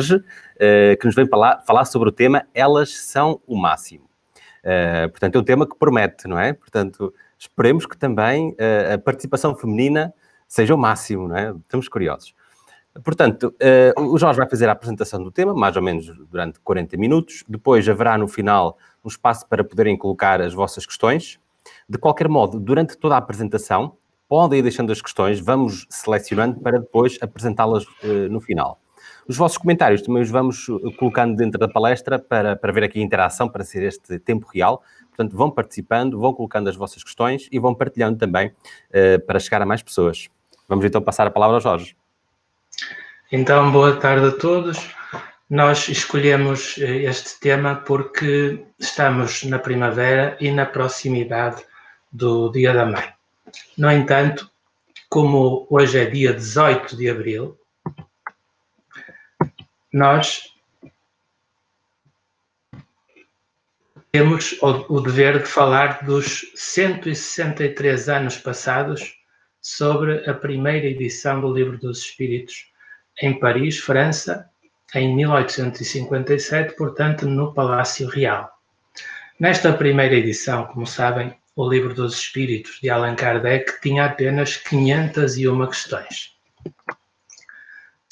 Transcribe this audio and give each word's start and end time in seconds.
Jorge, 0.00 0.16
uh, 0.16 0.96
que 0.98 1.06
nos 1.06 1.14
vem 1.14 1.26
falar, 1.26 1.62
falar 1.66 1.84
sobre 1.84 2.08
o 2.08 2.12
tema 2.12 2.46
Elas 2.54 2.96
são 2.96 3.40
o 3.46 3.56
máximo. 3.56 4.08
Uh, 4.64 5.08
portanto, 5.10 5.36
é 5.36 5.38
um 5.38 5.44
tema 5.44 5.68
que 5.68 5.76
promete, 5.76 6.26
não 6.26 6.38
é? 6.38 6.52
Portanto, 6.52 7.14
esperemos 7.38 7.86
que 7.86 7.96
também 7.96 8.50
uh, 8.52 8.94
a 8.94 8.98
participação 8.98 9.54
feminina 9.54 10.12
seja 10.48 10.74
o 10.74 10.78
máximo, 10.78 11.28
não 11.28 11.36
é? 11.36 11.50
Estamos 11.50 11.88
curiosos. 11.88 12.34
Portanto, 13.04 13.54
o 13.96 14.18
Jorge 14.18 14.36
vai 14.36 14.50
fazer 14.50 14.68
a 14.68 14.72
apresentação 14.72 15.22
do 15.22 15.30
tema, 15.30 15.54
mais 15.54 15.76
ou 15.76 15.82
menos 15.82 16.06
durante 16.28 16.58
40 16.58 16.96
minutos. 16.96 17.44
Depois 17.48 17.88
haverá 17.88 18.18
no 18.18 18.26
final 18.26 18.76
um 19.04 19.08
espaço 19.08 19.48
para 19.48 19.62
poderem 19.62 19.96
colocar 19.96 20.40
as 20.40 20.52
vossas 20.52 20.84
questões. 20.84 21.38
De 21.88 21.98
qualquer 21.98 22.28
modo, 22.28 22.58
durante 22.58 22.98
toda 22.98 23.14
a 23.14 23.18
apresentação, 23.18 23.96
podem 24.28 24.58
ir 24.58 24.62
deixando 24.62 24.90
as 24.90 25.00
questões, 25.00 25.38
vamos 25.38 25.86
selecionando 25.88 26.58
para 26.58 26.80
depois 26.80 27.16
apresentá-las 27.22 27.84
no 28.28 28.40
final. 28.40 28.80
Os 29.28 29.36
vossos 29.36 29.58
comentários 29.58 30.02
também 30.02 30.22
os 30.22 30.30
vamos 30.30 30.68
eh, 30.68 30.96
colocando 30.98 31.36
dentro 31.36 31.58
da 31.58 31.68
palestra 31.68 32.18
para, 32.18 32.56
para 32.56 32.72
ver 32.72 32.84
aqui 32.84 33.00
a 33.00 33.02
interação, 33.02 33.48
para 33.48 33.64
ser 33.64 33.82
este 33.82 34.18
tempo 34.18 34.46
real. 34.52 34.82
Portanto, 35.08 35.36
vão 35.36 35.50
participando, 35.50 36.18
vão 36.18 36.32
colocando 36.32 36.68
as 36.68 36.76
vossas 36.76 37.02
questões 37.02 37.48
e 37.52 37.58
vão 37.58 37.74
partilhando 37.74 38.18
também 38.18 38.48
uh, 38.48 39.20
para 39.26 39.38
chegar 39.38 39.60
a 39.60 39.66
mais 39.66 39.82
pessoas. 39.82 40.28
Vamos 40.68 40.84
então 40.84 41.02
passar 41.02 41.26
a 41.26 41.30
palavra 41.30 41.56
ao 41.56 41.60
Jorge. 41.60 41.96
Então, 43.30 43.70
boa 43.70 43.96
tarde 43.96 44.26
a 44.26 44.32
todos. 44.32 44.88
Nós 45.48 45.88
escolhemos 45.88 46.78
este 46.78 47.40
tema 47.40 47.74
porque 47.74 48.64
estamos 48.78 49.42
na 49.42 49.58
primavera 49.58 50.36
e 50.40 50.50
na 50.50 50.64
proximidade 50.64 51.62
do 52.10 52.50
Dia 52.50 52.72
da 52.72 52.86
Mãe. 52.86 53.12
No 53.76 53.90
entanto, 53.90 54.50
como 55.08 55.66
hoje 55.68 55.98
é 55.98 56.06
dia 56.06 56.32
18 56.32 56.96
de 56.96 57.10
abril, 57.10 57.58
nós 59.92 60.54
temos 64.12 64.56
o 64.60 65.00
dever 65.00 65.40
de 65.40 65.48
falar 65.48 66.04
dos 66.04 66.50
163 66.54 68.08
anos 68.08 68.36
passados 68.38 69.18
sobre 69.60 70.28
a 70.28 70.34
primeira 70.34 70.86
edição 70.86 71.40
do 71.40 71.52
Livro 71.52 71.78
dos 71.78 72.00
Espíritos 72.00 72.70
em 73.22 73.38
Paris, 73.38 73.78
França, 73.78 74.48
em 74.94 75.14
1857, 75.14 76.74
portanto, 76.74 77.26
no 77.26 77.52
Palácio 77.54 78.08
Real. 78.08 78.50
Nesta 79.38 79.72
primeira 79.72 80.16
edição, 80.16 80.66
como 80.66 80.86
sabem, 80.86 81.36
o 81.54 81.68
Livro 81.68 81.94
dos 81.94 82.14
Espíritos 82.14 82.80
de 82.80 82.90
Allan 82.90 83.14
Kardec 83.14 83.80
tinha 83.80 84.06
apenas 84.06 84.56
501 84.56 85.66
questões. 85.66 86.36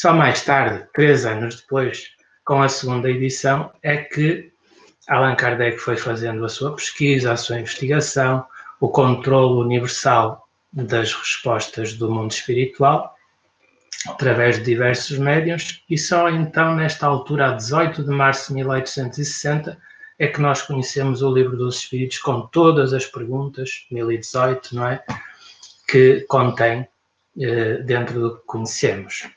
Só 0.00 0.12
mais 0.12 0.44
tarde, 0.44 0.86
três 0.94 1.26
anos 1.26 1.56
depois, 1.56 2.04
com 2.44 2.62
a 2.62 2.68
segunda 2.68 3.10
edição, 3.10 3.72
é 3.82 3.96
que 3.96 4.52
Allan 5.08 5.34
Kardec 5.34 5.78
foi 5.78 5.96
fazendo 5.96 6.44
a 6.44 6.48
sua 6.48 6.76
pesquisa, 6.76 7.32
a 7.32 7.36
sua 7.36 7.58
investigação, 7.58 8.46
o 8.78 8.88
controle 8.88 9.60
universal 9.60 10.48
das 10.72 11.12
respostas 11.12 11.94
do 11.94 12.08
mundo 12.08 12.30
espiritual, 12.30 13.12
através 14.06 14.58
de 14.58 14.64
diversos 14.66 15.18
médiums, 15.18 15.82
e 15.90 15.98
só 15.98 16.30
então, 16.30 16.76
nesta 16.76 17.04
altura, 17.04 17.48
a 17.48 17.54
18 17.54 18.04
de 18.04 18.10
março 18.10 18.48
de 18.48 18.54
1860, 18.54 19.76
é 20.16 20.28
que 20.28 20.40
nós 20.40 20.62
conhecemos 20.62 21.22
o 21.22 21.34
livro 21.34 21.56
dos 21.56 21.78
Espíritos 21.80 22.18
com 22.18 22.42
todas 22.42 22.92
as 22.92 23.04
perguntas, 23.04 23.84
1018, 23.90 24.76
não 24.76 24.86
é? 24.86 25.02
Que 25.88 26.24
contém 26.28 26.86
eh, 27.40 27.78
dentro 27.78 28.20
do 28.20 28.36
que 28.36 28.46
conhecemos. 28.46 29.28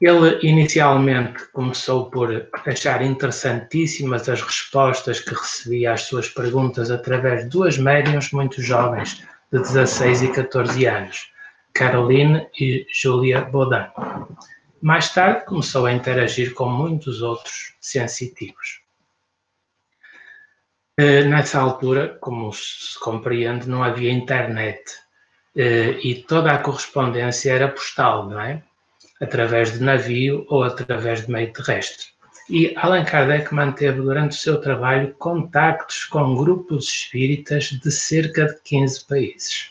Ele 0.00 0.38
inicialmente 0.46 1.44
começou 1.52 2.10
por 2.10 2.48
achar 2.66 3.02
interessantíssimas 3.02 4.28
as 4.28 4.40
respostas 4.40 5.20
que 5.20 5.34
recebia 5.34 5.92
às 5.92 6.02
suas 6.02 6.28
perguntas 6.28 6.90
através 6.90 7.44
de 7.44 7.50
duas 7.50 7.76
médiums 7.76 8.32
muito 8.32 8.62
jovens, 8.62 9.22
de 9.52 9.58
16 9.58 10.22
e 10.22 10.32
14 10.32 10.86
anos, 10.86 11.30
Caroline 11.74 12.46
e 12.58 12.86
Julia 12.88 13.42
Baudin. 13.42 13.86
Mais 14.80 15.12
tarde 15.12 15.44
começou 15.44 15.84
a 15.84 15.92
interagir 15.92 16.54
com 16.54 16.66
muitos 16.66 17.20
outros 17.20 17.74
sensitivos. 17.80 18.80
Eh, 20.96 21.24
nessa 21.24 21.60
altura, 21.60 22.16
como 22.20 22.52
se 22.52 22.98
compreende, 23.00 23.68
não 23.68 23.82
havia 23.82 24.10
internet 24.10 24.82
eh, 25.56 25.98
e 26.02 26.22
toda 26.22 26.52
a 26.52 26.58
correspondência 26.58 27.52
era 27.52 27.68
postal, 27.68 28.28
não 28.28 28.40
é? 28.40 28.62
Através 29.20 29.72
de 29.72 29.82
navio 29.82 30.46
ou 30.48 30.62
através 30.62 31.26
de 31.26 31.30
meio 31.30 31.52
terrestre. 31.52 32.06
E 32.48 32.74
Allan 32.76 33.04
Kardec 33.04 33.54
manteve 33.54 34.00
durante 34.00 34.32
o 34.32 34.40
seu 34.40 34.60
trabalho 34.60 35.14
contactos 35.18 36.04
com 36.04 36.34
grupos 36.34 36.88
espíritas 36.88 37.64
de 37.64 37.92
cerca 37.92 38.46
de 38.46 38.60
15 38.64 39.06
países. 39.06 39.70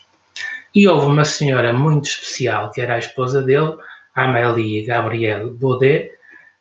E 0.74 0.88
houve 0.88 1.06
uma 1.06 1.24
senhora 1.24 1.72
muito 1.72 2.06
especial, 2.06 2.70
que 2.70 2.80
era 2.80 2.94
a 2.94 2.98
esposa 2.98 3.42
dele, 3.42 3.76
Amélie 4.14 4.86
Gabrielle 4.86 5.50
Baudet, 5.50 6.12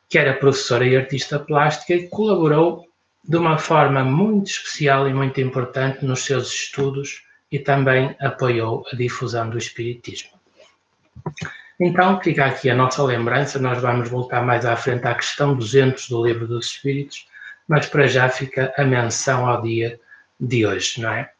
que 0.09 0.17
era 0.17 0.33
professora 0.33 0.85
e 0.85 0.97
artista 0.97 1.39
plástica 1.39 1.94
e 1.94 2.09
colaborou 2.09 2.85
de 3.23 3.38
uma 3.38 3.57
forma 3.57 4.03
muito 4.03 4.47
especial 4.47 5.07
e 5.07 5.13
muito 5.13 5.39
importante 5.39 6.03
nos 6.03 6.25
seus 6.25 6.51
estudos 6.51 7.23
e 7.51 7.59
também 7.59 8.16
apoiou 8.19 8.85
a 8.91 8.95
difusão 8.95 9.49
do 9.49 9.57
Espiritismo. 9.57 10.31
Então, 11.79 12.19
fica 12.22 12.45
aqui 12.45 12.69
a 12.69 12.75
nossa 12.75 13.01
lembrança, 13.03 13.57
nós 13.57 13.81
vamos 13.81 14.09
voltar 14.09 14.45
mais 14.45 14.66
à 14.66 14.75
frente 14.75 15.07
à 15.07 15.16
questão 15.16 15.56
200 15.56 16.09
do 16.09 16.25
Livro 16.25 16.47
dos 16.47 16.67
Espíritos, 16.67 17.28
mas 17.67 17.85
para 17.85 18.07
já 18.07 18.28
fica 18.28 18.73
a 18.78 18.84
menção 18.84 19.47
ao 19.47 19.62
dia 19.62 20.00
de 20.40 20.66
hoje, 20.66 21.01
não 21.01 21.12
é? 21.12 21.31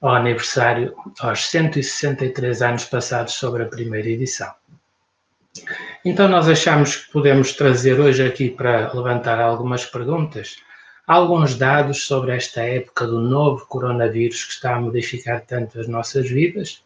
Ao 0.00 0.14
aniversário, 0.14 0.94
aos 1.18 1.48
163 1.48 2.62
anos 2.62 2.84
passados 2.84 3.34
sobre 3.34 3.64
a 3.64 3.66
primeira 3.66 4.08
edição. 4.08 4.52
Então, 6.04 6.28
nós 6.28 6.48
achamos 6.48 6.94
que 6.94 7.12
podemos 7.12 7.52
trazer 7.54 7.98
hoje 7.98 8.24
aqui 8.24 8.50
para 8.50 8.92
levantar 8.92 9.40
algumas 9.40 9.84
perguntas 9.84 10.56
alguns 11.08 11.54
dados 11.56 12.04
sobre 12.04 12.36
esta 12.36 12.60
época 12.60 13.06
do 13.06 13.18
novo 13.18 13.64
coronavírus 13.66 14.44
que 14.44 14.52
está 14.52 14.76
a 14.76 14.80
modificar 14.80 15.40
tanto 15.40 15.80
as 15.80 15.88
nossas 15.88 16.28
vidas. 16.28 16.84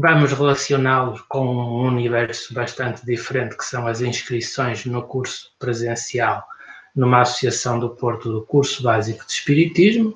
Vamos 0.00 0.32
relacioná-lo 0.32 1.20
com 1.28 1.44
um 1.44 1.88
universo 1.88 2.54
bastante 2.54 3.04
diferente, 3.04 3.56
que 3.56 3.64
são 3.64 3.84
as 3.88 4.00
inscrições 4.00 4.84
no 4.86 5.02
curso 5.02 5.50
presencial 5.58 6.46
numa 6.94 7.22
associação 7.22 7.80
do 7.80 7.90
Porto 7.90 8.30
do 8.30 8.42
Curso 8.42 8.80
Básico 8.82 9.26
de 9.26 9.32
Espiritismo. 9.32 10.14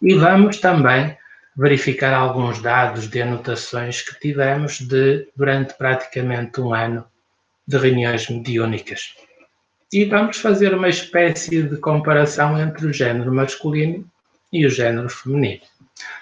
E 0.00 0.14
vamos 0.14 0.58
também 0.58 1.18
verificar 1.56 2.14
alguns 2.14 2.62
dados 2.62 3.08
de 3.08 3.20
anotações 3.20 4.00
que 4.00 4.20
tivemos 4.20 4.78
de, 4.78 5.28
durante 5.34 5.74
praticamente 5.74 6.60
um 6.60 6.72
ano 6.72 7.04
de 7.66 7.76
reuniões 7.76 8.28
mediúnicas 8.28 9.14
e 9.92 10.04
vamos 10.04 10.38
fazer 10.38 10.74
uma 10.74 10.88
espécie 10.88 11.62
de 11.62 11.76
comparação 11.78 12.60
entre 12.60 12.86
o 12.86 12.92
género 12.92 13.32
masculino 13.32 14.04
e 14.52 14.66
o 14.66 14.70
género 14.70 15.08
feminino. 15.08 15.62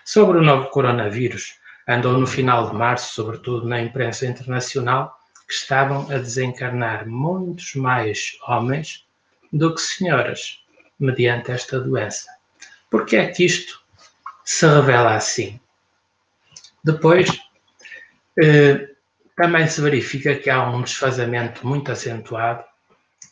Sobre 0.04 0.38
o 0.38 0.42
novo 0.42 0.68
coronavírus, 0.68 1.54
andou 1.92 2.18
no 2.18 2.26
final 2.26 2.68
de 2.70 2.76
março, 2.76 3.14
sobretudo 3.14 3.66
na 3.66 3.80
imprensa 3.80 4.26
internacional, 4.26 5.18
que 5.46 5.54
estavam 5.54 6.10
a 6.10 6.18
desencarnar 6.18 7.06
muitos 7.06 7.74
mais 7.74 8.36
homens 8.46 9.06
do 9.52 9.74
que 9.74 9.80
senhoras, 9.80 10.60
mediante 10.98 11.50
esta 11.50 11.80
doença. 11.80 12.28
Por 12.90 13.04
que 13.04 13.16
é 13.16 13.26
que 13.26 13.44
isto 13.44 13.80
se 14.44 14.66
revela 14.66 15.14
assim? 15.14 15.60
Depois, 16.84 17.28
eh, 18.42 18.88
também 19.36 19.66
se 19.66 19.80
verifica 19.80 20.34
que 20.34 20.50
há 20.50 20.68
um 20.68 20.82
desfazamento 20.82 21.66
muito 21.66 21.90
acentuado 21.90 22.64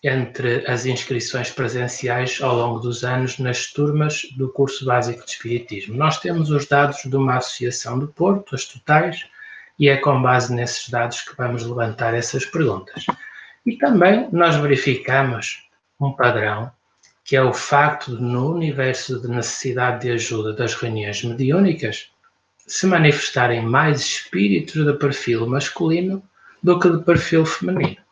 entre 0.03 0.65
as 0.67 0.87
inscrições 0.87 1.51
presenciais 1.51 2.41
ao 2.41 2.57
longo 2.57 2.81
dos 2.81 3.05
anos 3.05 3.39
nas 3.39 3.67
turmas 3.67 4.23
do 4.37 4.49
curso 4.49 4.85
básico 4.87 5.25
de 5.25 5.33
Espiritismo. 5.33 5.95
Nós 5.95 6.19
temos 6.19 6.51
os 6.51 6.67
dados 6.67 7.03
de 7.05 7.15
uma 7.15 7.37
associação 7.37 7.99
do 7.99 8.09
Porto, 8.09 8.55
as 8.55 8.65
totais, 8.65 9.27
e 9.79 9.89
é 9.89 9.97
com 9.97 10.21
base 10.23 10.55
nesses 10.55 10.89
dados 10.89 11.21
que 11.21 11.37
vamos 11.37 11.65
levantar 11.65 12.15
essas 12.15 12.47
perguntas. 12.47 13.05
E 13.67 13.77
também 13.77 14.29
nós 14.33 14.57
verificamos 14.57 15.69
um 16.01 16.13
padrão, 16.13 16.71
que 17.25 17.37
é 17.37 17.43
o 17.43 17.53
facto 17.53 18.17
de, 18.17 18.23
no 18.23 18.55
universo 18.55 19.21
de 19.21 19.29
necessidade 19.29 20.03
de 20.03 20.13
ajuda 20.13 20.55
das 20.55 20.75
reuniões 20.75 21.23
mediúnicas, 21.23 22.11
se 22.67 22.87
manifestarem 22.87 23.63
mais 23.63 24.01
espíritos 24.01 24.85
de 24.85 24.93
perfil 24.95 25.47
masculino 25.47 26.23
do 26.63 26.79
que 26.79 26.89
de 26.89 27.03
perfil 27.05 27.45
feminino. 27.45 28.10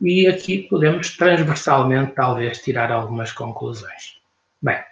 E 0.00 0.28
aqui 0.28 0.62
podemos 0.68 1.16
transversalmente, 1.16 2.12
talvez, 2.14 2.58
tirar 2.58 2.92
algumas 2.92 3.32
conclusões. 3.32 4.20
Bem, 4.62 4.82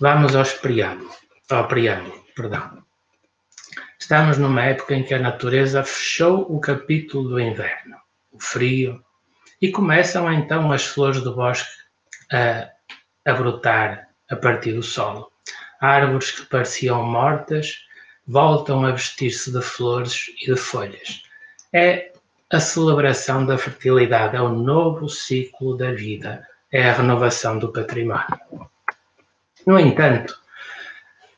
vamos 0.00 0.34
aos 0.34 0.52
preâmbulo, 0.54 1.10
ao 1.50 1.68
preâmbulo. 1.68 2.24
Perdão. 2.34 2.82
Estamos 3.98 4.38
numa 4.38 4.62
época 4.62 4.94
em 4.94 5.02
que 5.02 5.12
a 5.12 5.18
natureza 5.18 5.84
fechou 5.84 6.46
o 6.48 6.58
capítulo 6.58 7.28
do 7.28 7.40
inverno. 7.40 7.96
o 8.32 8.40
frio, 8.40 9.04
e 9.60 9.70
começam 9.70 10.32
então 10.32 10.70
as 10.72 10.86
flores 10.86 11.20
do 11.20 11.34
bosque 11.34 11.68
a, 12.32 12.70
a 13.26 13.34
brotar 13.34 14.08
a 14.30 14.36
partir 14.36 14.72
do 14.72 14.82
solo. 14.82 15.30
Árvores 15.80 16.30
que 16.30 16.46
pareciam 16.46 17.02
mortas 17.02 17.84
voltam 18.26 18.86
a 18.86 18.92
vestir-se 18.92 19.52
de 19.52 19.60
flores 19.60 20.28
e 20.40 20.46
de 20.46 20.56
folhas. 20.56 21.22
É 21.72 22.12
a 22.50 22.60
celebração 22.60 23.44
da 23.44 23.58
fertilidade, 23.58 24.36
é 24.36 24.40
o 24.40 24.48
novo 24.48 25.08
ciclo 25.08 25.76
da 25.76 25.92
vida, 25.92 26.46
é 26.72 26.88
a 26.88 26.92
renovação 26.92 27.58
do 27.58 27.70
património. 27.70 28.26
No 29.66 29.78
entanto, 29.78 30.34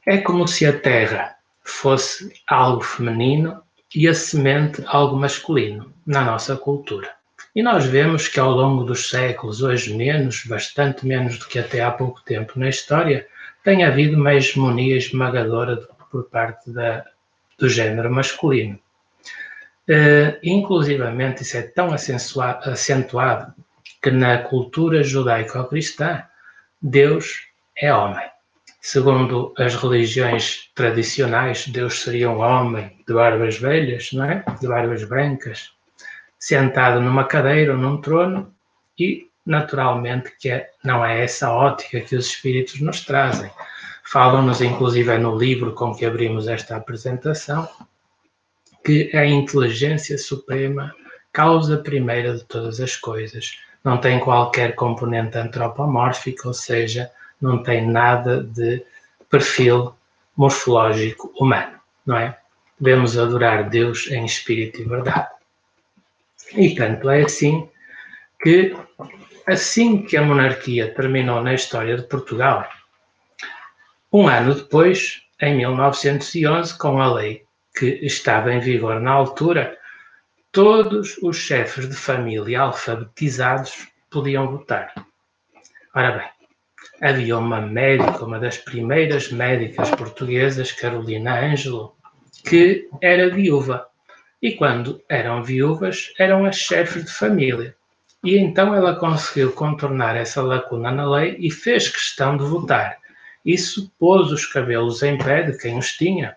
é 0.06 0.18
como 0.18 0.46
se 0.46 0.64
a 0.66 0.78
terra 0.78 1.34
fosse 1.64 2.32
algo 2.46 2.82
feminino 2.82 3.60
e 3.94 4.06
a 4.06 4.14
semente 4.14 4.84
algo 4.86 5.16
masculino 5.16 5.92
na 6.06 6.22
nossa 6.22 6.56
cultura. 6.56 7.10
E 7.56 7.62
nós 7.62 7.84
vemos 7.84 8.28
que 8.28 8.38
ao 8.38 8.52
longo 8.52 8.84
dos 8.84 9.10
séculos, 9.10 9.62
hoje 9.62 9.92
menos, 9.94 10.44
bastante 10.46 11.04
menos 11.04 11.38
do 11.38 11.46
que 11.46 11.58
até 11.58 11.80
há 11.80 11.90
pouco 11.90 12.22
tempo 12.22 12.52
na 12.56 12.68
história, 12.68 13.26
tem 13.64 13.84
havido 13.84 14.16
uma 14.16 14.34
hegemonia 14.34 14.96
esmagadora 14.96 15.76
por 16.10 16.24
parte 16.30 16.70
da, 16.70 17.04
do 17.58 17.68
género 17.68 18.10
masculino. 18.12 18.78
Uh, 19.90 20.38
inclusivamente, 20.40 21.42
isso 21.42 21.56
é 21.56 21.62
tão 21.62 21.90
acentuado 21.92 23.52
que 24.00 24.08
na 24.08 24.38
cultura 24.38 25.02
judaico-cristã, 25.02 26.22
Deus 26.80 27.48
é 27.76 27.92
homem. 27.92 28.24
Segundo 28.80 29.52
as 29.58 29.74
religiões 29.74 30.70
tradicionais, 30.76 31.66
Deus 31.66 32.02
seria 32.02 32.30
um 32.30 32.38
homem 32.38 32.96
de 33.04 33.12
barbas 33.12 33.58
velhas, 33.58 34.12
não 34.12 34.24
é? 34.24 34.44
De 34.60 34.68
barbas 34.68 35.02
brancas, 35.02 35.72
sentado 36.38 37.00
numa 37.00 37.24
cadeira 37.24 37.72
ou 37.72 37.78
num 37.78 38.00
trono 38.00 38.54
e, 38.96 39.28
naturalmente, 39.44 40.32
que 40.38 40.50
é, 40.50 40.70
não 40.84 41.04
é 41.04 41.24
essa 41.24 41.50
ótica 41.50 42.00
que 42.00 42.14
os 42.14 42.26
espíritos 42.26 42.80
nos 42.80 43.00
trazem. 43.00 43.50
Falam-nos, 44.04 44.60
inclusive, 44.60 45.18
no 45.18 45.36
livro 45.36 45.72
com 45.74 45.92
que 45.92 46.06
abrimos 46.06 46.46
esta 46.46 46.76
apresentação, 46.76 47.68
que 48.84 49.14
a 49.16 49.26
inteligência 49.26 50.16
suprema, 50.18 50.94
causa 51.32 51.78
primeira 51.78 52.36
de 52.36 52.44
todas 52.44 52.80
as 52.80 52.96
coisas, 52.96 53.58
não 53.84 53.98
tem 53.98 54.18
qualquer 54.18 54.74
componente 54.74 55.38
antropomórfico, 55.38 56.48
ou 56.48 56.54
seja, 56.54 57.10
não 57.40 57.62
tem 57.62 57.86
nada 57.86 58.42
de 58.42 58.84
perfil 59.28 59.94
morfológico 60.36 61.32
humano, 61.38 61.78
não 62.04 62.16
é? 62.16 62.36
Devemos 62.78 63.18
adorar 63.18 63.68
Deus 63.68 64.10
em 64.10 64.24
espírito 64.24 64.80
e 64.80 64.84
verdade. 64.84 65.28
E 66.54 66.74
tanto 66.74 67.08
é 67.10 67.22
assim 67.22 67.68
que, 68.42 68.74
assim 69.46 70.02
que 70.02 70.16
a 70.16 70.22
monarquia 70.22 70.92
terminou 70.94 71.42
na 71.42 71.54
história 71.54 71.96
de 71.96 72.02
Portugal, 72.04 72.66
um 74.12 74.26
ano 74.26 74.54
depois, 74.54 75.22
em 75.40 75.56
1911, 75.58 76.76
com 76.76 77.00
a 77.00 77.12
lei 77.14 77.44
que 77.74 77.86
estava 78.02 78.52
em 78.52 78.60
vigor 78.60 79.00
na 79.00 79.12
altura, 79.12 79.78
todos 80.52 81.16
os 81.18 81.36
chefes 81.36 81.88
de 81.88 81.94
família 81.94 82.60
alfabetizados 82.62 83.88
podiam 84.10 84.50
votar. 84.50 84.92
Ora 85.94 86.12
bem, 86.12 86.28
havia 87.00 87.38
uma 87.38 87.60
médica, 87.60 88.24
uma 88.24 88.38
das 88.38 88.58
primeiras 88.58 89.30
médicas 89.30 89.90
portuguesas, 89.90 90.72
Carolina 90.72 91.40
Ângelo, 91.40 91.94
que 92.44 92.88
era 93.00 93.30
viúva. 93.30 93.86
E 94.42 94.52
quando 94.52 95.02
eram 95.08 95.42
viúvas, 95.42 96.12
eram 96.18 96.46
as 96.46 96.56
chefes 96.56 97.04
de 97.04 97.12
família. 97.12 97.74
E 98.24 98.36
então 98.36 98.74
ela 98.74 98.96
conseguiu 98.96 99.52
contornar 99.52 100.16
essa 100.16 100.42
lacuna 100.42 100.90
na 100.90 101.08
lei 101.08 101.36
e 101.38 101.50
fez 101.50 101.88
questão 101.88 102.36
de 102.36 102.44
votar. 102.44 102.98
Isso 103.44 103.90
pôs 103.98 104.30
os 104.30 104.44
cabelos 104.44 105.02
em 105.02 105.16
pé 105.16 105.42
de 105.42 105.56
quem 105.56 105.78
os 105.78 105.92
tinha. 105.92 106.36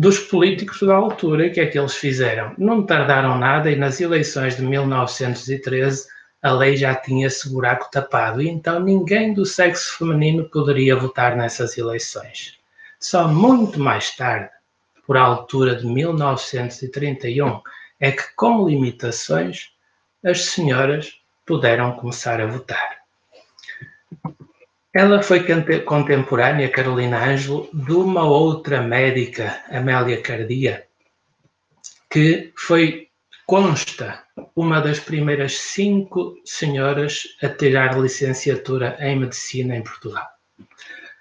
Dos 0.00 0.18
políticos 0.18 0.80
da 0.80 0.94
altura, 0.94 1.48
o 1.48 1.52
que 1.52 1.60
é 1.60 1.66
que 1.66 1.78
eles 1.78 1.94
fizeram? 1.94 2.54
Não 2.56 2.86
tardaram 2.86 3.36
nada 3.36 3.70
e 3.70 3.76
nas 3.76 4.00
eleições 4.00 4.56
de 4.56 4.62
1913 4.62 6.06
a 6.40 6.52
lei 6.52 6.74
já 6.74 6.94
tinha 6.94 7.26
esse 7.26 7.52
buraco 7.52 7.90
tapado 7.90 8.40
e 8.40 8.48
então 8.48 8.80
ninguém 8.80 9.34
do 9.34 9.44
sexo 9.44 9.98
feminino 9.98 10.48
poderia 10.48 10.96
votar 10.96 11.36
nessas 11.36 11.76
eleições. 11.76 12.58
Só 12.98 13.28
muito 13.28 13.78
mais 13.78 14.16
tarde, 14.16 14.48
por 15.06 15.18
altura 15.18 15.76
de 15.76 15.84
1931, 15.84 17.60
é 18.00 18.10
que, 18.10 18.34
com 18.36 18.66
limitações, 18.66 19.68
as 20.24 20.46
senhoras 20.46 21.12
puderam 21.44 21.92
começar 21.92 22.40
a 22.40 22.46
votar. 22.46 22.99
Ela 24.92 25.22
foi 25.22 25.46
contemporânea, 25.84 26.68
Carolina 26.68 27.24
Ângelo, 27.24 27.70
de 27.72 27.92
uma 27.92 28.24
outra 28.24 28.82
médica, 28.82 29.62
Amélia 29.70 30.20
Cardia, 30.20 30.84
que 32.10 32.52
foi 32.56 33.08
consta 33.46 34.24
uma 34.56 34.80
das 34.80 34.98
primeiras 34.98 35.58
cinco 35.58 36.34
senhoras 36.44 37.22
a 37.40 37.48
tirar 37.48 38.00
licenciatura 38.00 38.96
em 38.98 39.16
medicina 39.16 39.76
em 39.76 39.82
Portugal. 39.82 40.26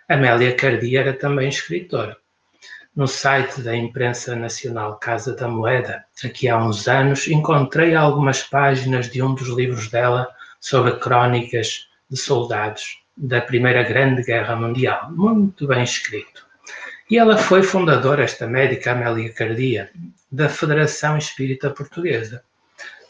Amélia 0.07 0.55
Cardia 0.55 1.01
era 1.01 1.13
também 1.13 1.47
escritora. 1.47 2.17
No 2.95 3.07
site 3.07 3.61
da 3.61 3.75
imprensa 3.75 4.35
nacional 4.35 4.97
Casa 4.97 5.35
da 5.35 5.47
Moeda, 5.47 6.03
aqui 6.23 6.49
há 6.49 6.57
uns 6.57 6.87
anos, 6.87 7.27
encontrei 7.27 7.93
algumas 7.93 8.41
páginas 8.41 9.11
de 9.11 9.21
um 9.21 9.35
dos 9.35 9.49
livros 9.49 9.89
dela 9.89 10.27
sobre 10.59 10.93
crónicas 10.93 11.87
de 12.09 12.17
soldados 12.17 12.97
da 13.21 13.41
Primeira 13.41 13.83
Grande 13.83 14.23
Guerra 14.23 14.55
Mundial, 14.55 15.11
muito 15.11 15.67
bem 15.67 15.83
escrito. 15.83 16.47
E 17.09 17.17
ela 17.17 17.37
foi 17.37 17.61
fundadora, 17.61 18.23
esta 18.23 18.47
médica 18.47 18.93
Amélia 18.93 19.33
Cardia, 19.33 19.91
da 20.31 20.47
Federação 20.47 21.17
Espírita 21.17 21.69
Portuguesa, 21.69 22.41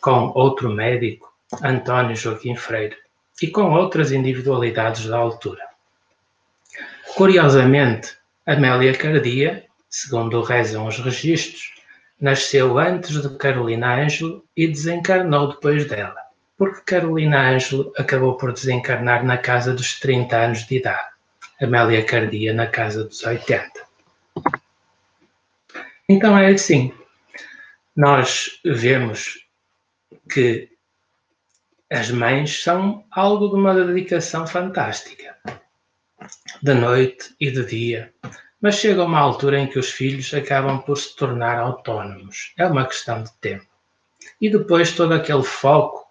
com 0.02 0.32
outro 0.34 0.70
médico, 0.70 1.32
António 1.62 2.16
Joaquim 2.16 2.56
Freire, 2.56 2.98
e 3.40 3.48
com 3.48 3.72
outras 3.72 4.12
individualidades 4.12 5.06
da 5.06 5.18
altura. 5.18 5.64
Curiosamente, 7.16 8.18
Amélia 8.48 8.96
Cardia, 8.96 9.66
segundo 9.90 10.42
rezam 10.42 10.88
os 10.88 10.98
registros, 10.98 11.74
nasceu 12.20 12.80
antes 12.80 13.22
de 13.22 13.38
Carolina 13.38 13.96
Ângelo 13.96 14.44
e 14.58 14.68
desencarnou 14.68 15.50
depois 15.50 15.86
dela, 15.88 16.18
porque 16.60 16.82
Carolina 16.82 17.51
Ângelo 17.51 17.94
acabou 17.98 18.36
por 18.36 18.51
desencarnar 18.51 19.24
na 19.24 19.38
casa 19.38 19.74
dos 19.74 19.98
30 19.98 20.36
anos 20.36 20.68
de 20.68 20.75
idade, 20.75 21.10
Amélia 21.62 22.04
Cardia 22.04 22.54
na 22.54 22.68
casa 22.68 23.06
dos 23.06 23.24
80. 23.24 23.88
Então 26.10 26.38
é 26.38 26.51
assim, 26.51 26.94
nós 27.96 28.60
vemos 28.66 29.48
que 30.30 30.70
as 31.89 32.12
mães 32.12 32.62
são 32.62 33.06
algo 33.10 33.48
de 33.48 33.56
uma 33.56 33.74
dedicação 33.74 34.46
fantástica, 34.46 35.38
de 36.62 36.74
noite 36.74 37.34
e 37.39 37.50
de 37.50 37.63
dia, 37.63 38.13
mas 38.60 38.75
chega 38.75 39.06
uma 39.06 39.20
altura 39.20 39.60
em 39.60 39.68
que 39.68 39.80
os 39.80 39.89
filhos 39.89 40.34
acabam 40.34 40.82
por 40.82 40.98
se 40.98 41.16
tornar 41.16 41.58
autónomos. 41.58 42.54
É 42.58 42.66
uma 42.66 42.86
questão 42.86 43.24
de 43.24 43.32
tempo. 43.39 43.66
E 44.42 44.50
depois 44.50 44.92
todo 44.92 45.13
aquele 45.13 45.44
foco 45.44 46.09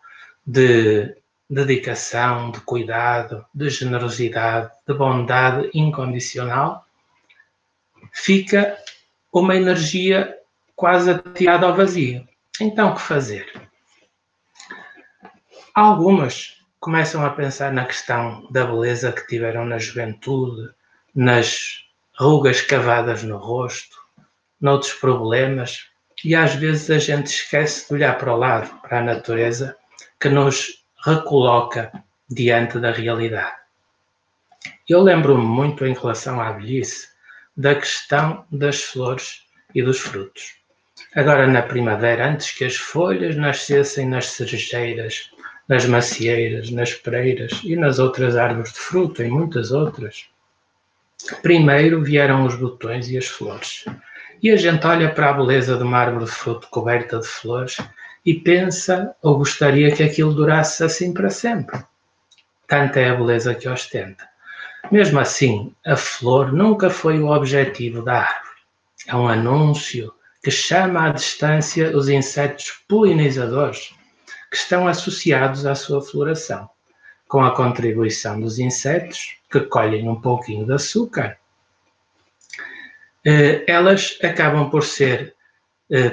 de 0.49 1.15
dedicação, 1.51 2.51
de 2.51 2.61
cuidado, 2.63 3.45
de 3.55 3.69
generosidade, 3.69 4.71
de 4.87 4.95
bondade 4.95 5.71
incondicional, 5.75 6.87
fica 8.13 8.79
uma 9.31 9.55
energia 9.55 10.39
quase 10.75 11.11
atirada 11.11 11.67
ao 11.67 11.77
vazio. 11.77 12.27
Então, 12.59 12.91
o 12.91 12.95
que 12.95 13.03
fazer? 13.03 13.47
Algumas 15.75 16.57
começam 16.81 17.23
a 17.27 17.31
pensar 17.31 17.71
na 17.71 17.85
questão 17.85 18.51
da 18.51 18.65
beleza 18.65 19.13
que 19.13 19.27
tiveram 19.27 19.67
na 19.67 19.79
juventude, 19.79 20.71
nas 21.15 21.85
rugas 22.19 22.63
cavadas 22.63 23.23
no 23.23 23.37
rosto, 23.37 23.97
noutros 24.59 24.95
problemas, 24.95 25.89
e 26.25 26.35
às 26.35 26.55
vezes 26.55 26.91
a 26.91 26.99
gente 26.99 27.27
esquece 27.27 27.87
de 27.87 27.95
olhar 27.95 28.17
para 28.17 28.33
o 28.33 28.39
lado, 28.39 28.75
para 28.81 29.01
a 29.01 29.05
natureza, 29.05 29.77
que 30.21 30.29
nos 30.29 30.85
recoloca 31.05 31.93
diante 32.29 32.79
da 32.79 32.91
realidade. 32.91 33.57
Eu 34.89 35.03
lembro-me 35.03 35.45
muito 35.45 35.87
em 35.87 35.95
relação 35.95 36.41
à 36.41 36.53
velhice 36.53 37.09
da 37.57 37.75
questão 37.75 38.45
das 38.51 38.83
flores 38.83 39.43
e 39.75 39.83
dos 39.83 39.99
frutos. 39.99 40.57
Agora 41.15 41.47
na 41.47 41.63
primavera, 41.63 42.29
antes 42.29 42.51
que 42.51 42.65
as 42.65 42.77
folhas 42.77 43.37
nascessem 43.37 44.09
nas 44.09 44.27
cerejeiras, 44.27 45.31
nas 45.69 45.85
macieiras, 45.87 46.71
nas 46.71 46.95
pereiras 46.95 47.61
e 47.63 47.77
nas 47.77 47.99
outras 47.99 48.37
árvores 48.37 48.73
de 48.73 48.79
fruto, 48.79 49.23
e 49.23 49.29
muitas 49.29 49.71
outras, 49.71 50.27
primeiro 51.43 52.03
vieram 52.03 52.45
os 52.45 52.57
botões 52.57 53.09
e 53.11 53.19
as 53.19 53.27
flores. 53.27 53.85
E 54.43 54.51
a 54.51 54.57
gente 54.57 54.87
olha 54.87 55.13
para 55.13 55.31
a 55.31 55.33
beleza 55.33 55.77
de 55.77 55.83
uma 55.83 55.99
árvore 55.99 56.25
de 56.25 56.31
fruto 56.31 56.69
coberta 56.69 57.19
de 57.19 57.27
flores 57.27 57.77
e 58.25 58.35
pensa 58.35 59.15
ou 59.23 59.39
gostaria 59.39 59.95
que 59.95 60.03
aquilo 60.03 60.35
durasse 60.35 60.85
assim 60.85 61.13
para 61.13 61.31
sempre. 61.31 61.83
Tanta 62.67 63.01
é 63.01 63.11
a 63.11 63.15
beleza 63.15 63.55
que 63.55 63.69
ostenta. 63.69 64.29
Mesmo 64.91 65.19
assim, 65.19 65.75
a 65.87 65.97
flor 65.97 66.53
nunca 66.53 66.91
foi 66.91 67.19
o 67.21 67.31
objetivo 67.31 68.03
da 68.03 68.21
árvore. 68.21 68.59
É 69.07 69.15
um 69.17 69.29
anúncio 69.29 70.13
que 70.43 70.51
chama 70.51 71.07
à 71.07 71.11
distância 71.11 71.97
os 71.97 72.09
insetos 72.09 72.83
polinizadores 72.89 73.95
que 74.51 74.57
estão 74.57 74.87
associados 74.87 75.67
à 75.67 75.75
sua 75.75 76.01
floração, 76.01 76.69
com 77.27 77.43
a 77.43 77.55
contribuição 77.55 78.41
dos 78.41 78.59
insetos 78.59 79.37
que 79.51 79.61
colhem 79.61 80.09
um 80.09 80.21
pouquinho 80.21 80.65
de 80.65 80.73
açúcar. 80.73 81.39
Eh, 83.25 83.65
elas 83.67 84.19
acabam 84.23 84.71
por 84.71 84.85
ser 84.85 85.35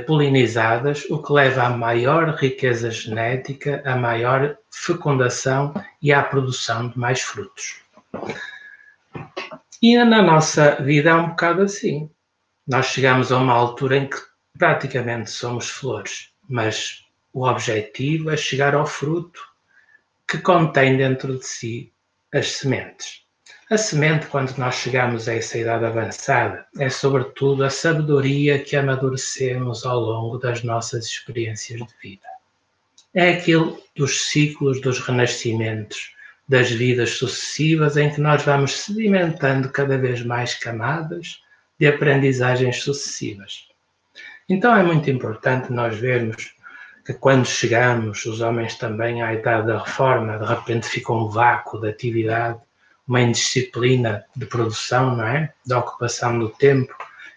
polinizadas, 0.05 1.05
o 1.10 1.22
que 1.22 1.34
leva 1.34 1.63
a 1.63 1.70
maior 1.70 2.29
riqueza 2.36 2.89
genética, 2.89 3.82
a 3.86 3.96
maior 3.96 4.58
fecundação 4.72 5.74
e 6.01 6.13
à 6.13 6.24
produção 6.24 6.89
de 6.89 6.98
mais 6.98 7.22
frutos. 7.22 7.82
E 9.82 9.98
na 9.98 10.22
nossa 10.22 10.82
vida 10.82 11.10
é 11.10 11.13
um 11.13 11.29
bocado 11.29 11.62
assim. 11.62 12.10
Nós 12.65 12.88
chegamos 12.88 13.32
a 13.32 13.38
uma 13.38 13.53
altura 13.53 13.98
em 13.98 14.10
que 14.10 14.17
praticamente 14.58 15.29
somos 15.29 15.70
flores, 15.70 16.32
mas 16.50 17.03
o 17.34 17.46
objetivo 17.46 18.32
é 18.32 18.38
chegar 18.38 18.74
ao 18.74 18.88
fruto 18.88 19.41
que 20.27 20.38
contém 20.38 20.98
dentro 20.98 21.38
de 21.38 21.46
si 21.46 21.94
as 22.34 22.53
sementes. 22.53 23.25
A 23.72 23.79
semente, 23.79 24.27
quando 24.27 24.55
nós 24.60 24.75
chegamos 24.75 25.27
a 25.27 25.34
essa 25.34 25.57
idade 25.57 25.86
avançada, 25.86 26.67
é 26.77 26.88
sobretudo 26.88 27.63
a 27.63 27.69
sabedoria 27.72 28.60
que 28.60 28.75
amadurecemos 28.75 29.88
ao 29.88 30.00
longo 30.00 30.38
das 30.38 30.62
nossas 30.62 31.05
experiências 31.07 31.79
de 31.79 31.93
vida. 32.00 32.27
É 33.12 33.31
aquilo 33.31 33.81
dos 33.95 34.29
ciclos 34.29 34.79
dos 34.81 35.00
renascimentos, 35.00 36.13
das 36.48 36.69
vidas 36.69 37.17
sucessivas 37.17 37.98
em 37.98 38.13
que 38.13 38.22
nós 38.22 38.43
vamos 38.43 38.72
sedimentando 38.72 39.67
cada 39.72 39.98
vez 39.98 40.24
mais 40.24 40.53
camadas 40.53 41.41
de 41.79 41.88
aprendizagens 41.88 42.84
sucessivas. 42.84 43.67
Então 44.48 44.75
é 44.75 44.84
muito 44.84 45.10
importante 45.10 45.74
nós 45.74 45.98
vermos 45.98 46.53
que 47.03 47.15
quando 47.15 47.48
chegamos, 47.48 48.25
os 48.25 48.41
homens 48.41 48.75
também 48.75 49.24
à 49.24 49.34
idade 49.34 49.65
da 49.65 49.79
reforma, 49.79 50.38
de 50.38 50.45
repente 50.45 50.88
fica 50.88 51.12
um 51.12 51.27
vácuo 51.29 51.79
de 51.79 51.89
atividade, 51.89 52.60
uma 53.07 53.21
indisciplina 53.21 54.25
de 54.35 54.45
produção, 54.45 55.15
não 55.15 55.27
é? 55.27 55.53
Da 55.65 55.79
ocupação 55.79 56.38
do 56.39 56.50
tempo, 56.50 56.93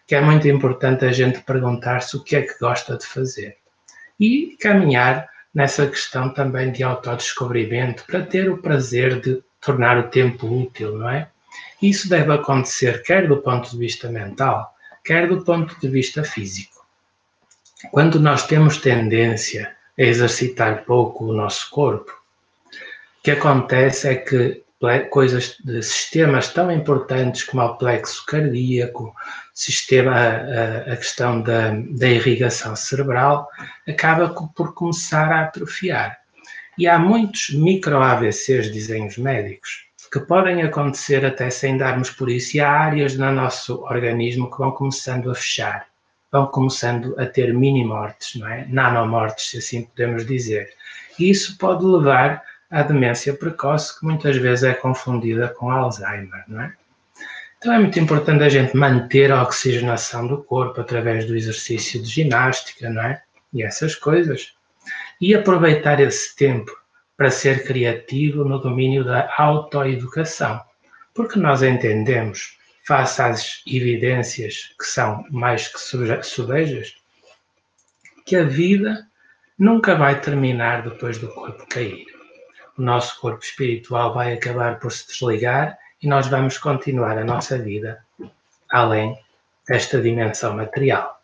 que 0.07 0.15
é 0.15 0.21
muito 0.21 0.49
importante 0.49 1.05
a 1.05 1.13
gente 1.13 1.41
perguntar-se 1.41 2.17
o 2.17 2.23
que 2.23 2.37
é 2.37 2.43
que 2.43 2.59
gosta 2.59 2.97
de 2.97 3.07
fazer. 3.07 3.57
E 4.19 4.57
caminhar 4.61 5.29
nessa 5.55 5.87
questão 5.87 6.33
também 6.33 6.73
de 6.73 6.83
autodescobrimento, 6.83 8.05
para 8.07 8.23
ter 8.23 8.51
o 8.51 8.59
prazer 8.59 9.21
de 9.21 9.43
tornar 9.61 9.99
o 9.99 10.09
tempo 10.09 10.47
útil, 10.47 10.97
não 10.97 11.11
é? 11.11 11.29
Isso 11.83 12.09
deve 12.09 12.33
acontecer 12.33 13.03
quer 13.03 13.29
do 13.29 13.37
ponto 13.39 13.71
de 13.71 13.79
vista 13.79 14.09
mental, 14.09 14.75
quer 15.05 15.29
do 15.29 15.45
ponto 15.45 15.79
de 15.81 15.89
vista 15.89 16.25
físico. 16.25 16.85
Quando 17.91 18.19
nós 18.19 18.47
temos 18.47 18.79
tendência 18.79 19.75
a 19.99 20.03
exercitar 20.03 20.85
pouco 20.85 21.27
o 21.27 21.33
nosso 21.33 21.71
corpo, 21.71 22.11
o 22.11 23.23
que 23.23 23.31
acontece 23.31 24.09
é 24.09 24.15
que 24.15 24.63
coisas 25.11 25.57
sistemas 25.83 26.53
tão 26.53 26.71
importantes 26.71 27.43
como 27.43 27.63
o 27.63 27.77
plexo 27.77 28.25
cardíaco, 28.27 29.15
sistema, 29.53 30.15
a, 30.15 30.93
a 30.93 30.97
questão 30.97 31.41
da, 31.43 31.73
da 31.91 32.09
irrigação 32.09 32.77
cerebral, 32.77 33.49
acaba 33.89 34.29
por 34.29 34.75
começar 34.75 35.33
a 35.33 35.43
atrofiar. 35.43 36.19
E 36.79 36.87
há 36.87 36.97
muitos 36.97 37.51
micro-AVCs, 37.51 38.73
dizem 38.73 39.09
os 39.09 39.19
médicos, 39.19 39.89
que 40.13 40.21
podem 40.21 40.63
acontecer 40.63 41.27
até 41.27 41.51
sem 41.51 41.77
darmos 41.77 42.11
por 42.11 42.31
isso, 42.31 42.57
e 42.57 42.61
há 42.61 42.71
áreas 42.71 43.17
no 43.17 43.33
nosso 43.33 43.83
organismo 43.83 44.49
que 44.49 44.59
vão 44.59 44.71
começando 44.71 45.29
a 45.29 45.35
fechar, 45.35 45.87
vão 46.31 46.47
começando 46.47 47.19
a 47.19 47.27
ter 47.27 47.53
mini-mortes, 47.53 48.41
não 48.41 48.47
é? 48.47 48.65
Nanomortes, 48.69 49.51
se 49.51 49.59
assim 49.59 49.83
podemos 49.83 50.25
dizer. 50.25 50.69
E 51.19 51.29
isso 51.29 51.59
pode 51.59 51.85
levar 51.85 52.43
à 52.71 52.83
demência 52.83 53.35
precoce, 53.35 53.99
que 53.99 54.05
muitas 54.05 54.37
vezes 54.37 54.65
é 54.65 54.75
confundida 54.75 55.49
com 55.49 55.71
Alzheimer, 55.71 56.45
não 56.47 56.61
é? 56.61 56.75
Então 57.57 57.73
é 57.73 57.79
muito 57.79 57.99
importante 57.99 58.45
a 58.45 58.49
gente 58.49 58.77
manter 58.77 59.33
a 59.33 59.43
oxigenação 59.43 60.27
do 60.27 60.43
corpo 60.43 60.81
através 60.81 61.27
do 61.27 61.35
exercício 61.35 62.01
de 62.01 62.09
ginástica, 62.09 62.89
não 62.89 63.03
é? 63.03 63.23
E 63.53 63.63
essas 63.63 63.95
coisas. 63.95 64.55
E 65.21 65.35
aproveitar 65.35 65.99
esse 65.99 66.37
tempo 66.37 66.71
para 67.17 67.31
ser 67.31 67.65
criativo 67.65 68.45
no 68.45 68.61
domínio 68.61 69.03
da 69.03 69.35
autoeducação, 69.37 70.61
porque 71.13 71.37
nós 71.39 71.63
entendemos, 71.63 72.57
face 72.87 73.21
às 73.21 73.63
evidências 73.67 74.73
que 74.79 74.85
são 74.85 75.25
mais 75.29 75.67
que 75.67 75.81
subejas, 76.23 76.95
que 78.25 78.37
a 78.37 78.45
vida 78.45 79.09
nunca 79.59 79.97
vai 79.97 80.21
terminar 80.21 80.83
depois 80.83 81.19
do 81.19 81.27
corpo 81.29 81.67
cair 81.67 82.18
o 82.79 82.83
nosso 82.83 83.21
corpo 83.21 83.45
espiritual 83.45 84.15
vai 84.15 84.33
acabar 84.33 84.79
por 84.79 84.93
se 84.93 85.07
desligar 85.09 85.77
e 86.01 86.07
nós 86.07 86.29
vamos 86.29 86.57
continuar 86.57 87.19
a 87.19 87.25
nossa 87.25 87.59
vida 87.59 87.99
além 88.71 89.19
desta 89.67 90.01
dimensão 90.01 90.55
material. 90.57 91.21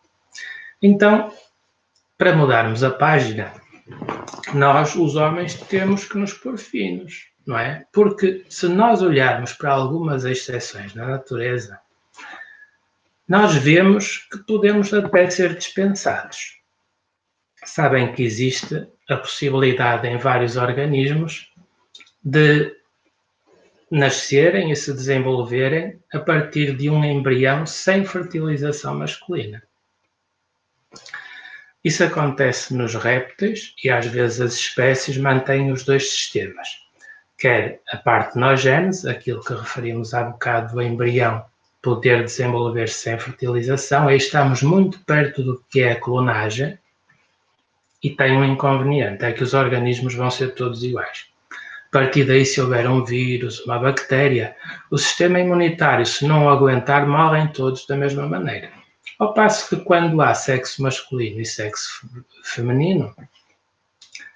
Então, 0.82 1.32
para 2.18 2.34
mudarmos 2.34 2.82
a 2.82 2.90
página, 2.90 3.54
nós, 4.52 4.96
os 4.96 5.14
homens, 5.14 5.54
temos 5.54 6.04
que 6.04 6.18
nos 6.18 6.32
pôr 6.32 6.58
finos, 6.58 7.28
não 7.46 7.58
é? 7.58 7.86
Porque 7.92 8.44
se 8.48 8.66
nós 8.66 9.00
olharmos 9.00 9.52
para 9.52 9.72
algumas 9.72 10.24
exceções 10.24 10.94
na 10.94 11.06
natureza, 11.06 11.78
nós 13.28 13.54
vemos 13.54 14.18
que 14.30 14.38
podemos 14.38 14.92
até 14.92 15.30
ser 15.30 15.54
dispensados. 15.54 16.58
Sabem 17.64 18.12
que 18.12 18.22
existe 18.22 18.86
a 19.08 19.16
possibilidade 19.16 20.08
em 20.08 20.16
vários 20.16 20.56
organismos 20.56 21.52
de 22.22 22.74
nascerem 23.90 24.70
e 24.70 24.76
se 24.76 24.92
desenvolverem 24.92 26.00
a 26.12 26.18
partir 26.18 26.76
de 26.76 26.88
um 26.90 27.04
embrião 27.04 27.66
sem 27.66 28.04
fertilização 28.04 28.94
masculina. 28.94 29.62
Isso 31.84 32.02
acontece 32.02 32.74
nos 32.74 32.94
répteis 32.94 33.74
e 33.84 33.90
às 33.90 34.06
vezes 34.06 34.40
as 34.40 34.54
espécies 34.54 35.18
mantêm 35.18 35.70
os 35.70 35.84
dois 35.84 36.10
sistemas, 36.10 36.66
quer 37.38 37.82
a 37.90 37.98
partenogênese, 37.98 39.08
aquilo 39.08 39.44
que 39.44 39.52
referimos 39.52 40.14
há 40.14 40.24
bocado 40.24 40.74
do 40.74 40.82
embrião 40.82 41.44
poder 41.82 42.24
desenvolver-se 42.24 42.94
sem 42.94 43.18
fertilização, 43.18 44.08
aí 44.08 44.16
estamos 44.16 44.62
muito 44.62 44.98
perto 45.00 45.42
do 45.42 45.62
que 45.68 45.82
é 45.82 45.92
a 45.92 46.00
clonagem, 46.00 46.78
e 48.04 48.10
tem 48.10 48.36
um 48.36 48.44
inconveniente, 48.44 49.24
é 49.24 49.32
que 49.32 49.42
os 49.42 49.54
organismos 49.54 50.14
vão 50.14 50.30
ser 50.30 50.54
todos 50.54 50.84
iguais. 50.84 51.24
A 51.88 51.90
partir 51.90 52.24
daí, 52.24 52.44
se 52.44 52.60
houver 52.60 52.86
um 52.86 53.02
vírus, 53.02 53.64
uma 53.64 53.78
bactéria, 53.78 54.54
o 54.90 54.98
sistema 54.98 55.40
imunitário, 55.40 56.04
se 56.04 56.26
não 56.26 56.50
aguentar, 56.50 57.06
morrem 57.08 57.48
todos 57.48 57.86
da 57.86 57.96
mesma 57.96 58.26
maneira. 58.26 58.68
Ao 59.18 59.32
passo 59.32 59.70
que 59.70 59.82
quando 59.82 60.20
há 60.20 60.34
sexo 60.34 60.82
masculino 60.82 61.40
e 61.40 61.46
sexo 61.46 62.06
feminino, 62.42 63.14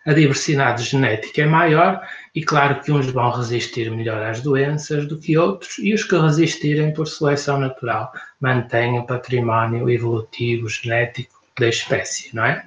a 0.07 0.15
diversidade 0.15 0.85
genética 0.85 1.43
é 1.43 1.47
maior 1.47 2.01
e 2.35 2.43
claro 2.43 2.81
que 2.81 2.91
uns 2.91 3.11
vão 3.11 3.31
resistir 3.31 3.91
melhor 3.91 4.23
às 4.23 4.41
doenças 4.41 5.07
do 5.07 5.19
que 5.19 5.37
outros 5.37 5.77
e 5.79 5.93
os 5.93 6.05
que 6.05 6.17
resistirem 6.17 6.95
por 6.95 7.07
seleção 7.07 7.61
natural 7.61 8.11
mantêm 8.41 8.99
o 8.99 9.05
património 9.05 9.91
evolutivo 9.91 10.69
genético 10.71 11.43
da 11.59 11.69
espécie, 11.69 12.35
não 12.35 12.47
é? 12.47 12.65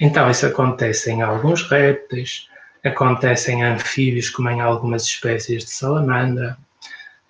Então, 0.00 0.30
isso 0.30 0.46
acontece 0.46 1.10
em 1.10 1.22
alguns 1.22 1.62
répteis, 1.68 2.48
acontece 2.84 3.50
em 3.52 3.64
anfíbios, 3.64 4.28
como 4.28 4.50
em 4.50 4.60
algumas 4.60 5.04
espécies 5.04 5.64
de 5.64 5.70
salamandra, 5.70 6.56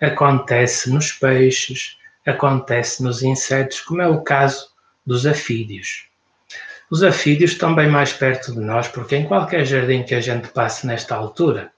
acontece 0.01 0.89
nos 0.89 1.11
peixes, 1.11 1.97
acontece 2.25 3.01
nos 3.01 3.23
insetos, 3.23 3.81
como 3.81 4.01
é 4.01 4.07
o 4.07 4.21
caso 4.21 4.69
dos 5.05 5.25
afídeos. 5.25 6.05
Os 6.91 7.03
afídeos 7.03 7.51
estão 7.51 7.73
bem 7.73 7.89
mais 7.89 8.13
perto 8.13 8.53
de 8.53 8.59
nós, 8.59 8.87
porque 8.87 9.15
em 9.15 9.25
qualquer 9.25 9.65
jardim 9.65 10.03
que 10.03 10.15
a 10.15 10.21
gente 10.21 10.49
passe 10.49 10.85
nesta 10.85 11.15
altura, 11.15 11.71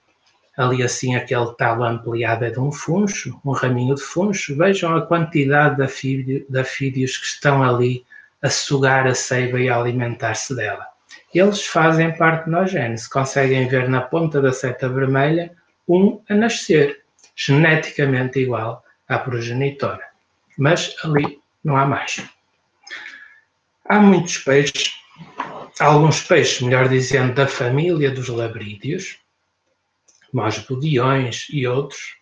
ali 0.56 0.82
assim 0.82 1.16
aquele 1.16 1.52
talo 1.54 1.84
ampliado 1.84 2.44
é 2.44 2.50
de 2.50 2.60
um 2.60 2.70
funcho, 2.70 3.40
um 3.44 3.52
raminho 3.52 3.94
de 3.94 4.02
funcho, 4.02 4.56
vejam 4.56 4.94
a 4.96 5.02
quantidade 5.02 5.76
de 5.76 6.58
afídeos 6.58 7.16
que 7.16 7.26
estão 7.26 7.62
ali 7.62 8.04
a 8.42 8.50
sugar 8.50 9.06
a 9.06 9.14
seiva 9.14 9.60
e 9.60 9.68
a 9.68 9.76
alimentar-se 9.76 10.54
dela. 10.54 10.86
Eles 11.34 11.66
fazem 11.66 12.16
parte 12.16 12.50
da 12.50 12.66
gênese, 12.66 13.08
conseguem 13.08 13.68
ver 13.68 13.88
na 13.88 14.00
ponta 14.00 14.40
da 14.40 14.52
seta 14.52 14.88
vermelha 14.88 15.52
um 15.88 16.22
a 16.28 16.34
nascer, 16.34 17.02
geneticamente 17.36 18.40
igual 18.40 18.84
à 19.08 19.18
progenitora. 19.18 20.04
Mas 20.58 20.94
ali 21.04 21.40
não 21.64 21.76
há 21.76 21.86
mais. 21.86 22.24
Há 23.88 24.00
muitos 24.00 24.38
peixes 24.38 25.00
alguns 25.80 26.22
peixes, 26.22 26.60
melhor 26.60 26.88
dizendo, 26.88 27.34
da 27.34 27.46
família 27.46 28.10
dos 28.10 28.28
labrídeos, 28.28 29.18
como 30.30 30.42
bodiões 30.68 31.46
e 31.50 31.66
outros, 31.66 32.16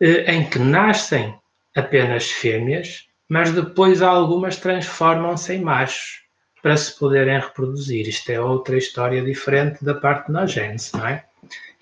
eh, 0.00 0.34
em 0.34 0.48
que 0.48 0.58
nascem 0.58 1.38
apenas 1.76 2.30
fêmeas, 2.30 3.06
mas 3.32 3.50
depois 3.50 4.02
algumas 4.02 4.58
transformam-se 4.58 5.54
em 5.54 5.62
machos 5.62 6.20
para 6.62 6.76
se 6.76 6.98
poderem 6.98 7.40
reproduzir. 7.40 8.06
Isto 8.06 8.30
é 8.30 8.38
outra 8.38 8.76
história 8.76 9.22
diferente 9.22 9.82
da 9.82 9.94
partenogênese, 9.94 10.90
não 10.92 11.06
é? 11.06 11.24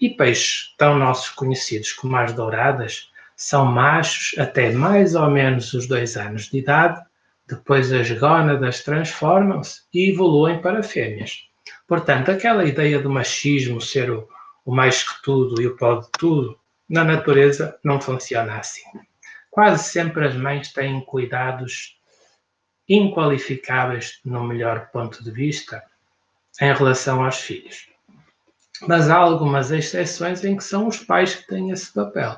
E 0.01 0.11
peixes 0.11 0.73
tão 0.79 0.97
nossos 0.97 1.31
conhecidos 1.31 1.93
como 1.93 2.17
as 2.17 2.33
douradas 2.33 3.11
são 3.35 3.65
machos 3.65 4.39
até 4.39 4.71
mais 4.71 5.17
ou 5.17 5.29
menos 5.29 5.75
os 5.75 5.89
dois 5.89 6.17
anos 6.17 6.49
de 6.49 6.59
idade, 6.59 7.03
depois 7.49 7.93
as 7.93 8.09
gónadas 8.13 8.85
transformam-se 8.85 9.81
e 9.93 10.13
evoluem 10.13 10.61
para 10.61 10.85
fêmeas. 10.85 11.49
Portanto, 11.89 12.31
aquela 12.31 12.65
ideia 12.65 13.01
do 13.01 13.11
machismo 13.11 13.81
ser 13.81 14.09
o, 14.09 14.29
o 14.65 14.73
mais 14.73 15.03
que 15.03 15.21
tudo 15.21 15.61
e 15.61 15.67
o 15.67 15.77
pó 15.77 15.97
de 15.97 16.09
tudo, 16.17 16.57
na 16.89 17.03
natureza 17.03 17.77
não 17.83 18.01
funciona 18.01 18.57
assim. 18.57 18.85
Quase 19.51 19.85
sempre 19.85 20.27
as 20.27 20.35
mães 20.35 20.73
têm 20.73 21.01
cuidados 21.01 21.99
inqualificáveis, 22.89 24.21
no 24.25 24.45
melhor 24.45 24.91
ponto 24.91 25.23
de 25.23 25.31
vista, 25.31 25.83
em 26.61 26.73
relação 26.73 27.25
aos 27.25 27.39
filhos. 27.39 27.89
Mas 28.87 29.11
há 29.11 29.17
algumas 29.17 29.71
exceções 29.71 30.45
em 30.45 30.57
que 30.57 30.65
são 30.65 30.87
os 30.87 30.99
pais 30.99 31.35
que 31.35 31.47
têm 31.47 31.71
esse 31.71 31.93
papel. 31.93 32.37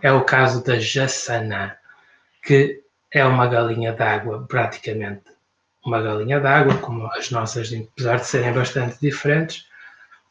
É 0.00 0.12
o 0.12 0.24
caso 0.24 0.62
da 0.64 0.78
Jassanã, 0.78 1.74
que 2.42 2.82
é 3.10 3.24
uma 3.24 3.46
galinha 3.46 3.92
d'água, 3.92 4.46
praticamente 4.46 5.24
uma 5.84 6.02
galinha 6.02 6.40
d'água, 6.40 6.76
como 6.78 7.06
as 7.12 7.30
nossas, 7.30 7.72
apesar 7.72 8.16
de 8.16 8.26
serem 8.26 8.52
bastante 8.52 9.00
diferentes, 9.00 9.66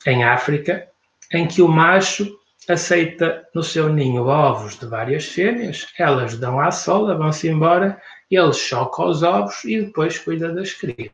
em 0.05 0.23
África, 0.23 0.87
em 1.31 1.47
que 1.47 1.61
o 1.61 1.67
macho 1.67 2.37
aceita 2.73 3.47
no 3.53 3.63
seu 3.63 3.89
ninho 3.89 4.25
ovos 4.25 4.77
de 4.77 4.85
várias 4.85 5.25
fêmeas, 5.25 5.87
elas 5.97 6.37
dão 6.37 6.59
à 6.59 6.71
sola, 6.71 7.15
vão-se 7.15 7.47
embora, 7.47 8.01
ele 8.29 8.53
choca 8.53 9.03
os 9.03 9.23
ovos 9.23 9.63
e 9.63 9.81
depois 9.81 10.17
cuida 10.17 10.51
das 10.51 10.73
crias. 10.73 11.11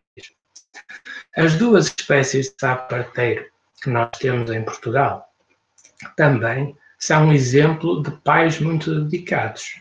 As 1.35 1.55
duas 1.55 1.87
espécies 1.87 2.47
de 2.47 2.55
sapo 2.59 2.89
parteiro 2.89 3.45
que 3.81 3.89
nós 3.89 4.09
temos 4.19 4.49
em 4.51 4.63
Portugal 4.63 5.27
também 6.15 6.75
são 6.97 7.27
um 7.27 7.33
exemplo 7.33 8.01
de 8.01 8.11
pais 8.11 8.59
muito 8.59 9.03
dedicados. 9.03 9.79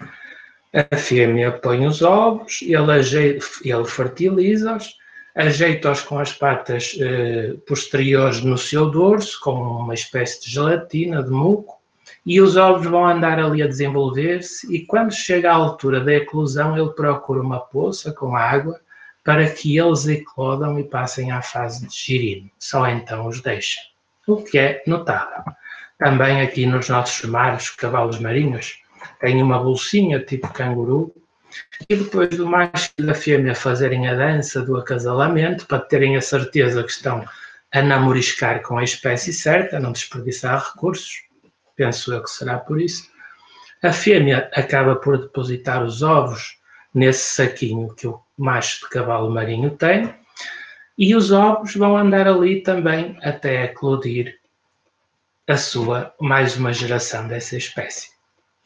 A 0.73 0.97
fêmea 0.97 1.53
põe 1.53 1.87
os 1.87 2.03
ovos, 2.03 2.63
ele, 2.63 3.41
ele 3.65 3.85
fertiliza-os, 3.85 4.95
ajeita-os 5.35 6.03
com 6.03 6.19
as 6.19 6.33
patas 6.33 6.97
eh, 7.01 7.55
posteriores 7.67 8.43
no 8.43 8.59
seu 8.59 8.91
dorso, 8.91 9.39
com 9.41 9.55
uma 9.55 9.95
espécie 9.95 10.43
de 10.43 10.51
gelatina, 10.51 11.23
de 11.23 11.31
muco, 11.31 11.81
e 12.27 12.41
os 12.41 12.57
ovos 12.57 12.87
vão 12.87 13.07
andar 13.07 13.39
ali 13.39 13.63
a 13.63 13.67
desenvolver-se, 13.67 14.73
e 14.75 14.85
quando 14.87 15.13
chega 15.13 15.51
à 15.51 15.55
altura 15.55 16.01
da 16.01 16.15
eclosão, 16.15 16.77
ele 16.77 16.91
procura 16.91 17.41
uma 17.41 17.61
poça 17.61 18.13
com 18.13 18.37
água 18.37 18.79
para 19.25 19.49
que 19.49 19.79
eles 19.79 20.07
eclodam 20.07 20.79
e 20.79 20.85
passem 20.85 21.31
à 21.31 21.43
fase 21.43 21.87
de 21.87 21.95
girino. 21.95 22.51
Só 22.59 22.87
então 22.87 23.27
os 23.27 23.41
deixa, 23.41 23.81
o 24.27 24.43
que 24.43 24.59
é 24.59 24.83
notável. 24.87 25.45
Também 25.99 26.41
aqui 26.41 26.67
nos 26.67 26.89
nossos 26.89 27.29
mares, 27.29 27.71
cavalos 27.71 28.19
marinhos, 28.19 28.79
têm 29.21 29.43
uma 29.43 29.59
bolsinha 29.59 30.19
tipo 30.19 30.53
canguru, 30.53 31.15
e 31.89 31.97
depois 31.97 32.31
do 32.31 32.47
macho 32.47 32.91
e 32.99 33.03
da 33.03 33.15
fêmea 33.15 33.55
fazerem 33.55 34.09
a 34.09 34.15
dança 34.15 34.63
do 34.63 34.77
acasalamento, 34.77 35.67
para 35.67 35.81
terem 35.81 36.17
a 36.17 36.21
certeza 36.21 36.83
que 36.83 36.91
estão 36.91 37.25
a 37.73 37.83
namoriscar 37.83 38.63
com 38.63 38.79
a 38.79 38.85
espécie 38.85 39.33
certa, 39.33 39.77
a 39.77 39.81
não 39.81 39.93
desperdiçar 39.93 40.73
recursos, 40.73 41.23
penso 41.77 42.13
eu 42.13 42.23
que 42.23 42.31
será 42.31 42.59
por 42.59 42.81
isso, 42.81 43.09
a 43.83 43.93
fêmea 43.93 44.51
acaba 44.53 44.97
por 44.97 45.19
depositar 45.19 45.83
os 45.83 46.03
ovos 46.03 46.59
nesse 46.93 47.35
saquinho 47.35 47.95
que 47.95 48.07
o 48.07 48.21
macho 48.37 48.81
de 48.81 48.91
cavalo 48.91 49.31
marinho 49.31 49.71
tem, 49.71 50.15
e 50.99 51.15
os 51.15 51.33
ovos 51.33 51.75
vão 51.75 51.97
andar 51.97 52.29
ali 52.29 52.63
também 52.63 53.19
até 53.23 53.65
eclodir 53.65 54.39
a 55.49 55.57
sua 55.57 56.15
mais 56.21 56.57
uma 56.57 56.73
geração 56.73 57.27
dessa 57.27 57.57
espécie. 57.57 58.11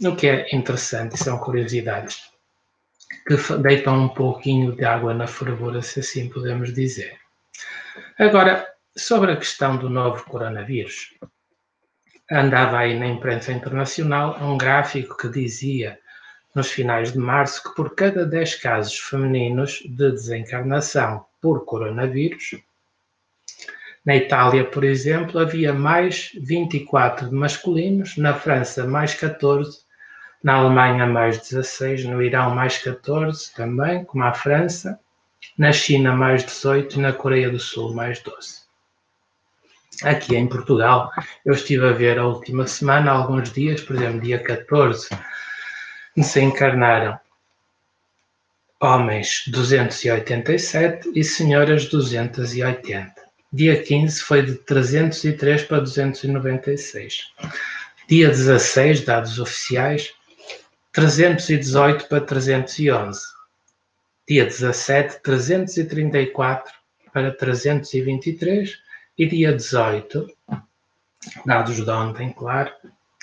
O 0.03 0.16
que 0.16 0.27
é 0.27 0.55
interessante, 0.55 1.16
são 1.16 1.38
curiosidades 1.38 2.34
que 3.27 3.37
deitam 3.59 4.05
um 4.05 4.09
pouquinho 4.09 4.74
de 4.74 4.85
água 4.85 5.14
na 5.14 5.27
fervura, 5.27 5.81
se 5.83 6.00
assim 6.00 6.29
podemos 6.29 6.72
dizer. 6.72 7.16
Agora, 8.18 8.66
sobre 8.96 9.33
a 9.33 9.37
questão 9.37 9.77
do 9.77 9.88
novo 9.88 10.24
coronavírus, 10.24 11.14
andava 12.31 12.79
aí 12.79 12.98
na 12.98 13.07
imprensa 13.07 13.53
internacional 13.53 14.38
um 14.40 14.57
gráfico 14.57 15.16
que 15.16 15.29
dizia, 15.29 15.98
nos 16.55 16.70
finais 16.70 17.12
de 17.12 17.18
março, 17.18 17.62
que 17.62 17.74
por 17.74 17.94
cada 17.94 18.24
10 18.24 18.55
casos 18.57 18.98
femininos 18.98 19.83
de 19.85 20.12
desencarnação 20.12 21.27
por 21.40 21.64
coronavírus, 21.64 22.57
na 24.05 24.16
Itália, 24.16 24.64
por 24.64 24.85
exemplo, 24.85 25.40
havia 25.40 25.72
mais 25.72 26.31
24 26.35 27.33
masculinos, 27.33 28.16
na 28.18 28.35
França 28.35 28.87
mais 28.87 29.14
14 29.14 29.84
na 30.45 30.57
Alemanha 30.57 31.07
mais 31.07 31.39
16, 31.39 32.05
no 32.05 32.23
Irão 32.23 32.55
mais 32.55 32.77
14 32.77 33.55
também, 33.55 34.05
como 34.05 34.25
a 34.25 34.35
França, 34.35 35.01
na 35.57 35.73
China 35.73 36.15
mais 36.15 36.45
18 36.45 36.99
e 36.99 37.01
na 37.01 37.15
Coreia 37.15 37.51
do 37.51 37.59
Sul 37.59 37.95
mais 37.95 38.21
12. 38.21 38.63
Aqui 40.03 40.37
em 40.37 40.47
Portugal, 40.47 41.11
eu 41.47 41.55
estive 41.55 41.87
a 41.87 41.93
ver 41.93 42.19
a 42.19 42.27
última 42.27 42.67
semana, 42.67 43.11
alguns 43.11 43.51
dias, 43.51 43.81
por 43.81 43.97
exemplo, 43.97 44.21
dia 44.21 44.39
14, 44.39 45.09
se 46.23 46.41
encarnaram 46.43 47.19
homens 48.79 49.45
287 49.47 51.11
e 51.15 51.25
senhoras 51.25 51.87
280. 51.87 53.15
Dia 53.51 53.83
15 53.83 54.21
foi 54.21 54.43
de 54.43 54.57
303 54.57 55.63
para 55.63 55.79
296. 55.79 57.33
Dia 58.07 58.29
16, 58.29 59.01
dados 59.07 59.39
oficiais, 59.39 60.13
318 60.95 62.09
para 62.09 62.21
311. 62.21 63.21
Dia 64.29 64.45
17, 64.45 65.21
334 65.23 66.73
para 67.13 67.37
323. 67.37 68.83
E 69.17 69.27
dia 69.29 69.53
18, 69.53 70.27
dados 71.47 71.77
de 71.77 71.89
ontem, 71.89 72.33
claro, 72.33 72.73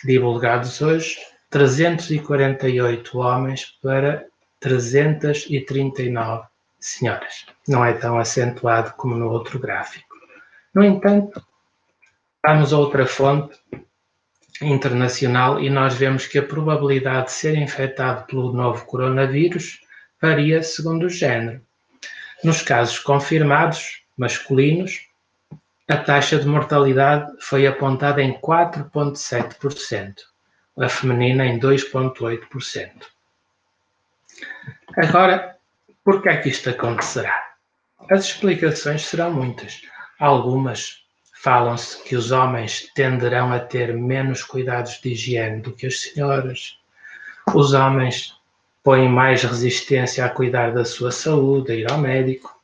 divulgados 0.05 0.81
hoje, 0.81 1.17
348 1.49 3.17
homens 3.17 3.65
para 3.81 4.25
339 4.61 6.47
senhoras. 6.79 7.45
Não 7.67 7.83
é 7.83 7.91
tão 7.93 8.17
acentuado 8.17 8.93
como 8.93 9.15
no 9.15 9.29
outro 9.29 9.59
gráfico. 9.59 10.15
No 10.73 10.81
entanto, 10.81 11.45
vamos 12.45 12.71
a 12.71 12.77
outra 12.77 13.05
fonte 13.05 13.59
internacional 14.61 15.59
e 15.59 15.69
nós 15.69 15.95
vemos 15.95 16.25
que 16.27 16.37
a 16.37 16.43
probabilidade 16.43 17.27
de 17.27 17.31
ser 17.33 17.55
infectado 17.55 18.25
pelo 18.25 18.53
novo 18.53 18.85
coronavírus 18.85 19.81
varia 20.21 20.61
segundo 20.61 21.07
o 21.07 21.09
género. 21.09 21.61
Nos 22.43 22.61
casos 22.61 22.99
confirmados, 22.99 24.03
masculinos, 24.17 25.07
a 25.87 25.97
taxa 25.97 26.39
de 26.39 26.47
mortalidade 26.47 27.31
foi 27.39 27.67
apontada 27.67 28.21
em 28.21 28.33
4,7%, 28.39 30.15
a 30.79 30.89
feminina 30.89 31.45
em 31.45 31.59
2,8%. 31.59 32.91
Agora, 34.97 35.57
por 36.03 36.21
que 36.21 36.29
é 36.29 36.37
que 36.37 36.49
isto 36.49 36.69
acontecerá? 36.69 37.51
As 38.09 38.25
explicações 38.25 39.03
serão 39.03 39.31
muitas. 39.31 39.81
Algumas 40.19 41.00
falam-se 41.41 42.03
que 42.03 42.15
os 42.15 42.29
homens 42.29 42.87
tenderão 42.93 43.51
a 43.51 43.59
ter 43.59 43.95
menos 43.95 44.43
cuidados 44.43 45.01
de 45.01 45.09
higiene 45.09 45.59
do 45.59 45.71
que 45.71 45.87
as 45.87 45.99
senhoras. 45.99 46.77
Os 47.55 47.73
homens 47.73 48.37
põem 48.83 49.09
mais 49.09 49.43
resistência 49.43 50.23
a 50.23 50.29
cuidar 50.29 50.71
da 50.71 50.85
sua 50.85 51.11
saúde, 51.11 51.71
a 51.71 51.75
ir 51.75 51.91
ao 51.91 51.97
médico. 51.97 52.55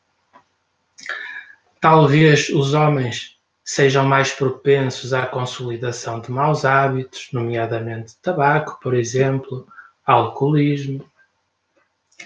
Talvez 1.82 2.50
os 2.50 2.76
homens 2.76 3.36
sejam 3.66 4.06
mais 4.06 4.32
propensos 4.32 5.12
à 5.12 5.26
consolidação 5.26 6.20
de 6.20 6.32
maus 6.32 6.64
hábitos, 6.64 7.30
nomeadamente 7.34 8.16
tabaco, 8.22 8.80
por 8.80 8.94
exemplo, 8.94 9.68
alcoolismo. 10.06 11.04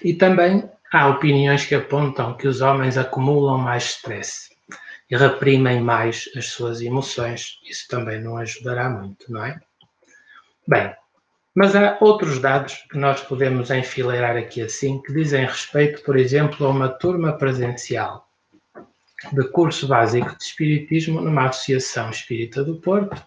E 0.03 0.13
também 0.13 0.69
há 0.91 1.07
opiniões 1.07 1.65
que 1.65 1.75
apontam 1.75 2.33
que 2.33 2.45
os 2.45 2.59
homens 2.59 2.97
acumulam 2.97 3.57
mais 3.57 3.85
stress 3.85 4.50
e 5.11 5.17
reprimem 5.17 5.81
mais 5.81 6.29
as 6.37 6.47
suas 6.47 6.81
emoções. 6.81 7.59
Isso 7.69 7.85
também 7.89 8.21
não 8.21 8.37
ajudará 8.37 8.89
muito, 8.89 9.29
não 9.31 9.43
é? 9.43 9.59
Bem, 10.65 10.95
mas 11.53 11.75
há 11.75 11.97
outros 11.99 12.39
dados 12.39 12.75
que 12.89 12.97
nós 12.97 13.19
podemos 13.21 13.69
enfileirar 13.69 14.37
aqui 14.37 14.61
assim, 14.61 15.01
que 15.01 15.13
dizem 15.13 15.45
respeito, 15.45 16.01
por 16.03 16.17
exemplo, 16.17 16.65
a 16.65 16.69
uma 16.69 16.87
turma 16.87 17.33
presencial. 17.33 18.25
de 19.33 19.47
curso 19.49 19.87
básico 19.87 20.35
de 20.35 20.43
Espiritismo 20.43 21.21
numa 21.21 21.47
Associação 21.47 22.09
Espírita 22.09 22.63
do 22.63 22.77
Porto. 22.77 23.21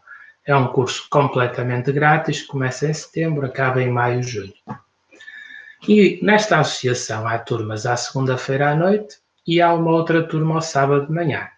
É 0.44 0.54
um 0.54 0.68
curso 0.68 1.06
completamente 1.08 1.92
grátis, 1.92 2.42
começa 2.42 2.88
em 2.88 2.94
setembro, 2.94 3.46
acaba 3.46 3.80
em 3.80 3.90
maio, 3.90 4.22
junho. 4.22 4.52
E 5.86 6.18
nesta 6.22 6.58
associação 6.58 7.26
há 7.28 7.38
turmas 7.38 7.86
à 7.86 7.96
segunda-feira 7.96 8.70
à 8.70 8.74
noite 8.74 9.18
e 9.46 9.60
há 9.60 9.72
uma 9.72 9.92
outra 9.92 10.26
turma 10.26 10.56
ao 10.56 10.62
sábado 10.62 11.06
de 11.06 11.12
manhã. 11.12 11.48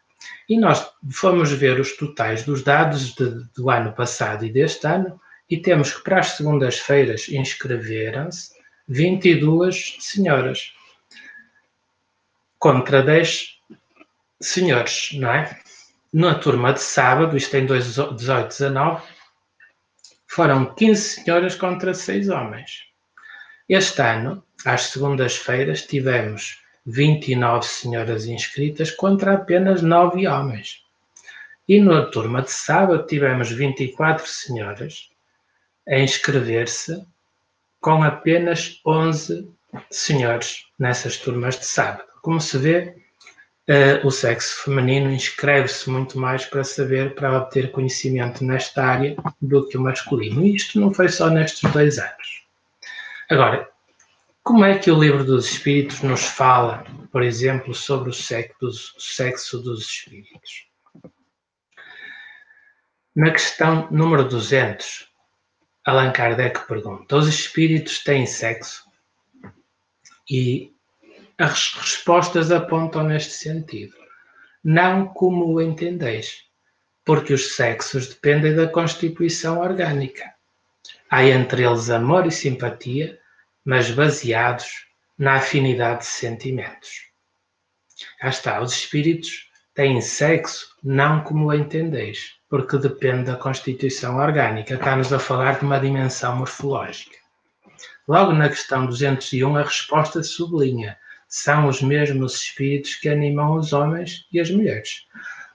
E 0.48 0.58
nós 0.58 0.86
fomos 1.12 1.52
ver 1.52 1.80
os 1.80 1.96
totais 1.96 2.44
dos 2.44 2.62
dados 2.62 3.14
de, 3.14 3.30
do 3.54 3.68
ano 3.68 3.92
passado 3.92 4.44
e 4.44 4.52
deste 4.52 4.86
ano 4.86 5.20
e 5.50 5.56
temos 5.56 5.92
que 5.92 6.02
para 6.02 6.20
as 6.20 6.30
segundas-feiras 6.30 7.28
inscreveram-se 7.28 8.54
22 8.88 9.96
senhoras 10.00 10.72
contra 12.58 13.02
10 13.02 13.58
senhores, 14.40 15.10
não 15.14 15.30
é? 15.30 15.60
Na 16.12 16.34
turma 16.36 16.72
de 16.72 16.80
sábado, 16.80 17.36
isto 17.36 17.54
em 17.56 17.66
18, 17.66 18.14
19, 18.48 19.02
foram 20.28 20.74
15 20.74 21.02
senhoras 21.02 21.54
contra 21.56 21.92
6 21.92 22.28
homens. 22.28 22.84
Este 23.68 24.00
ano, 24.00 24.44
às 24.64 24.82
segundas-feiras, 24.82 25.82
tivemos 25.82 26.62
29 26.86 27.66
senhoras 27.66 28.26
inscritas 28.26 28.90
contra 28.90 29.34
apenas 29.34 29.82
9 29.82 30.26
homens. 30.28 30.84
E 31.68 31.80
na 31.80 32.06
turma 32.06 32.42
de 32.42 32.52
sábado 32.52 33.06
tivemos 33.06 33.50
24 33.50 34.24
senhoras 34.24 35.10
a 35.88 35.98
inscrever-se 35.98 37.04
com 37.80 38.02
apenas 38.02 38.80
11 38.86 39.48
senhores 39.90 40.66
nessas 40.78 41.16
turmas 41.16 41.58
de 41.58 41.66
sábado. 41.66 42.04
Como 42.22 42.40
se 42.40 42.56
vê, 42.58 42.96
uh, 43.68 44.06
o 44.06 44.10
sexo 44.10 44.64
feminino 44.64 45.10
inscreve-se 45.10 45.90
muito 45.90 46.18
mais 46.18 46.44
para 46.44 46.62
saber, 46.62 47.14
para 47.14 47.36
obter 47.36 47.72
conhecimento 47.72 48.44
nesta 48.44 48.84
área 48.84 49.16
do 49.42 49.68
que 49.68 49.76
o 49.76 49.80
masculino. 49.80 50.44
E 50.44 50.54
isto 50.54 50.80
não 50.80 50.94
foi 50.94 51.08
só 51.08 51.28
nestes 51.30 51.68
dois 51.72 51.98
anos. 51.98 52.44
Agora, 53.28 53.68
como 54.46 54.64
é 54.64 54.78
que 54.78 54.92
o 54.92 55.00
livro 55.00 55.24
dos 55.24 55.50
Espíritos 55.50 56.02
nos 56.02 56.24
fala, 56.24 56.84
por 57.10 57.20
exemplo, 57.20 57.74
sobre 57.74 58.10
o 58.10 58.12
sexo 58.12 59.58
dos 59.58 59.80
espíritos? 59.80 60.68
Na 63.12 63.32
questão 63.32 63.88
número 63.90 64.22
200, 64.28 65.08
Allan 65.84 66.12
Kardec 66.12 66.64
pergunta: 66.68 67.16
Os 67.16 67.26
espíritos 67.26 68.04
têm 68.04 68.24
sexo? 68.24 68.84
E 70.30 70.72
as 71.36 71.74
respostas 71.74 72.52
apontam 72.52 73.02
neste 73.02 73.32
sentido. 73.32 73.96
Não 74.62 75.08
como 75.08 75.44
o 75.46 75.60
entendeis, 75.60 76.44
porque 77.04 77.34
os 77.34 77.56
sexos 77.56 78.10
dependem 78.10 78.54
da 78.54 78.68
constituição 78.68 79.58
orgânica. 79.58 80.32
Há 81.10 81.24
entre 81.24 81.64
eles 81.64 81.90
amor 81.90 82.28
e 82.28 82.30
simpatia 82.30 83.18
mas 83.66 83.90
baseados 83.90 84.86
na 85.18 85.34
afinidade 85.34 86.00
de 86.00 86.06
sentimentos. 86.06 87.06
Cá 88.20 88.28
está, 88.28 88.60
os 88.62 88.72
espíritos 88.72 89.50
têm 89.74 90.00
sexo 90.00 90.76
não 90.84 91.22
como 91.24 91.46
o 91.46 91.52
entendeis, 91.52 92.36
porque 92.48 92.78
depende 92.78 93.24
da 93.24 93.36
constituição 93.36 94.18
orgânica. 94.18 94.74
Está-nos 94.74 95.12
a 95.12 95.18
falar 95.18 95.58
de 95.58 95.64
uma 95.64 95.80
dimensão 95.80 96.36
morfológica. 96.36 97.16
Logo 98.06 98.32
na 98.32 98.48
questão 98.48 98.86
201, 98.86 99.56
a 99.56 99.62
resposta 99.64 100.22
sublinha: 100.22 100.96
são 101.28 101.66
os 101.66 101.82
mesmos 101.82 102.36
espíritos 102.36 102.94
que 102.94 103.08
animam 103.08 103.56
os 103.56 103.72
homens 103.72 104.28
e 104.32 104.38
as 104.38 104.48
mulheres. 104.48 105.06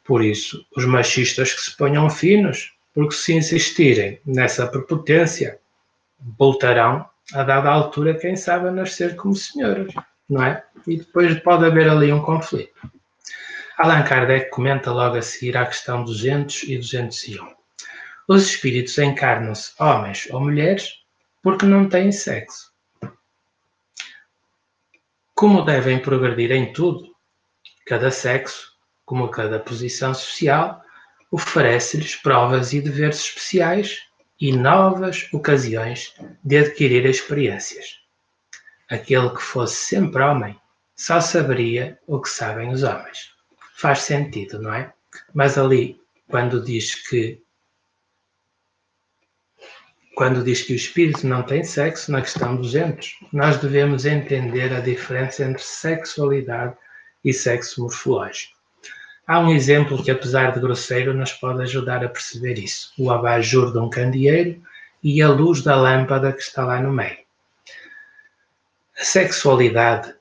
Por 0.03 0.21
isso, 0.21 0.65
os 0.75 0.83
machistas 0.83 1.53
que 1.53 1.61
se 1.61 1.77
ponham 1.77 2.09
finos, 2.09 2.73
porque 2.93 3.15
se 3.15 3.33
insistirem 3.33 4.19
nessa 4.25 4.67
prepotência, 4.67 5.59
voltarão 6.37 7.09
a 7.33 7.43
dada 7.43 7.69
altura, 7.69 8.17
quem 8.17 8.35
sabe 8.35 8.69
nascer 8.71 9.15
como 9.15 9.35
senhoras, 9.35 9.93
não 10.29 10.43
é? 10.43 10.63
E 10.87 10.97
depois 10.97 11.39
pode 11.41 11.65
haver 11.65 11.89
ali 11.89 12.11
um 12.11 12.21
conflito. 12.21 12.73
Allan 13.77 14.03
Kardec 14.03 14.49
comenta 14.51 14.91
logo 14.91 15.17
a 15.17 15.21
seguir 15.21 15.57
à 15.57 15.65
questão 15.65 16.03
200 16.03 16.63
e 16.63 16.77
201. 16.77 17.55
Os 18.27 18.45
espíritos 18.45 18.97
encarnam-se 18.97 19.73
homens 19.79 20.27
ou 20.31 20.39
mulheres 20.39 21.01
porque 21.41 21.65
não 21.65 21.89
têm 21.89 22.11
sexo. 22.11 22.71
Como 25.33 25.63
devem 25.63 25.99
progredir 25.99 26.51
em 26.51 26.71
tudo, 26.71 27.09
cada 27.87 28.11
sexo, 28.11 28.71
como 29.05 29.29
cada 29.29 29.59
posição 29.59 30.13
social, 30.13 30.81
oferece-lhes 31.31 32.15
provas 32.15 32.73
e 32.73 32.81
deveres 32.81 33.19
especiais 33.19 33.99
e 34.41 34.51
novas 34.51 35.29
ocasiões 35.31 36.15
de 36.43 36.57
adquirir 36.57 37.05
experiências. 37.05 38.01
Aquele 38.89 39.29
que 39.29 39.41
fosse 39.41 39.75
sempre 39.75 40.23
homem 40.23 40.59
só 40.95 41.21
saberia 41.21 41.99
o 42.07 42.19
que 42.19 42.27
sabem 42.27 42.71
os 42.71 42.81
homens. 42.81 43.31
Faz 43.75 43.99
sentido, 43.99 44.59
não 44.59 44.73
é? 44.73 44.91
Mas 45.31 45.59
ali, 45.59 46.01
quando 46.27 46.63
diz 46.63 46.95
que 47.07 47.41
quando 50.15 50.43
diz 50.43 50.61
que 50.63 50.73
o 50.73 50.75
espírito 50.75 51.25
não 51.25 51.41
tem 51.41 51.63
sexo, 51.63 52.11
na 52.11 52.21
questão 52.21 52.55
200, 52.55 53.19
nós 53.31 53.57
devemos 53.57 54.05
entender 54.05 54.73
a 54.73 54.79
diferença 54.79 55.43
entre 55.43 55.63
sexualidade 55.63 56.75
e 57.23 57.31
sexo 57.31 57.81
morfológico. 57.81 58.60
Há 59.31 59.39
um 59.39 59.49
exemplo 59.49 60.03
que, 60.03 60.11
apesar 60.11 60.51
de 60.51 60.59
grosseiro, 60.59 61.13
nos 61.13 61.31
pode 61.31 61.61
ajudar 61.61 62.03
a 62.03 62.09
perceber 62.09 62.59
isso: 62.59 62.91
o 62.97 63.09
abajur 63.09 63.71
de 63.71 63.79
um 63.79 63.89
candeeiro 63.89 64.61
e 65.01 65.21
a 65.21 65.29
luz 65.29 65.61
da 65.61 65.73
lâmpada 65.73 66.33
que 66.33 66.41
está 66.41 66.65
lá 66.65 66.81
no 66.81 66.91
meio. 66.91 67.17
A 68.99 69.05
sexualidade 69.05 70.13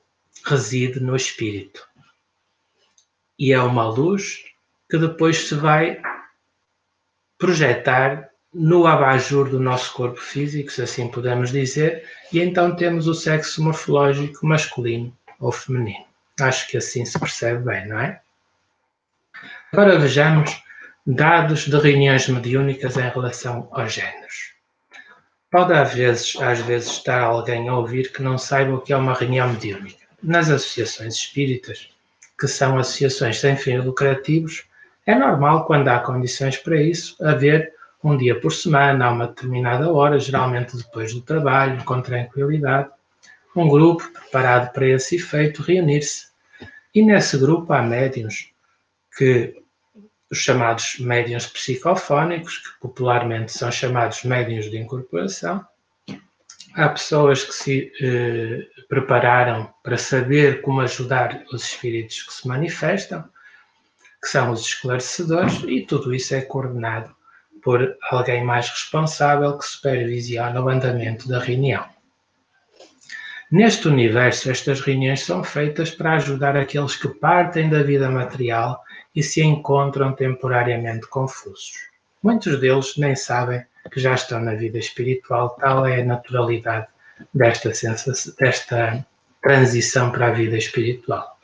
reside 0.45 1.01
no 1.01 1.13
espírito 1.13 1.85
e 3.37 3.51
é 3.51 3.59
uma 3.59 3.85
luz 3.85 4.45
que 4.89 4.97
depois 4.97 5.45
se 5.45 5.55
vai 5.55 6.01
projetar 7.37 8.29
no 8.53 8.87
abajur 8.87 9.49
do 9.49 9.59
nosso 9.59 9.91
corpo 9.91 10.21
físico, 10.21 10.71
se 10.71 10.83
assim 10.83 11.09
podemos 11.09 11.51
dizer, 11.51 12.09
e 12.31 12.39
então 12.39 12.77
temos 12.77 13.07
o 13.07 13.13
sexo 13.13 13.61
morfológico 13.61 14.47
masculino 14.47 15.13
ou 15.37 15.51
feminino. 15.51 16.05
Acho 16.39 16.65
que 16.69 16.77
assim 16.77 17.03
se 17.03 17.19
percebe 17.19 17.65
bem, 17.65 17.89
não 17.89 17.99
é? 17.99 18.21
Agora 19.73 19.97
vejamos 19.97 20.61
dados 21.07 21.61
de 21.61 21.77
reuniões 21.77 22.27
mediúnicas 22.27 22.97
em 22.97 23.07
relação 23.07 23.69
aos 23.71 23.93
géneros. 23.93 24.51
Pode 25.49 25.71
às 25.71 25.93
vezes, 25.93 26.35
às 26.41 26.59
vezes 26.59 26.89
estar 26.89 27.21
alguém 27.21 27.69
a 27.69 27.77
ouvir 27.77 28.11
que 28.11 28.21
não 28.21 28.37
saiba 28.37 28.75
o 28.75 28.81
que 28.81 28.91
é 28.91 28.97
uma 28.97 29.13
reunião 29.13 29.47
mediúnica. 29.47 30.05
Nas 30.21 30.49
associações 30.49 31.15
espíritas, 31.15 31.87
que 32.37 32.49
são 32.49 32.77
associações 32.77 33.39
sem 33.39 33.55
fins 33.55 33.85
lucrativos, 33.85 34.65
é 35.05 35.15
normal, 35.15 35.65
quando 35.65 35.87
há 35.87 35.99
condições 35.99 36.57
para 36.57 36.75
isso, 36.75 37.15
haver 37.23 37.71
um 38.03 38.17
dia 38.17 38.37
por 38.37 38.51
semana, 38.51 39.05
a 39.05 39.11
uma 39.11 39.27
determinada 39.27 39.89
hora, 39.89 40.19
geralmente 40.19 40.75
depois 40.75 41.13
do 41.13 41.21
trabalho, 41.21 41.81
com 41.85 42.01
tranquilidade, 42.01 42.89
um 43.55 43.69
grupo 43.69 44.03
preparado 44.11 44.73
para 44.73 44.85
esse 44.85 45.15
efeito 45.15 45.61
reunir-se. 45.61 46.25
E 46.93 47.01
nesse 47.01 47.37
grupo 47.37 47.71
há 47.71 47.81
médiuns 47.81 48.50
que 49.17 49.61
os 50.31 50.37
chamados 50.37 50.97
médiuns 50.99 51.45
psicofónicos, 51.47 52.59
que 52.59 52.79
popularmente 52.79 53.51
são 53.51 53.71
chamados 53.71 54.23
médiuns 54.23 54.71
de 54.71 54.77
incorporação. 54.77 55.65
Há 56.73 56.87
pessoas 56.87 57.43
que 57.43 57.53
se 57.53 57.91
eh, 58.01 58.65
prepararam 58.87 59.73
para 59.83 59.97
saber 59.97 60.61
como 60.61 60.79
ajudar 60.79 61.43
os 61.51 61.63
espíritos 61.63 62.21
que 62.23 62.33
se 62.33 62.47
manifestam, 62.47 63.25
que 64.21 64.29
são 64.29 64.51
os 64.51 64.61
esclarecedores, 64.61 65.63
e 65.67 65.81
tudo 65.81 66.13
isso 66.13 66.33
é 66.33 66.41
coordenado 66.41 67.13
por 67.61 67.97
alguém 68.09 68.43
mais 68.43 68.69
responsável 68.69 69.57
que 69.57 69.65
supervisiona 69.65 70.61
o 70.61 70.69
andamento 70.69 71.27
da 71.27 71.39
reunião. 71.39 71.85
Neste 73.51 73.89
universo, 73.89 74.49
estas 74.49 74.79
reuniões 74.79 75.23
são 75.25 75.43
feitas 75.43 75.91
para 75.91 76.13
ajudar 76.13 76.55
aqueles 76.55 76.95
que 76.95 77.09
partem 77.09 77.69
da 77.69 77.83
vida 77.83 78.09
material 78.09 78.81
e 79.15 79.21
se 79.21 79.41
encontram 79.41 80.13
temporariamente 80.13 81.07
confusos. 81.07 81.73
Muitos 82.23 82.59
deles 82.59 82.97
nem 82.97 83.15
sabem 83.15 83.63
que 83.91 83.99
já 83.99 84.13
estão 84.13 84.39
na 84.39 84.53
vida 84.53 84.77
espiritual, 84.77 85.51
tal 85.59 85.85
é 85.85 86.01
a 86.01 86.05
naturalidade 86.05 86.87
desta, 87.33 87.73
sensação, 87.73 88.33
desta 88.39 89.05
transição 89.41 90.11
para 90.11 90.27
a 90.27 90.31
vida 90.31 90.57
espiritual. 90.57 91.37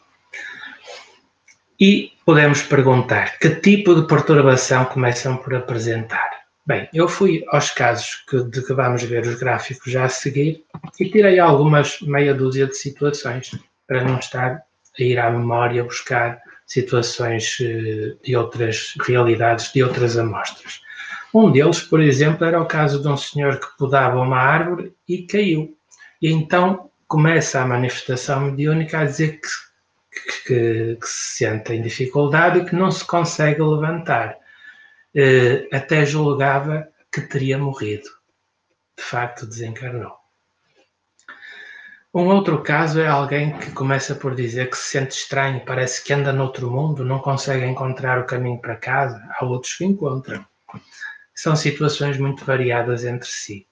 E 1.79 2.13
podemos 2.25 2.61
perguntar 2.63 3.37
que 3.39 3.49
tipo 3.49 3.93
de 3.93 4.07
perturbação 4.07 4.85
começam 4.85 5.37
por 5.37 5.53
apresentar? 5.53 6.37
Bem, 6.65 6.89
eu 6.93 7.07
fui 7.07 7.45
aos 7.47 7.71
casos 7.71 8.25
que, 8.27 8.43
de 8.43 8.65
que 8.65 8.73
vamos 8.73 9.03
ver 9.03 9.25
os 9.25 9.35
gráficos 9.35 9.91
já 9.91 10.05
a 10.05 10.09
seguir 10.09 10.65
e 10.99 11.09
tirei 11.09 11.39
algumas 11.39 12.01
meia 12.01 12.33
dúzia 12.33 12.67
de 12.67 12.75
situações 12.75 13.51
para 13.87 14.03
não 14.03 14.19
estar 14.19 14.63
a 14.99 15.03
ir 15.03 15.17
à 15.17 15.29
memória 15.29 15.83
buscar 15.83 16.41
situações 16.67 17.57
eh, 17.61 18.17
de 18.21 18.35
outras 18.35 18.93
realidades, 19.01 19.71
de 19.71 19.81
outras 19.81 20.17
amostras. 20.17 20.81
Um 21.33 21.49
deles, 21.49 21.81
por 21.81 22.01
exemplo, 22.01 22.45
era 22.45 22.61
o 22.61 22.65
caso 22.65 23.01
de 23.01 23.07
um 23.07 23.17
senhor 23.17 23.59
que 23.59 23.77
podava 23.77 24.19
uma 24.19 24.37
árvore 24.37 24.93
e 25.07 25.25
caiu. 25.25 25.77
E 26.21 26.29
então 26.29 26.91
começa 27.07 27.61
a 27.61 27.65
manifestação 27.65 28.41
mediúnica 28.41 28.99
a 28.99 29.05
dizer 29.05 29.39
que, 29.39 30.45
que, 30.45 30.97
que 30.99 31.07
se 31.07 31.37
sente 31.37 31.73
em 31.73 31.81
dificuldade 31.81 32.59
e 32.59 32.65
que 32.65 32.75
não 32.75 32.91
se 32.91 33.05
consegue 33.05 33.61
levantar. 33.61 34.37
Eh, 35.15 35.67
até 35.71 36.05
julgava 36.05 36.87
que 37.11 37.21
teria 37.21 37.57
morrido. 37.57 38.09
De 38.97 39.03
facto, 39.03 39.47
desencarnou. 39.47 40.16
Um 42.17 42.29
outro 42.29 42.63
caso 42.63 42.99
é 42.99 43.05
alguém 43.05 43.55
que 43.59 43.69
começa 43.69 44.15
por 44.15 44.33
dizer 44.33 44.71
que 44.71 44.75
se 44.75 44.89
sente 44.97 45.15
estranho, 45.15 45.63
parece 45.63 46.03
que 46.03 46.11
anda 46.11 46.33
noutro 46.33 46.71
mundo, 46.71 47.05
não 47.05 47.19
consegue 47.19 47.63
encontrar 47.63 48.17
o 48.17 48.25
caminho 48.25 48.59
para 48.59 48.75
casa. 48.75 49.23
Há 49.37 49.45
outros 49.45 49.75
que 49.75 49.85
encontram. 49.85 50.43
São 51.35 51.55
situações 51.55 52.17
muito 52.17 52.43
variadas 52.43 53.05
entre 53.05 53.29
si. 53.29 53.67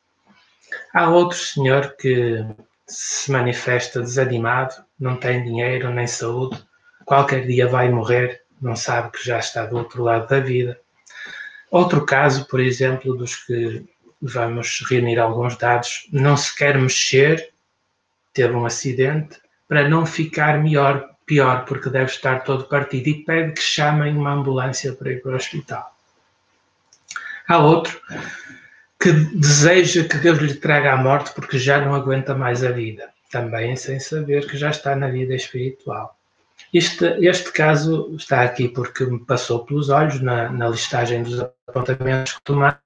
Há 0.93 1.09
outro 1.09 1.35
senhor 1.35 1.95
que 1.97 2.45
se 2.85 3.31
manifesta 3.31 3.99
desanimado, 3.99 4.75
não 4.99 5.17
tem 5.17 5.43
dinheiro 5.43 5.89
nem 5.89 6.05
saúde, 6.05 6.63
qualquer 7.03 7.47
dia 7.47 7.67
vai 7.67 7.89
morrer, 7.89 8.43
não 8.61 8.75
sabe 8.75 9.09
que 9.13 9.25
já 9.25 9.39
está 9.39 9.65
do 9.65 9.75
outro 9.77 10.03
lado 10.03 10.27
da 10.27 10.39
vida. 10.39 10.79
Outro 11.71 12.05
caso, 12.05 12.47
por 12.47 12.59
exemplo, 12.59 13.17
dos 13.17 13.37
que 13.37 13.83
vamos 14.21 14.83
reunir 14.87 15.17
alguns 15.17 15.57
dados, 15.57 16.07
não 16.13 16.37
se 16.37 16.55
quer 16.55 16.77
mexer, 16.77 17.54
teve 18.35 18.53
um 18.53 18.65
acidente, 18.65 19.39
para 19.67 19.89
não 19.89 20.05
ficar 20.05 20.61
melhor, 20.61 21.09
pior, 21.25 21.65
porque 21.65 21.89
deve 21.89 22.11
estar 22.11 22.43
todo 22.43 22.65
partido 22.65 23.07
e 23.07 23.23
pede 23.23 23.53
que 23.53 23.61
chamem 23.61 24.15
uma 24.15 24.33
ambulância 24.33 24.93
para 24.93 25.11
ir 25.11 25.21
para 25.21 25.31
o 25.31 25.35
hospital. 25.35 25.95
Há 27.47 27.57
outro 27.57 27.99
que 28.99 29.11
deseja 29.11 30.03
que 30.03 30.17
Deus 30.17 30.37
lhe 30.39 30.55
traga 30.55 30.93
a 30.93 30.97
morte 30.97 31.33
porque 31.33 31.57
já 31.57 31.79
não 31.79 31.95
aguenta 31.95 32.35
mais 32.35 32.63
a 32.63 32.71
vida, 32.71 33.09
também 33.31 33.75
sem 33.75 33.99
saber 33.99 34.47
que 34.47 34.57
já 34.57 34.69
está 34.69 34.95
na 34.95 35.07
vida 35.07 35.33
espiritual. 35.33 36.15
Este, 36.73 37.05
este 37.25 37.51
caso 37.51 38.13
está 38.17 38.41
aqui 38.41 38.67
porque 38.67 39.05
me 39.05 39.19
passou 39.19 39.65
pelos 39.65 39.89
olhos 39.89 40.19
na, 40.21 40.49
na 40.49 40.67
listagem 40.67 41.23
dos 41.23 41.39
apontamentos 41.67 42.33
que 42.33 42.41
tomamos, 42.43 42.79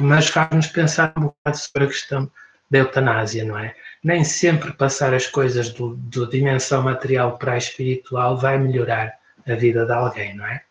mas 0.00 0.28
faz-nos 0.28 0.66
pensar 0.66 1.12
um 1.16 1.22
bocado 1.22 1.56
sobre 1.56 1.84
a 1.84 1.86
questão 1.86 2.30
da 2.70 2.78
eutanásia, 2.78 3.44
não 3.44 3.58
é? 3.58 3.74
Nem 4.02 4.24
sempre 4.24 4.72
passar 4.72 5.12
as 5.12 5.26
coisas 5.26 5.70
do, 5.70 5.94
do 5.96 6.28
dimensão 6.28 6.82
material 6.82 7.36
para 7.38 7.52
a 7.52 7.58
espiritual 7.58 8.36
vai 8.36 8.58
melhorar 8.58 9.12
a 9.46 9.54
vida 9.54 9.84
de 9.84 9.92
alguém, 9.92 10.36
não 10.36 10.46
é? 10.46 10.62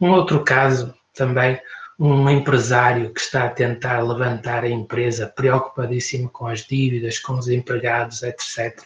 Um 0.00 0.10
outro 0.10 0.44
caso 0.44 0.94
também, 1.14 1.60
um 1.98 2.28
empresário 2.30 3.12
que 3.12 3.20
está 3.20 3.44
a 3.44 3.50
tentar 3.50 4.00
levantar 4.00 4.64
a 4.64 4.68
empresa, 4.68 5.26
preocupadíssimo 5.26 6.28
com 6.30 6.46
as 6.46 6.60
dívidas, 6.60 7.18
com 7.18 7.34
os 7.34 7.48
empregados, 7.48 8.22
etc. 8.22 8.80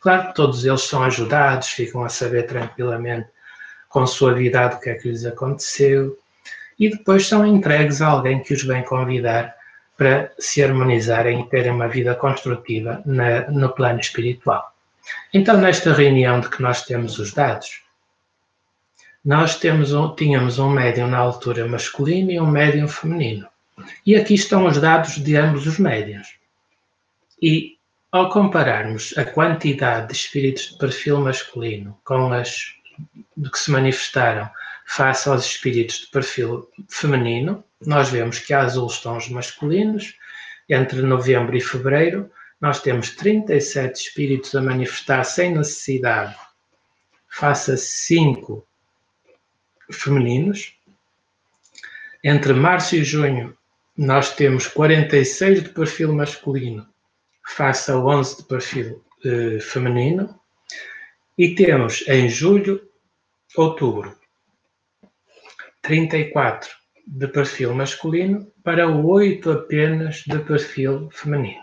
Claro 0.00 0.28
que 0.28 0.34
todos 0.34 0.64
eles 0.64 0.82
são 0.82 1.02
ajudados, 1.02 1.68
ficam 1.68 2.04
a 2.04 2.08
saber 2.08 2.44
tranquilamente 2.44 3.28
com 3.88 4.06
suavidade 4.06 4.76
o 4.76 4.80
que 4.80 4.90
é 4.90 4.94
que 4.94 5.08
lhes 5.08 5.24
aconteceu 5.24 6.16
e 6.78 6.90
depois 6.90 7.26
são 7.26 7.46
entregues 7.46 8.02
a 8.02 8.08
alguém 8.08 8.42
que 8.42 8.52
os 8.52 8.62
vem 8.64 8.82
convidar 8.84 9.54
para 9.96 10.32
se 10.38 10.62
harmonizarem 10.62 11.40
e 11.40 11.48
terem 11.48 11.72
uma 11.72 11.88
vida 11.88 12.14
construtiva 12.14 13.02
na, 13.04 13.50
no 13.50 13.70
plano 13.70 14.00
espiritual. 14.00 14.74
Então, 15.32 15.56
nesta 15.56 15.92
reunião 15.92 16.40
de 16.40 16.48
que 16.48 16.62
nós 16.62 16.82
temos 16.82 17.18
os 17.18 17.32
dados, 17.32 17.82
nós 19.24 19.58
um, 19.64 20.14
tínhamos 20.14 20.58
um 20.58 20.68
médium 20.68 21.06
na 21.06 21.18
altura 21.18 21.66
masculino 21.66 22.30
e 22.30 22.40
um 22.40 22.46
médium 22.46 22.88
feminino. 22.88 23.48
E 24.06 24.14
aqui 24.14 24.34
estão 24.34 24.66
os 24.66 24.80
dados 24.80 25.16
de 25.16 25.36
ambos 25.36 25.66
os 25.66 25.78
médiums. 25.78 26.34
E 27.40 27.76
ao 28.12 28.28
compararmos 28.28 29.16
a 29.16 29.24
quantidade 29.24 30.08
de 30.08 30.12
espíritos 30.12 30.70
de 30.70 30.78
perfil 30.78 31.20
masculino 31.20 31.98
com 32.04 32.32
as 32.32 32.74
que 33.52 33.58
se 33.58 33.70
manifestaram 33.70 34.48
face 34.84 35.28
aos 35.28 35.46
espíritos 35.46 36.00
de 36.00 36.06
perfil 36.08 36.68
feminino, 36.88 37.64
nós 37.80 38.08
vemos 38.10 38.38
que 38.38 38.52
há 38.52 38.62
azuis 38.62 38.98
tons 38.98 39.28
masculinos, 39.28 40.16
entre 40.68 41.02
novembro 41.02 41.56
e 41.56 41.60
fevereiro, 41.60 42.30
nós 42.60 42.80
temos 42.80 43.10
37 43.10 44.00
espíritos 44.00 44.54
a 44.54 44.62
manifestar 44.62 45.24
sem 45.24 45.54
necessidade, 45.54 46.34
face 47.28 47.72
a 47.72 47.76
5 47.76 48.66
femininos. 49.92 50.74
Entre 52.22 52.54
março 52.54 52.96
e 52.96 53.04
junho, 53.04 53.56
nós 53.96 54.34
temos 54.34 54.66
46 54.66 55.64
de 55.64 55.68
perfil 55.70 56.12
masculino, 56.14 56.88
face 57.46 57.90
a 57.90 57.98
11 57.98 58.38
de 58.38 58.42
perfil 58.44 59.04
eh, 59.24 59.60
feminino. 59.60 60.40
E 61.36 61.54
temos 61.54 62.04
em 62.08 62.28
julho, 62.28 62.80
outubro, 63.56 64.16
34 65.84 66.70
de 67.06 67.28
perfil 67.28 67.74
masculino 67.74 68.50
para 68.64 68.88
8 68.88 69.50
apenas 69.50 70.24
de 70.26 70.38
perfil 70.38 71.10
feminino. 71.12 71.62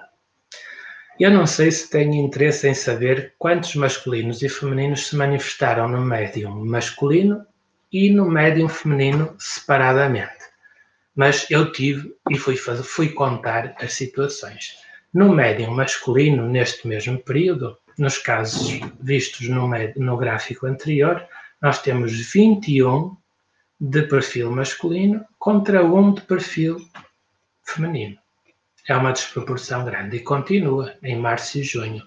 Eu 1.19 1.31
não 1.31 1.47
sei 1.47 1.71
se 1.71 1.89
tenho 1.89 2.13
interesse 2.13 2.67
em 2.69 2.75
saber 2.75 3.33
quantos 3.39 3.75
masculinos 3.75 4.43
e 4.43 4.49
femininos 4.49 5.07
se 5.07 5.15
manifestaram 5.15 5.89
no 5.89 6.01
médium 6.01 6.63
masculino 6.63 7.43
e 7.91 8.11
no 8.11 8.29
médium 8.29 8.69
feminino 8.69 9.35
separadamente. 9.39 10.45
Mas 11.15 11.49
eu 11.49 11.71
tive 11.71 12.15
e 12.29 12.37
fui, 12.37 12.55
fazer, 12.55 12.83
fui 12.83 13.09
contar 13.09 13.75
as 13.81 13.93
situações. 13.93 14.77
No 15.11 15.33
médium 15.33 15.71
masculino, 15.71 16.47
neste 16.47 16.87
mesmo 16.87 17.17
período, 17.17 17.75
nos 17.97 18.19
casos 18.19 18.79
vistos 18.99 19.49
no, 19.49 19.67
no 19.95 20.17
gráfico 20.17 20.67
anterior, 20.67 21.25
nós 21.59 21.81
temos 21.81 22.11
21 22.31 23.15
de 23.83 24.03
perfil 24.03 24.51
masculino 24.51 25.25
contra 25.39 25.83
um 25.83 26.13
de 26.13 26.21
perfil 26.21 26.77
feminino. 27.63 28.15
É 28.87 28.95
uma 28.95 29.11
desproporção 29.11 29.83
grande 29.83 30.17
e 30.17 30.19
continua 30.19 30.93
em 31.01 31.17
março 31.17 31.57
e 31.57 31.63
junho. 31.63 32.03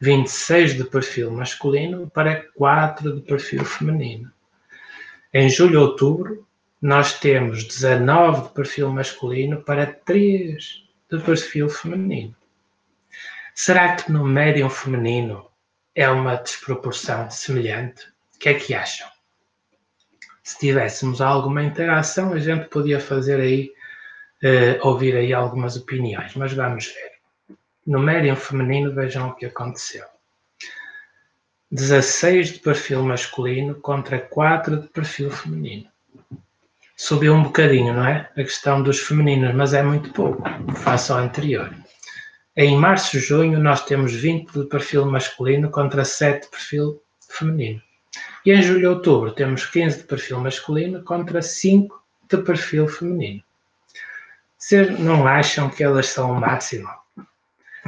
26 0.00 0.76
de 0.76 0.84
perfil 0.84 1.32
masculino 1.32 2.08
para 2.10 2.44
4 2.54 3.16
de 3.16 3.20
perfil 3.22 3.64
feminino. 3.64 4.30
Em 5.34 5.50
julho 5.50 5.74
e 5.74 5.76
outubro, 5.78 6.46
nós 6.80 7.18
temos 7.18 7.64
19 7.64 8.42
de 8.42 8.54
perfil 8.54 8.92
masculino 8.92 9.62
para 9.62 9.84
3 9.84 10.84
de 11.10 11.18
perfil 11.24 11.68
feminino. 11.68 12.36
Será 13.52 13.96
que 13.96 14.12
no 14.12 14.24
médium 14.24 14.70
feminino 14.70 15.50
é 15.92 16.08
uma 16.08 16.36
desproporção 16.36 17.28
semelhante? 17.30 18.04
O 18.34 18.38
que 18.38 18.50
é 18.50 18.54
que 18.54 18.74
acham? 18.74 19.15
Se 20.46 20.56
tivéssemos 20.60 21.20
alguma 21.20 21.60
interação, 21.60 22.32
a 22.32 22.38
gente 22.38 22.68
podia 22.68 23.00
fazer 23.00 23.40
aí, 23.40 23.72
uh, 24.44 24.86
ouvir 24.86 25.16
aí 25.16 25.34
algumas 25.34 25.76
opiniões, 25.76 26.36
mas 26.36 26.52
vamos 26.52 26.86
ver. 26.86 27.56
No 27.84 27.98
médium 27.98 28.36
feminino, 28.36 28.94
vejam 28.94 29.28
o 29.28 29.34
que 29.34 29.46
aconteceu. 29.46 30.04
16 31.72 32.52
de 32.52 32.58
perfil 32.60 33.02
masculino 33.02 33.74
contra 33.74 34.20
4 34.20 34.82
de 34.82 34.86
perfil 34.86 35.32
feminino. 35.32 35.90
Subiu 36.96 37.34
um 37.34 37.42
bocadinho, 37.42 37.92
não 37.92 38.06
é? 38.06 38.30
A 38.36 38.44
questão 38.44 38.80
dos 38.80 39.00
femininos, 39.00 39.52
mas 39.52 39.74
é 39.74 39.82
muito 39.82 40.12
pouco, 40.12 40.44
face 40.76 41.10
ao 41.10 41.18
anterior. 41.18 41.74
Em 42.56 42.76
março 42.76 43.16
e 43.16 43.20
junho, 43.20 43.58
nós 43.58 43.84
temos 43.84 44.14
20 44.14 44.52
de 44.52 44.64
perfil 44.66 45.06
masculino 45.06 45.72
contra 45.72 46.04
7 46.04 46.44
de 46.44 46.50
perfil 46.50 47.02
feminino. 47.28 47.82
E 48.44 48.52
em 48.52 48.62
julho 48.62 48.82
e 48.82 48.86
outubro 48.86 49.32
temos 49.32 49.66
15 49.66 49.98
de 49.98 50.04
perfil 50.04 50.40
masculino 50.40 51.02
contra 51.02 51.42
5 51.42 52.02
de 52.30 52.38
perfil 52.38 52.88
feminino. 52.88 53.42
Vocês 54.56 54.98
não 54.98 55.26
acham 55.26 55.68
que 55.68 55.82
elas 55.82 56.08
são 56.08 56.32
o 56.32 56.40
máximo? 56.40 56.88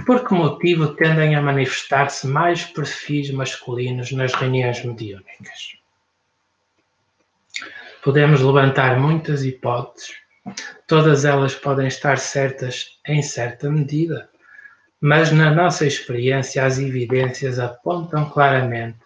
Por 0.06 0.26
que 0.26 0.34
motivo 0.34 0.94
tendem 0.94 1.34
a 1.34 1.42
manifestar-se 1.42 2.26
mais 2.26 2.64
perfis 2.64 3.30
masculinos 3.30 4.12
nas 4.12 4.32
reuniões 4.34 4.84
mediúnicas? 4.84 5.76
Podemos 8.02 8.40
levantar 8.40 8.98
muitas 8.98 9.44
hipóteses, 9.44 10.14
todas 10.86 11.24
elas 11.24 11.54
podem 11.54 11.88
estar 11.88 12.18
certas 12.18 12.98
em 13.06 13.22
certa 13.22 13.68
medida, 13.70 14.30
mas 15.00 15.32
na 15.32 15.50
nossa 15.50 15.84
experiência 15.84 16.64
as 16.64 16.78
evidências 16.78 17.58
apontam 17.58 18.30
claramente 18.30 18.98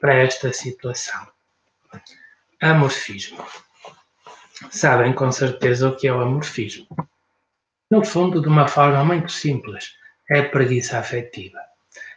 para 0.00 0.14
esta 0.14 0.52
situação. 0.52 1.28
Amorfismo. 2.60 3.44
Sabem 4.70 5.12
com 5.12 5.30
certeza 5.30 5.88
o 5.88 5.96
que 5.96 6.08
é 6.08 6.12
o 6.12 6.20
amorfismo. 6.20 6.86
No 7.90 8.04
fundo, 8.04 8.40
de 8.40 8.48
uma 8.48 8.68
forma 8.68 9.04
muito 9.04 9.32
simples, 9.32 9.94
é 10.30 10.42
preguiça 10.42 10.98
afetiva. 10.98 11.58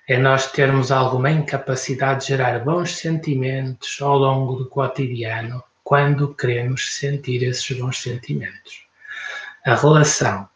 é 0.08 0.17
nós 0.17 0.52
termos 0.52 0.91
alguma 0.91 1.32
incapacidade 1.32 2.22
de 2.22 2.28
gerar 2.28 2.60
bons 2.60 2.98
sentimentos 2.98 4.02
ao 4.02 4.17
longo 4.17 4.56
do 4.56 4.69
cotidiano 4.69 5.63
quando 5.84 6.36
queremos 6.36 6.93
sentir 6.93 7.41
esses 7.43 7.78
bons 7.78 8.02
sentimentos. 8.02 8.86
A 9.65 9.76
relação 9.76 10.50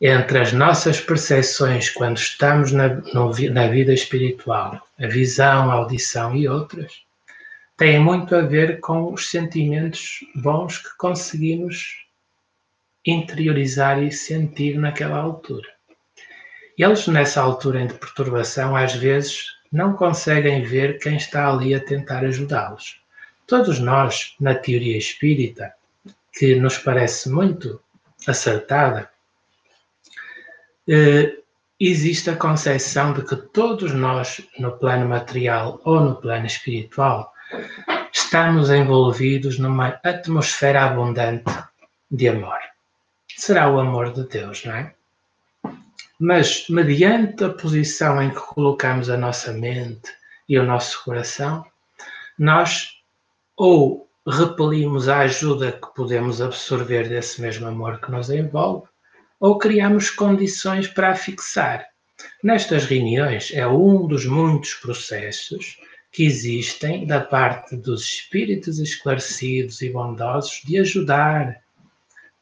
entre 0.00 0.38
as 0.38 0.52
nossas 0.52 1.00
percepções 1.00 1.88
quando 1.88 2.18
estamos 2.18 2.70
na, 2.70 2.88
no, 2.88 3.30
na 3.50 3.66
vida 3.68 3.94
espiritual, 3.94 4.85
a 4.98 5.06
visão, 5.06 5.70
a 5.70 5.74
audição 5.74 6.34
e 6.34 6.48
outras, 6.48 7.04
tem 7.76 8.00
muito 8.00 8.34
a 8.34 8.40
ver 8.40 8.80
com 8.80 9.12
os 9.12 9.30
sentimentos 9.30 10.20
bons 10.34 10.78
que 10.78 10.96
conseguimos 10.96 12.06
interiorizar 13.04 14.02
e 14.02 14.10
sentir 14.10 14.78
naquela 14.78 15.18
altura. 15.18 15.68
Eles, 16.76 17.06
nessa 17.06 17.40
altura 17.40 17.86
de 17.86 17.94
perturbação, 17.94 18.74
às 18.74 18.94
vezes 18.94 19.46
não 19.70 19.94
conseguem 19.94 20.62
ver 20.62 20.98
quem 20.98 21.16
está 21.16 21.50
ali 21.50 21.74
a 21.74 21.80
tentar 21.80 22.24
ajudá-los. 22.24 23.00
Todos 23.46 23.78
nós, 23.78 24.34
na 24.40 24.54
teoria 24.54 24.96
espírita, 24.96 25.72
que 26.32 26.54
nos 26.56 26.78
parece 26.78 27.28
muito 27.30 27.80
acertada, 28.26 29.08
eh, 30.88 31.36
existe 31.78 32.30
a 32.30 32.36
concepção 32.36 33.12
de 33.12 33.22
que 33.22 33.36
todos 33.36 33.92
nós, 33.92 34.40
no 34.58 34.72
plano 34.72 35.08
material 35.08 35.80
ou 35.84 36.00
no 36.00 36.16
plano 36.16 36.46
espiritual, 36.46 37.32
estamos 38.12 38.70
envolvidos 38.70 39.58
numa 39.58 40.00
atmosfera 40.02 40.84
abundante 40.84 41.52
de 42.10 42.28
amor. 42.28 42.58
Será 43.28 43.68
o 43.68 43.78
amor 43.78 44.12
de 44.12 44.26
Deus, 44.26 44.64
não 44.64 44.74
é? 44.74 44.94
Mas, 46.18 46.66
mediante 46.70 47.44
a 47.44 47.50
posição 47.50 48.22
em 48.22 48.30
que 48.30 48.40
colocamos 48.40 49.10
a 49.10 49.18
nossa 49.18 49.52
mente 49.52 50.10
e 50.48 50.58
o 50.58 50.64
nosso 50.64 51.04
coração, 51.04 51.66
nós 52.38 52.96
ou 53.54 54.08
repelimos 54.26 55.08
a 55.08 55.20
ajuda 55.20 55.72
que 55.72 55.94
podemos 55.94 56.40
absorver 56.40 57.08
desse 57.08 57.40
mesmo 57.42 57.68
amor 57.68 58.00
que 58.00 58.10
nos 58.10 58.30
envolve, 58.30 58.88
ou 59.38 59.58
criamos 59.58 60.10
condições 60.10 60.88
para 60.88 61.10
a 61.10 61.14
fixar. 61.14 61.86
Nestas 62.42 62.86
reuniões 62.86 63.52
é 63.52 63.66
um 63.66 64.06
dos 64.06 64.24
muitos 64.24 64.74
processos 64.74 65.78
que 66.10 66.24
existem 66.24 67.06
da 67.06 67.20
parte 67.20 67.76
dos 67.76 68.02
espíritos 68.04 68.78
esclarecidos 68.78 69.82
e 69.82 69.90
bondosos 69.90 70.62
de 70.64 70.78
ajudar, 70.78 71.60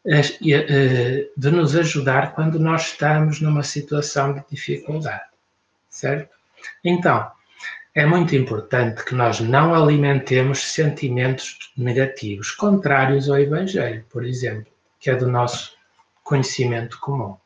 eh, 0.07 1.29
de 1.37 1.51
nos 1.51 1.75
ajudar 1.75 2.35
quando 2.35 2.59
nós 2.61 2.93
estamos 2.93 3.41
numa 3.41 3.65
situação 3.65 4.35
de 4.35 4.45
dificuldade, 4.49 5.25
certo? 5.89 6.33
Então, 6.85 7.29
é 7.95 8.07
muito 8.07 8.37
importante 8.37 9.05
que 9.05 9.15
nós 9.15 9.41
não 9.41 9.75
alimentemos 9.75 10.73
sentimentos 10.73 11.73
negativos, 11.77 12.51
contrários 12.51 13.29
ao 13.29 13.39
Evangelho, 13.39 14.05
por 14.11 14.25
exemplo, 14.25 14.73
que 15.01 15.11
é 15.11 15.17
do 15.17 15.29
nosso 15.29 15.77
conhecimento 16.25 16.99
comum. 16.99 17.37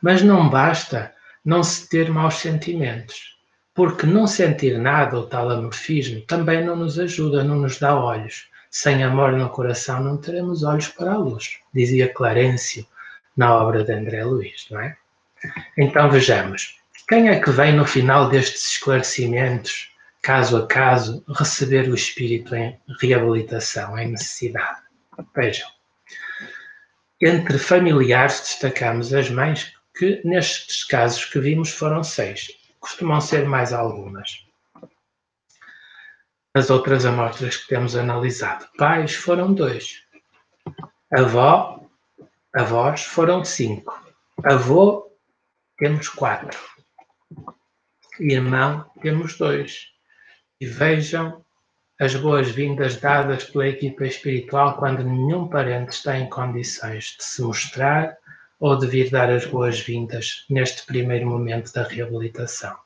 Mas 0.00 0.22
não 0.22 0.48
basta 0.48 1.12
não 1.44 1.62
se 1.62 1.88
ter 1.88 2.10
maus 2.10 2.36
sentimentos, 2.36 3.36
porque 3.74 4.06
não 4.06 4.26
sentir 4.26 4.78
nada, 4.78 5.18
o 5.18 5.26
tal 5.26 5.50
amorfismo, 5.50 6.22
também 6.22 6.64
não 6.64 6.74
nos 6.74 6.98
ajuda, 6.98 7.44
não 7.44 7.56
nos 7.56 7.78
dá 7.78 7.94
olhos. 7.94 8.48
Sem 8.70 9.04
amor 9.04 9.32
no 9.32 9.48
coração 9.50 10.02
não 10.02 10.16
teremos 10.16 10.62
olhos 10.62 10.88
para 10.88 11.12
a 11.12 11.18
luz, 11.18 11.58
dizia 11.72 12.12
Clarencio 12.12 12.86
na 13.36 13.54
obra 13.54 13.84
de 13.84 13.92
André 13.92 14.24
Luiz, 14.24 14.66
não 14.70 14.80
é? 14.80 14.96
Então 15.76 16.10
vejamos, 16.10 16.78
quem 17.08 17.28
é 17.28 17.38
que 17.38 17.50
vem 17.50 17.74
no 17.74 17.84
final 17.84 18.28
destes 18.28 18.72
esclarecimentos, 18.72 19.92
caso 20.22 20.56
a 20.56 20.66
caso, 20.66 21.24
receber 21.28 21.88
o 21.88 21.94
espírito 21.94 22.54
em 22.54 22.76
reabilitação, 23.00 23.96
em 23.98 24.10
necessidade? 24.10 24.80
Vejam, 25.34 25.68
entre 27.20 27.58
familiares 27.58 28.40
destacamos 28.40 29.12
as 29.14 29.30
mães, 29.30 29.74
que 29.96 30.20
nestes 30.24 30.84
casos 30.84 31.24
que 31.24 31.38
vimos 31.38 31.70
foram 31.70 32.04
seis. 32.04 32.48
Costumam 32.78 33.20
ser 33.20 33.46
mais 33.46 33.72
algumas. 33.72 34.46
As 36.54 36.70
outras 36.70 37.06
amostras 37.06 37.56
que 37.56 37.68
temos 37.68 37.96
analisado. 37.96 38.68
Pais 38.76 39.14
foram 39.14 39.52
dois. 39.54 40.02
Avó, 41.10 41.80
avós 42.54 43.04
foram 43.04 43.44
cinco. 43.44 43.98
Avô, 44.44 45.10
temos 45.78 46.08
quatro. 46.08 46.58
Irmão, 48.20 48.90
temos 49.00 49.36
dois. 49.36 49.92
E 50.60 50.66
vejam 50.66 51.44
as 51.98 52.14
boas-vindas 52.14 52.96
dadas 52.96 53.44
pela 53.44 53.68
equipa 53.68 54.04
espiritual 54.04 54.76
quando 54.76 55.02
nenhum 55.02 55.48
parente 55.48 55.94
está 55.94 56.18
em 56.18 56.28
condições 56.28 57.16
de 57.18 57.24
se 57.24 57.40
mostrar 57.40 58.16
ou 58.60 58.76
de 58.76 58.86
vir 58.86 59.10
dar 59.10 59.30
as 59.30 59.46
boas-vindas 59.46 60.44
neste 60.50 60.84
primeiro 60.84 61.26
momento 61.26 61.72
da 61.72 61.84
reabilitação. 61.84 62.76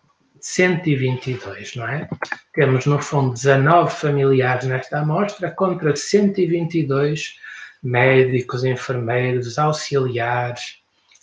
122, 0.41 1.77
não 1.77 1.87
é? 1.89 2.09
Temos, 2.55 2.87
no 2.87 3.01
fundo, 3.01 3.35
19 3.35 3.95
familiares 3.95 4.67
nesta 4.67 5.01
amostra 5.01 5.51
contra 5.51 5.95
122 5.95 7.35
médicos, 7.83 8.65
enfermeiros, 8.65 9.59
auxiliares, 9.59 10.81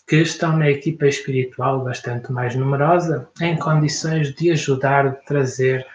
que 0.08 0.18
estão 0.18 0.56
na 0.58 0.70
equipa 0.70 1.08
espiritual 1.08 1.84
bastante 1.84 2.32
mais 2.32 2.56
numerosa, 2.56 3.28
em 3.42 3.58
condições 3.58 4.34
de 4.34 4.52
ajudar, 4.52 5.10
de 5.10 5.26
trazer 5.26 5.86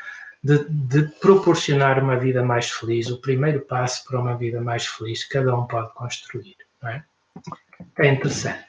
de, 0.42 0.64
de, 0.68 1.02
proporcionar 1.20 2.02
uma 2.02 2.16
vida 2.16 2.42
mais 2.42 2.70
feliz, 2.70 3.08
o 3.08 3.20
primeiro 3.20 3.60
passo 3.60 4.04
para 4.04 4.20
uma 4.20 4.36
vida 4.36 4.60
mais 4.60 4.86
feliz, 4.86 5.24
cada 5.24 5.56
um 5.56 5.66
pode 5.66 5.92
construir. 5.94 6.56
Não 6.82 6.90
é? 6.90 7.04
é 7.98 8.08
interessante. 8.08 8.64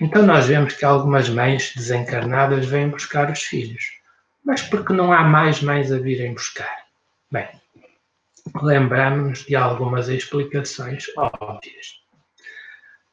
Então, 0.00 0.24
nós 0.24 0.46
vemos 0.46 0.74
que 0.74 0.84
algumas 0.84 1.28
mães 1.28 1.72
desencarnadas 1.74 2.66
vêm 2.66 2.88
buscar 2.88 3.30
os 3.30 3.42
filhos, 3.42 3.98
mas 4.44 4.62
porque 4.62 4.92
não 4.92 5.12
há 5.12 5.24
mais 5.24 5.60
mães 5.60 5.90
a 5.90 5.98
virem 5.98 6.34
buscar? 6.34 6.86
Bem, 7.30 7.48
lembramos-nos 8.62 9.44
de 9.44 9.56
algumas 9.56 10.08
explicações 10.08 11.06
óbvias. 11.16 11.98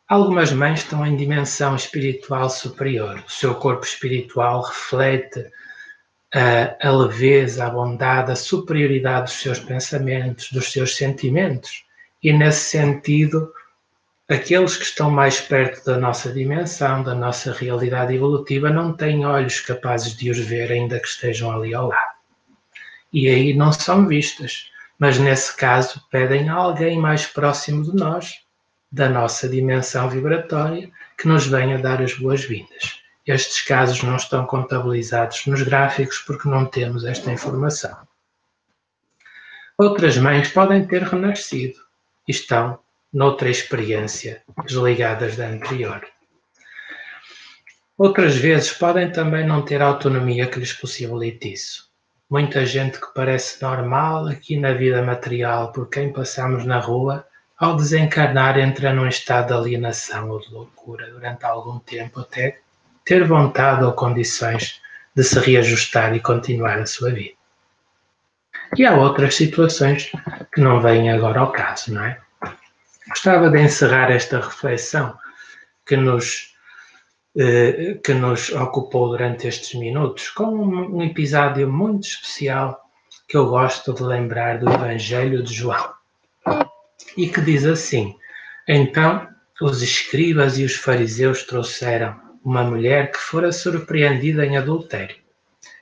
Algumas 0.08 0.52
mães 0.52 0.82
estão 0.82 1.04
em 1.04 1.18
dimensão 1.18 1.76
espiritual 1.76 2.48
superior, 2.48 3.24
o 3.26 3.32
seu 3.32 3.56
corpo 3.56 3.84
espiritual 3.84 4.62
reflete 4.62 5.44
a, 6.34 6.90
leveza, 6.90 7.66
a 7.66 7.70
bondade, 7.70 8.32
a 8.32 8.36
superioridade 8.36 9.26
dos 9.26 9.42
seus 9.42 9.60
pensamentos, 9.60 10.52
dos 10.52 10.72
seus 10.72 10.96
sentimentos. 10.96 11.86
E 12.22 12.34
nesse 12.34 12.72
sentido, 12.72 13.52
aqueles 14.28 14.76
que 14.76 14.84
estão 14.84 15.10
mais 15.12 15.40
perto 15.40 15.86
da 15.86 15.98
nossa 15.98 16.32
dimensão, 16.32 17.04
da 17.04 17.16
nossa 17.16 17.54
realidade 17.54 18.14
evolutiva, 18.14 18.70
não 18.70 18.94
têm 18.94 19.26
olhos 19.26 19.60
capazes 19.62 20.16
de 20.16 20.30
os 20.30 20.40
ver, 20.40 20.72
ainda 20.72 21.00
que 21.00 21.08
estejam 21.08 21.52
ali 21.52 21.74
ao 21.74 21.88
lado. 21.88 22.16
E 23.14 23.30
aí 23.30 23.54
não 23.54 23.72
são 23.72 24.08
vistas, 24.08 24.70
mas 25.00 25.18
nesse 25.18 25.56
caso 25.56 26.02
pedem 26.12 26.50
a 26.50 26.56
alguém 26.56 27.00
mais 27.00 27.26
próximo 27.26 27.84
de 27.84 27.96
nós, 27.96 28.42
da 28.92 29.08
nossa 29.08 29.48
dimensão 29.48 30.10
vibratória, 30.10 30.90
que 31.18 31.28
nos 31.28 31.48
venha 31.48 31.78
dar 31.78 32.02
as 32.02 32.14
boas-vindas. 32.14 33.05
Estes 33.26 33.62
casos 33.64 34.04
não 34.04 34.16
estão 34.16 34.46
contabilizados 34.46 35.48
nos 35.48 35.64
gráficos 35.64 36.20
porque 36.20 36.48
não 36.48 36.66
temos 36.66 37.04
esta 37.04 37.32
informação. 37.32 38.08
Outras 39.78 40.16
mães 40.18 40.48
podem 40.50 40.86
ter 40.86 41.02
renascido 41.02 41.80
e 42.28 42.32
estão 42.32 42.80
noutra 43.12 43.50
experiência, 43.50 44.44
desligadas 44.66 45.36
da 45.36 45.48
anterior. 45.48 46.06
Outras 47.98 48.36
vezes 48.36 48.72
podem 48.72 49.12
também 49.12 49.48
não 49.48 49.64
ter 49.64 49.82
autonomia 49.82 50.48
que 50.48 50.60
lhes 50.60 50.74
possibilite 50.74 51.52
isso. 51.52 51.90
Muita 52.30 52.66
gente 52.66 53.00
que 53.00 53.14
parece 53.14 53.62
normal 53.62 54.28
aqui 54.28 54.60
na 54.60 54.74
vida 54.74 55.02
material 55.02 55.72
por 55.72 55.90
quem 55.90 56.14
passamos 56.14 56.64
na 56.64 56.80
rua, 56.80 57.26
ao 57.58 57.76
desencarnar 57.76 58.60
entra 58.60 58.94
num 58.94 59.08
estado 59.08 59.48
de 59.48 59.54
alienação 59.54 60.30
ou 60.30 60.40
de 60.40 60.52
loucura 60.52 61.10
durante 61.10 61.44
algum 61.46 61.80
tempo 61.80 62.20
até 62.20 62.60
ter 63.06 63.24
vontade 63.24 63.84
ou 63.84 63.94
condições 63.94 64.82
de 65.16 65.24
se 65.24 65.40
reajustar 65.40 66.14
e 66.16 66.20
continuar 66.20 66.80
a 66.80 66.86
sua 66.86 67.12
vida. 67.12 67.36
E 68.76 68.86
há 68.86 68.96
outras 68.96 69.36
situações 69.36 70.12
que 70.54 70.60
não 70.60 70.82
vêm 70.82 71.10
agora 71.12 71.40
ao 71.40 71.52
caso, 71.52 71.94
não 71.94 72.04
é? 72.04 72.20
Gostava 73.08 73.50
de 73.50 73.62
encerrar 73.62 74.12
esta 74.12 74.40
reflexão 74.40 75.16
que 75.86 75.96
nos, 75.96 76.54
eh, 77.38 78.00
que 78.04 78.14
nos 78.14 78.50
ocupou 78.50 79.10
durante 79.10 79.48
estes 79.48 79.80
minutos 79.80 80.30
com 80.32 80.46
um, 80.46 80.98
um 80.98 81.04
episódio 81.04 81.72
muito 81.72 82.08
especial 82.08 82.82
que 83.28 83.38
eu 83.38 83.48
gosto 83.48 83.94
de 83.94 84.04
lembrar 84.04 84.58
do 84.58 84.70
Evangelho 84.70 85.44
de 85.44 85.54
João 85.54 85.94
e 87.16 87.30
que 87.30 87.42
diz 87.42 87.66
assim: 87.66 88.18
Então 88.68 89.28
os 89.62 89.82
escribas 89.82 90.58
e 90.58 90.66
os 90.66 90.76
fariseus 90.76 91.44
trouxeram 91.44 92.25
uma 92.46 92.64
mulher 92.64 93.12
que 93.12 93.18
fora 93.18 93.52
surpreendida 93.52 94.46
em 94.46 94.56
adultério. 94.56 95.18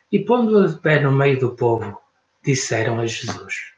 E 0.09 0.19
pondo-a 0.19 0.67
de 0.67 0.77
pé 0.79 1.01
no 1.01 1.11
meio 1.11 1.37
do 1.37 1.51
povo, 1.51 2.01
disseram 2.41 3.01
a 3.01 3.05
Jesus: 3.05 3.73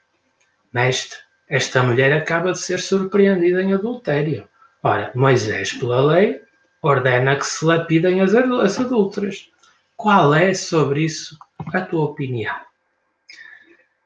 Mestre, 0.71 1.17
esta 1.49 1.81
mulher 1.81 2.13
acaba 2.13 2.51
de 2.51 2.59
ser 2.59 2.79
surpreendida 2.79 3.63
em 3.63 3.73
adultério. 3.73 4.47
Ora, 4.83 5.11
Moisés, 5.15 5.73
pela 5.73 5.99
lei, 5.99 6.39
ordena 6.79 7.35
que 7.35 7.45
se 7.45 7.65
lapidem 7.65 8.21
as 8.21 8.35
adúlteras. 8.35 9.49
Qual 9.97 10.35
é 10.35 10.53
sobre 10.53 11.05
isso 11.05 11.37
a 11.73 11.81
tua 11.81 12.05
opinião? 12.05 12.55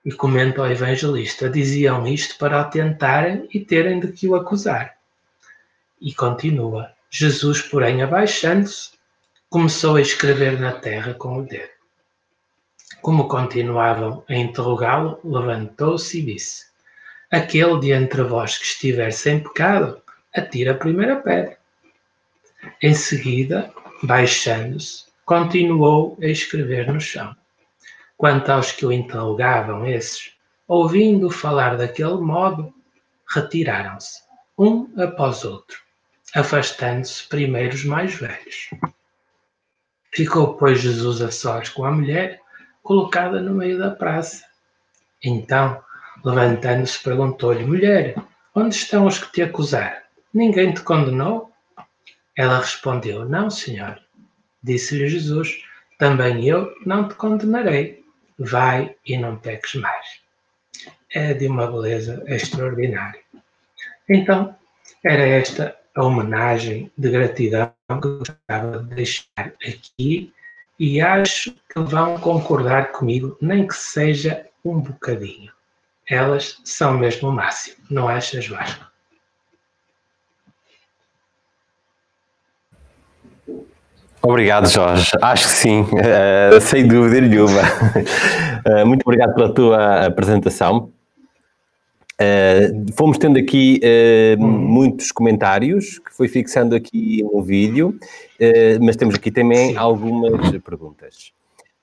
E 0.06 0.12
comenta 0.14 0.62
o 0.62 0.68
evangelista: 0.72 1.50
diziam 1.50 2.08
isto 2.08 2.38
para 2.38 2.62
o 2.62 2.70
tentarem 2.70 3.46
e 3.54 3.60
terem 3.60 4.00
de 4.00 4.14
que 4.14 4.26
o 4.26 4.36
acusar. 4.36 4.96
E 6.00 6.14
continua: 6.14 6.94
Jesus, 7.12 7.62
porém, 7.62 8.04
abaixando-se, 8.04 8.92
começou 9.50 9.96
a 9.96 10.02
escrever 10.02 10.60
na 10.60 10.74
terra 10.74 11.14
com 11.16 11.40
o 11.40 11.46
dedo. 11.46 11.70
Como 13.02 13.28
continuavam 13.28 14.24
a 14.30 14.36
interrogá-lo, 14.36 15.20
levantou-se 15.24 16.20
e 16.20 16.22
disse: 16.22 16.66
Aquele 17.32 17.80
de 17.80 17.92
entre 17.92 18.22
vós 18.24 18.58
que 18.58 18.66
estiver 18.66 19.12
sem 19.12 19.40
pecado, 19.40 20.02
atira 20.36 20.72
a 20.72 20.78
primeira 20.78 21.16
pedra. 21.16 21.58
Em 22.82 22.94
seguida, 22.94 23.74
baixando-se, 24.04 25.06
continuou 25.26 26.18
a 26.22 26.28
escrever 26.28 26.92
no 26.92 27.00
chão. 27.00 27.36
Quanto 28.18 28.50
aos 28.50 28.72
que 28.72 28.86
o 28.86 28.92
interrogavam, 28.92 29.86
esses, 29.86 30.34
ouvindo 30.68 31.32
falar 31.32 31.78
daquele 31.78 32.18
modo, 32.18 32.74
retiraram-se, 33.28 34.22
um 34.58 34.92
após 35.02 35.46
outro, 35.46 35.80
afastando-se 36.36 37.28
primeiro 37.28 37.76
os 37.76 37.84
mais 37.84 38.14
velhos. 38.16 38.70
Ficou, 40.14 40.56
pois, 40.56 40.82
Jesus 40.82 41.22
a 41.22 41.32
sós 41.32 41.70
com 41.70 41.86
a 41.86 41.92
mulher, 41.92 42.42
colocada 42.82 43.42
no 43.42 43.54
meio 43.54 43.78
da 43.78 43.92
praça. 43.92 44.44
Então, 45.24 45.82
levantando-se, 46.24 47.02
perguntou-lhe: 47.02 47.64
Mulher, 47.64 48.16
onde 48.56 48.76
estão 48.76 49.06
os 49.06 49.20
que 49.20 49.32
te 49.32 49.42
acusaram? 49.42 50.02
Ninguém 50.34 50.74
te 50.74 50.82
condenou? 50.82 51.52
Ela 52.36 52.60
respondeu: 52.60 53.28
Não, 53.28 53.50
Senhor. 53.50 54.00
Disse-lhe 54.64 55.08
Jesus: 55.08 55.64
Também 55.98 56.48
eu 56.48 56.74
não 56.86 57.08
te 57.08 57.16
condenarei. 57.16 58.04
Vai 58.38 58.96
e 59.06 59.18
não 59.18 59.38
peques 59.38 59.76
mais. 59.76 60.22
É 61.12 61.34
de 61.34 61.48
uma 61.48 61.68
beleza 61.68 62.24
extraordinária. 62.28 63.20
Então, 64.08 64.56
era 65.04 65.24
esta 65.24 65.79
a 66.02 66.06
homenagem 66.06 66.92
de 66.98 67.10
gratidão 67.10 67.72
que 67.88 68.08
eu 68.08 68.20
gostava 68.20 68.80
de 68.80 68.96
deixar 68.96 69.26
aqui 69.38 70.34
e 70.80 71.02
acho 71.02 71.52
que 71.52 71.80
vão 71.80 72.18
concordar 72.18 72.92
comigo, 72.94 73.38
nem 73.42 73.68
que 73.68 73.76
seja 73.76 74.46
um 74.64 74.80
bocadinho. 74.80 75.52
Elas 76.10 76.62
são 76.64 76.98
mesmo 76.98 77.30
o 77.30 77.32
máximo, 77.34 77.78
não 77.90 78.08
achas, 78.08 78.48
Vasco? 78.48 78.90
Obrigado, 84.22 84.70
Jorge. 84.70 85.12
Acho 85.22 85.48
que 85.48 85.54
sim, 85.54 85.82
uh, 85.82 86.62
sem 86.62 86.88
dúvida 86.88 87.22
nenhuma. 87.22 87.62
Uh, 88.66 88.86
muito 88.88 89.02
obrigado 89.06 89.34
pela 89.34 89.54
tua 89.54 90.06
apresentação. 90.06 90.92
Uh, 92.22 92.92
fomos 92.96 93.18
tendo 93.18 93.40
aqui 93.40 93.80
uh, 93.82 94.42
muitos 94.42 95.10
comentários 95.10 96.00
que 96.00 96.14
foi 96.14 96.28
fixando 96.28 96.76
aqui 96.76 97.24
no 97.24 97.42
vídeo, 97.42 97.98
uh, 98.42 98.84
mas 98.84 98.98
temos 98.98 99.16
aqui 99.16 99.32
também 99.32 99.78
algumas 99.78 100.52
perguntas. 100.60 101.32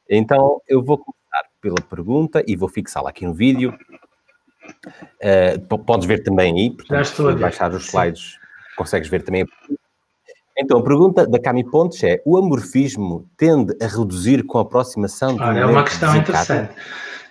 Então 0.09 0.61
eu 0.69 0.85
vou 0.85 0.99
começar 0.99 1.49
pela 1.59 1.81
pergunta 1.81 2.45
e 2.47 2.55
vou 2.55 2.69
fixá-la 2.69 3.09
aqui 3.09 3.25
no 3.25 3.33
vídeo. 3.33 3.75
podes 5.87 6.07
ver 6.07 6.23
também 6.23 6.55
aí, 6.55 6.71
portanto, 6.71 7.05
se 7.07 7.35
baixar 7.37 7.73
os 7.73 7.87
slides, 7.87 8.33
Sim. 8.33 8.39
consegues 8.77 9.09
ver 9.09 9.23
também. 9.23 9.47
Então, 10.59 10.79
a 10.79 10.83
pergunta 10.83 11.27
da 11.27 11.39
Cami 11.39 11.65
Pontes 11.65 12.03
é: 12.03 12.23
o 12.25 12.37
amorfismo 12.37 13.29
tende 13.37 13.75
a 13.81 13.87
reduzir 13.87 14.43
com 14.45 14.59
a 14.59 14.63
aproximação 14.63 15.37
do 15.37 15.43
Olha, 15.43 15.61
é 15.61 15.67
uma 15.67 15.85
questão 15.85 16.17
interessante. 16.17 16.73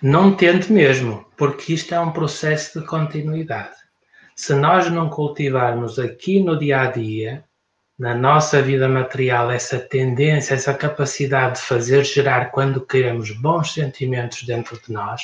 Não 0.00 0.34
tente 0.34 0.72
mesmo, 0.72 1.24
porque 1.36 1.72
isto 1.72 1.94
é 1.94 1.98
um 2.00 2.12
processo 2.12 2.80
de 2.80 2.86
continuidade. 2.86 3.74
Se 4.36 4.54
nós 4.54 4.90
não 4.90 5.08
cultivarmos 5.08 5.98
aqui 5.98 6.40
no 6.40 6.58
dia 6.58 6.82
a 6.82 6.86
dia, 6.90 7.44
na 7.98 8.14
nossa 8.14 8.60
vida 8.60 8.86
material, 8.86 9.50
essa 9.50 9.78
tendência, 9.78 10.54
essa 10.54 10.74
capacidade 10.74 11.58
de 11.58 11.66
fazer 11.66 12.04
gerar, 12.04 12.50
quando 12.50 12.84
queremos, 12.84 13.30
bons 13.30 13.72
sentimentos 13.72 14.42
dentro 14.42 14.78
de 14.80 14.92
nós, 14.92 15.22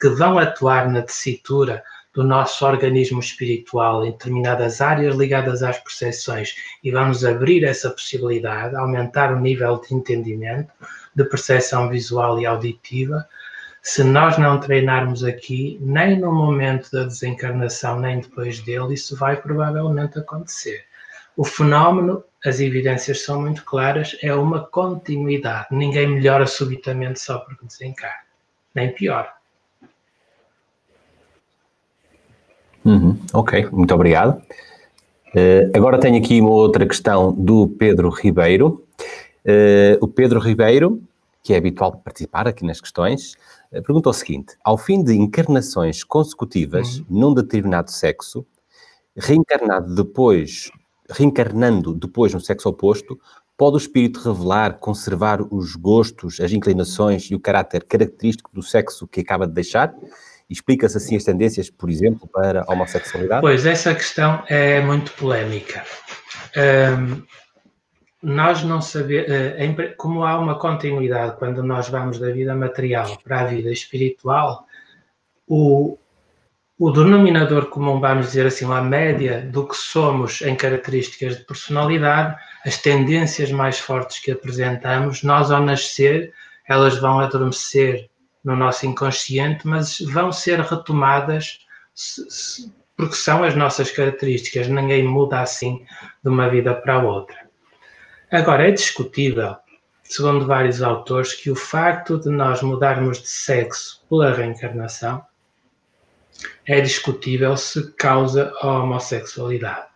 que 0.00 0.08
vão 0.08 0.38
atuar 0.38 0.90
na 0.90 1.02
tessitura 1.02 1.84
do 2.14 2.22
nosso 2.22 2.64
organismo 2.64 3.18
espiritual 3.18 4.06
em 4.06 4.12
determinadas 4.12 4.80
áreas 4.80 5.16
ligadas 5.16 5.62
às 5.62 5.78
percepções 5.78 6.54
e 6.82 6.90
vamos 6.90 7.24
abrir 7.24 7.64
essa 7.64 7.90
possibilidade, 7.90 8.76
aumentar 8.76 9.32
o 9.32 9.40
nível 9.40 9.80
de 9.80 9.94
entendimento, 9.94 10.72
de 11.14 11.24
percepção 11.24 11.88
visual 11.88 12.40
e 12.40 12.46
auditiva, 12.46 13.28
se 13.82 14.02
nós 14.02 14.38
não 14.38 14.58
treinarmos 14.58 15.22
aqui, 15.22 15.78
nem 15.82 16.18
no 16.18 16.32
momento 16.32 16.90
da 16.90 17.04
desencarnação, 17.04 18.00
nem 18.00 18.20
depois 18.20 18.60
dele, 18.60 18.94
isso 18.94 19.14
vai 19.14 19.36
provavelmente 19.36 20.18
acontecer. 20.18 20.86
O 21.36 21.44
fenómeno, 21.44 22.24
as 22.46 22.60
evidências 22.60 23.22
são 23.22 23.42
muito 23.42 23.62
claras, 23.64 24.16
é 24.22 24.32
uma 24.32 24.66
continuidade. 24.68 25.66
Ninguém 25.70 26.08
melhora 26.08 26.46
subitamente 26.46 27.20
só 27.20 27.38
porque 27.40 27.66
desencarna, 27.66 28.24
nem 28.74 28.90
pior. 28.94 29.30
Uhum, 32.84 33.16
ok, 33.32 33.68
muito 33.72 33.94
obrigado. 33.94 34.42
Uh, 35.34 35.70
agora 35.74 35.98
tenho 35.98 36.18
aqui 36.18 36.40
uma 36.40 36.50
outra 36.50 36.86
questão 36.86 37.32
do 37.32 37.68
Pedro 37.68 38.08
Ribeiro. 38.10 38.84
Uh, 39.44 39.98
o 40.00 40.06
Pedro 40.06 40.38
Ribeiro, 40.38 41.02
que 41.42 41.54
é 41.54 41.56
habitual 41.56 41.92
participar 41.92 42.46
aqui 42.46 42.64
nas 42.64 42.80
questões, 42.80 43.36
eh, 43.72 43.80
pergunta 43.80 44.08
o 44.08 44.12
seguinte: 44.12 44.56
ao 44.62 44.78
fim 44.78 45.02
de 45.02 45.14
encarnações 45.14 46.04
consecutivas 46.04 46.98
uhum. 46.98 47.06
num 47.10 47.34
determinado 47.34 47.90
sexo, 47.90 48.46
reencarnado 49.16 49.94
depois, 49.94 50.70
reencarnando 51.10 51.92
depois 51.92 52.32
no 52.32 52.40
sexo 52.40 52.68
oposto, 52.68 53.18
pode 53.56 53.74
o 53.74 53.78
espírito 53.78 54.20
revelar, 54.20 54.78
conservar 54.78 55.40
os 55.42 55.76
gostos, 55.76 56.40
as 56.40 56.52
inclinações 56.52 57.24
e 57.30 57.34
o 57.34 57.40
caráter 57.40 57.84
característico 57.84 58.50
do 58.52 58.62
sexo 58.62 59.06
que 59.06 59.20
acaba 59.20 59.46
de 59.46 59.52
deixar? 59.52 59.94
Explica-se 60.48 60.96
assim 60.96 61.16
as 61.16 61.24
tendências, 61.24 61.70
por 61.70 61.88
exemplo, 61.88 62.28
para 62.28 62.64
a 62.66 62.72
homossexualidade? 62.72 63.40
Pois, 63.40 63.64
essa 63.64 63.94
questão 63.94 64.42
é 64.48 64.80
muito 64.80 65.12
polémica. 65.12 65.82
Um, 66.56 67.22
nós 68.22 68.62
não 68.62 68.80
sabemos, 68.80 69.30
eh, 69.30 69.94
como 69.98 70.24
há 70.24 70.38
uma 70.38 70.58
continuidade 70.58 71.36
quando 71.36 71.62
nós 71.62 71.90
vamos 71.90 72.18
da 72.18 72.30
vida 72.30 72.54
material 72.54 73.18
para 73.22 73.40
a 73.40 73.44
vida 73.44 73.70
espiritual, 73.70 74.66
o, 75.46 75.98
o 76.78 76.90
denominador 76.90 77.66
comum, 77.66 78.00
vamos 78.00 78.28
dizer 78.28 78.46
assim, 78.46 78.64
a 78.72 78.80
média 78.80 79.42
do 79.42 79.68
que 79.68 79.76
somos 79.76 80.40
em 80.40 80.56
características 80.56 81.36
de 81.36 81.44
personalidade, 81.44 82.34
as 82.64 82.78
tendências 82.78 83.52
mais 83.52 83.78
fortes 83.78 84.18
que 84.18 84.30
apresentamos, 84.30 85.22
nós 85.22 85.50
ao 85.50 85.62
nascer, 85.62 86.32
elas 86.66 86.96
vão 86.96 87.20
adormecer 87.20 88.08
no 88.44 88.54
nosso 88.54 88.86
inconsciente, 88.86 89.66
mas 89.66 89.98
vão 90.00 90.30
ser 90.30 90.60
retomadas 90.60 91.60
porque 92.96 93.14
são 93.14 93.42
as 93.42 93.54
nossas 93.54 93.90
características, 93.90 94.68
ninguém 94.68 95.04
muda 95.04 95.40
assim 95.40 95.84
de 96.22 96.28
uma 96.28 96.48
vida 96.48 96.74
para 96.74 96.94
a 96.94 97.02
outra. 97.02 97.36
Agora, 98.30 98.68
é 98.68 98.70
discutível, 98.70 99.56
segundo 100.02 100.46
vários 100.46 100.82
autores, 100.82 101.32
que 101.34 101.50
o 101.50 101.56
facto 101.56 102.18
de 102.18 102.28
nós 102.28 102.62
mudarmos 102.62 103.20
de 103.20 103.28
sexo 103.28 104.04
pela 104.08 104.32
reencarnação 104.32 105.24
é 106.66 106.80
discutível 106.80 107.56
se 107.56 107.92
causa 107.92 108.52
a 108.60 108.66
homossexualidade. 108.66 109.86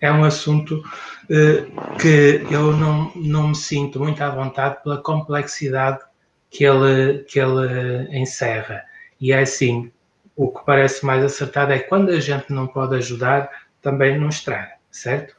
É 0.00 0.12
um 0.12 0.24
assunto 0.24 0.82
eh, 1.28 1.66
que 2.00 2.46
eu 2.52 2.72
não, 2.76 3.12
não 3.16 3.48
me 3.48 3.54
sinto 3.54 3.98
muito 3.98 4.22
à 4.22 4.30
vontade 4.30 4.82
pela 4.82 5.02
complexidade 5.02 6.00
que 6.50 6.64
ele, 6.64 7.24
que 7.24 7.38
ele 7.38 8.08
encerra. 8.18 8.82
E 9.20 9.32
é 9.32 9.40
assim, 9.40 9.90
o 10.36 10.48
que 10.50 10.64
parece 10.64 11.04
mais 11.04 11.24
acertado 11.24 11.72
é 11.72 11.78
quando 11.78 12.10
a 12.10 12.20
gente 12.20 12.52
não 12.52 12.66
pode 12.66 12.94
ajudar, 12.96 13.50
também 13.82 14.18
não 14.18 14.28
estraga, 14.28 14.72
certo? 14.90 15.36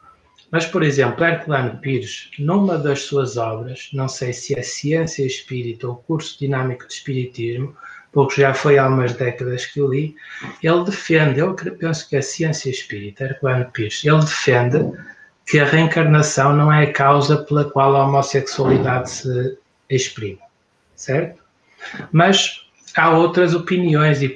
Mas, 0.52 0.66
por 0.66 0.82
exemplo, 0.82 1.24
Herculano 1.24 1.78
Pires, 1.78 2.32
numa 2.40 2.78
das 2.78 3.04
suas 3.04 3.38
obras, 3.38 3.90
não 3.94 4.08
sei 4.08 4.34
se 4.34 4.58
é 4.58 4.64
Ciência 4.64 5.24
e 5.24 5.28
Espírito 5.28 5.88
ou 5.88 5.98
Curso 5.98 6.40
Dinâmico 6.40 6.88
de 6.88 6.94
Espiritismo, 6.94 7.76
porque 8.12 8.42
já 8.42 8.54
foi 8.54 8.80
há 8.80 8.88
umas 8.88 9.14
décadas 9.14 9.68
que 9.68 9.80
eu 9.80 9.88
li, 9.88 10.16
ele 10.64 10.84
defende, 10.84 11.40
eu 11.40 11.54
penso 11.54 12.10
que 12.10 12.16
é 12.16 12.22
Ciência 12.22 12.70
e 12.70 12.72
Espírito, 12.72 13.24
Herculano 13.24 13.70
Pires, 13.72 14.04
ele 14.04 14.20
defende 14.20 14.92
que 15.46 15.60
a 15.60 15.66
reencarnação 15.66 16.56
não 16.56 16.74
é 16.74 16.86
a 16.86 16.94
causa 16.94 17.38
pela 17.38 17.70
qual 17.70 17.96
a 17.96 18.06
homossexualidade 18.06 19.10
se 19.12 19.58
exprime, 19.90 20.40
certo? 21.00 21.42
Mas 22.12 22.66
há 22.96 23.10
outras 23.12 23.56
opiniões 23.56 24.22
e, 24.22 24.36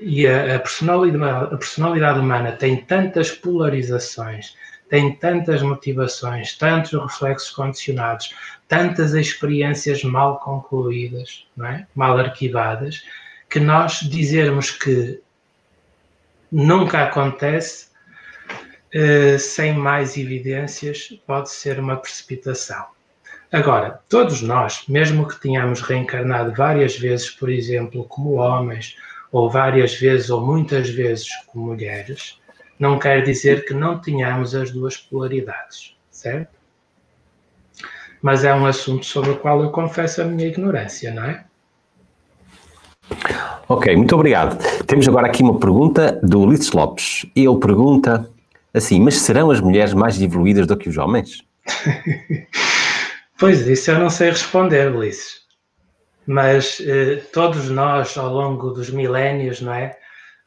e 0.00 0.26
a, 0.26 0.58
personalidade, 0.60 1.54
a 1.54 1.56
personalidade 1.56 2.20
humana 2.20 2.52
tem 2.52 2.76
tantas 2.76 3.32
polarizações, 3.32 4.54
tem 4.88 5.16
tantas 5.16 5.62
motivações, 5.62 6.56
tantos 6.56 6.92
reflexos 6.92 7.50
condicionados, 7.50 8.32
tantas 8.68 9.14
experiências 9.14 10.04
mal 10.04 10.38
concluídas, 10.38 11.44
é? 11.64 11.84
mal 11.94 12.16
arquivadas, 12.16 13.02
que 13.50 13.58
nós 13.58 14.00
dizermos 14.00 14.70
que 14.70 15.20
nunca 16.52 17.02
acontece 17.02 17.88
uh, 18.94 19.38
sem 19.40 19.74
mais 19.74 20.16
evidências 20.16 21.12
pode 21.26 21.50
ser 21.50 21.80
uma 21.80 21.96
precipitação. 21.96 22.95
Agora, 23.52 24.00
todos 24.08 24.42
nós, 24.42 24.84
mesmo 24.88 25.26
que 25.26 25.40
tenhamos 25.40 25.80
reencarnado 25.80 26.52
várias 26.54 26.98
vezes, 26.98 27.30
por 27.30 27.48
exemplo, 27.48 28.04
como 28.04 28.34
homens, 28.34 28.96
ou 29.30 29.50
várias 29.50 29.94
vezes 29.94 30.30
ou 30.30 30.44
muitas 30.44 30.88
vezes 30.88 31.28
como 31.46 31.66
mulheres, 31.66 32.40
não 32.78 32.98
quer 32.98 33.22
dizer 33.22 33.64
que 33.64 33.72
não 33.72 33.98
tenhamos 33.98 34.54
as 34.54 34.70
duas 34.70 34.96
polaridades, 34.96 35.96
certo? 36.10 36.56
Mas 38.20 38.44
é 38.44 38.54
um 38.54 38.66
assunto 38.66 39.06
sobre 39.06 39.30
o 39.30 39.36
qual 39.36 39.62
eu 39.62 39.70
confesso 39.70 40.22
a 40.22 40.24
minha 40.24 40.48
ignorância, 40.48 41.12
não 41.12 41.24
é? 41.24 41.44
Ok, 43.68 43.94
muito 43.96 44.14
obrigado. 44.14 44.58
Temos 44.84 45.06
agora 45.08 45.26
aqui 45.26 45.42
uma 45.42 45.58
pergunta 45.58 46.18
do 46.22 46.40
Ulisses 46.40 46.72
Lopes. 46.72 47.26
Ele 47.34 47.58
pergunta 47.58 48.28
assim: 48.72 49.00
Mas 49.00 49.16
serão 49.18 49.50
as 49.50 49.60
mulheres 49.60 49.92
mais 49.92 50.20
evoluídas 50.20 50.66
do 50.66 50.76
que 50.76 50.88
os 50.88 50.96
homens? 50.96 51.42
pois, 53.38 53.66
isso 53.66 53.90
eu 53.90 53.98
não 53.98 54.10
sei 54.10 54.30
responder, 54.30 54.94
Ulisses. 54.94 55.46
Mas 56.26 56.80
eh, 56.80 57.16
todos 57.32 57.68
nós, 57.70 58.16
ao 58.16 58.32
longo 58.32 58.70
dos 58.70 58.90
milénios, 58.90 59.60
não 59.60 59.72
é? 59.72 59.96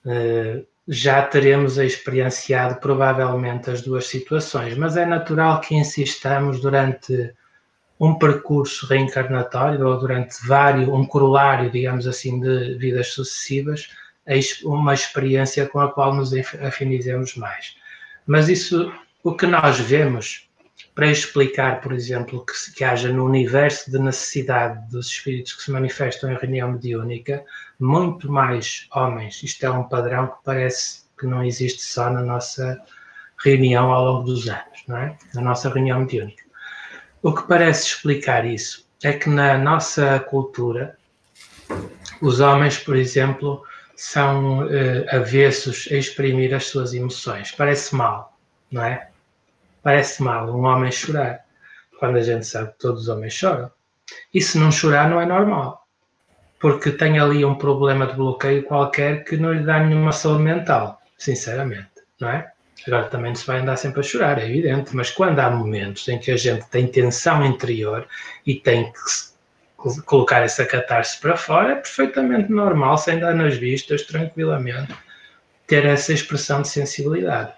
Eh, 0.06 0.64
já 0.88 1.22
teremos 1.22 1.78
experienciado 1.78 2.80
provavelmente 2.80 3.70
as 3.70 3.82
duas 3.82 4.08
situações, 4.08 4.76
mas 4.76 4.98
é 4.98 5.06
natural 5.06 5.62
que 5.62 5.76
insistamos 5.76 6.60
durante 6.60 7.32
um 8.00 8.16
percurso 8.16 8.88
reencarnatório 8.88 9.86
ou 9.86 10.00
durante 10.00 10.36
vários, 10.48 10.88
um 10.88 11.06
corolário, 11.06 11.70
digamos 11.70 12.08
assim, 12.08 12.40
de 12.40 12.76
vidas 12.76 13.10
sucessivas, 13.10 13.90
uma 14.64 14.94
experiência 14.94 15.68
com 15.68 15.80
a 15.80 15.92
qual 15.92 16.16
nos 16.16 16.34
afinizemos 16.34 17.36
mais. 17.36 17.76
Mas 18.26 18.48
isso, 18.48 18.92
o 19.24 19.36
que 19.36 19.46
nós 19.46 19.80
vemos, 19.80 20.49
para 20.96 21.08
explicar, 21.08 21.82
por 21.82 21.94
exemplo, 21.94 22.46
que, 22.46 22.54
que 22.74 22.84
haja 22.84 23.12
no 23.12 23.26
universo 23.26 23.90
de 23.90 24.00
necessidade 24.00 24.90
dos 24.90 25.08
espíritos 25.08 25.54
que 25.54 25.64
se 25.64 25.72
manifestam 25.72 26.32
em 26.32 26.36
reunião 26.36 26.74
mediúnica, 26.74 27.44
muito 27.80 28.32
mais 28.32 28.88
homens. 28.94 29.42
Isto 29.44 29.66
é 29.66 29.72
um 29.72 29.84
padrão 29.84 30.28
que 30.28 30.44
parece 30.44 31.04
que 31.18 31.26
não 31.26 31.44
existe 31.44 31.82
só 31.84 32.10
na 32.10 32.22
nossa 32.22 32.80
reunião 33.44 33.92
ao 33.92 34.06
longo 34.06 34.26
dos 34.26 34.48
anos, 34.50 34.84
não 34.88 34.98
é? 34.98 35.18
Na 35.34 35.42
nossa 35.42 35.70
reunião 35.70 36.00
mediúnica. 36.00 36.44
O 37.22 37.34
que 37.34 37.48
parece 37.48 37.88
explicar 37.88 38.46
isso 38.46 38.88
é 39.04 39.14
que 39.14 39.30
na 39.30 39.58
nossa 39.58 40.20
cultura, 40.20 40.98
os 42.22 42.40
homens, 42.40 42.78
por 42.78 42.96
exemplo, 42.96 43.64
são 43.96 44.60
uh, 44.60 44.70
avessos 45.12 45.88
a 45.92 45.96
exprimir 45.96 46.54
as 46.54 46.66
suas 46.66 46.94
emoções. 46.94 47.52
Parece 47.52 47.96
mal, 47.96 48.38
não 48.72 48.84
é? 48.84 49.10
Parece 49.82 50.22
mal 50.22 50.50
um 50.50 50.66
homem 50.66 50.92
chorar, 50.92 51.46
quando 52.00 52.18
a 52.18 52.22
gente 52.22 52.46
sabe 52.46 52.72
que 52.72 52.80
todos 52.80 53.04
os 53.04 53.10
homens 53.10 53.34
choram. 53.34 53.72
E 54.34 54.42
se 54.42 54.58
não 54.58 54.72
chorar, 54.72 55.10
não 55.10 55.22
é 55.22 55.26
normal, 55.26 55.86
porque 56.60 56.92
tem 56.92 57.20
ali 57.20 57.46
um 57.46 57.56
problema 57.56 58.08
de 58.08 58.14
bloqueio 58.14 58.64
qualquer 58.64 59.24
que 59.24 59.38
não 59.38 59.54
lhe 59.54 59.64
dá 59.64 59.80
nenhuma 59.80 60.12
saúde 60.12 60.44
mental, 60.44 61.02
sinceramente, 61.18 61.90
não 62.20 62.30
é? 62.30 62.52
Agora 62.88 63.08
também 63.08 63.36
se 63.36 63.46
vai 63.46 63.60
andar 63.60 63.78
sempre 63.78 64.00
a 64.00 64.04
chorar, 64.04 64.40
é 64.40 64.46
evidente, 64.46 64.96
mas 64.96 65.12
quando 65.12 65.40
há 65.40 65.50
momentos 65.50 66.08
em 66.08 66.18
que 66.18 66.32
a 66.32 66.38
gente 66.38 66.66
tem 66.68 66.88
tensão 66.88 67.46
interior 67.46 68.08
e 68.46 68.56
tem 68.56 68.92
que 68.92 70.02
colocar 70.06 70.42
essa 70.42 70.66
catarse 70.66 71.20
para 71.20 71.38
fora, 71.38 71.74
é 71.74 71.76
perfeitamente 71.76 72.52
normal, 72.52 72.98
sem 72.98 73.20
dar 73.20 73.34
nas 73.34 73.56
vistas, 73.58 74.04
tranquilamente, 74.04 74.94
ter 75.68 75.86
essa 75.86 76.14
expressão 76.14 76.62
de 76.62 76.70
sensibilidade. 76.70 77.54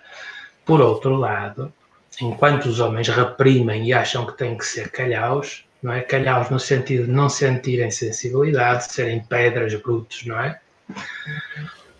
Por 0.65 0.81
outro 0.81 1.15
lado, 1.15 1.73
enquanto 2.21 2.65
os 2.65 2.79
homens 2.79 3.07
reprimem 3.07 3.85
e 3.85 3.93
acham 3.93 4.25
que 4.25 4.37
têm 4.37 4.57
que 4.57 4.65
ser 4.65 4.89
calhaus, 4.89 5.65
não 5.81 5.91
é? 5.91 6.01
Calhaus 6.01 6.49
no 6.49 6.59
sentido 6.59 7.05
de 7.05 7.11
não 7.11 7.27
sentirem 7.27 7.89
sensibilidade, 7.89 8.87
de 8.87 8.93
serem 8.93 9.19
pedras 9.21 9.73
brutos, 9.75 10.25
não 10.25 10.39
é? 10.39 10.59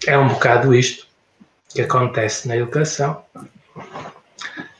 É 0.06 0.18
um 0.18 0.28
bocado 0.28 0.74
isto 0.74 1.08
que 1.74 1.82
acontece 1.82 2.48
na 2.48 2.58
educação 2.58 3.24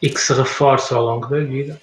e 0.02 0.10
que 0.10 0.20
se 0.20 0.34
reforça 0.34 0.96
ao 0.96 1.04
longo 1.04 1.28
da 1.28 1.40
vida, 1.40 1.80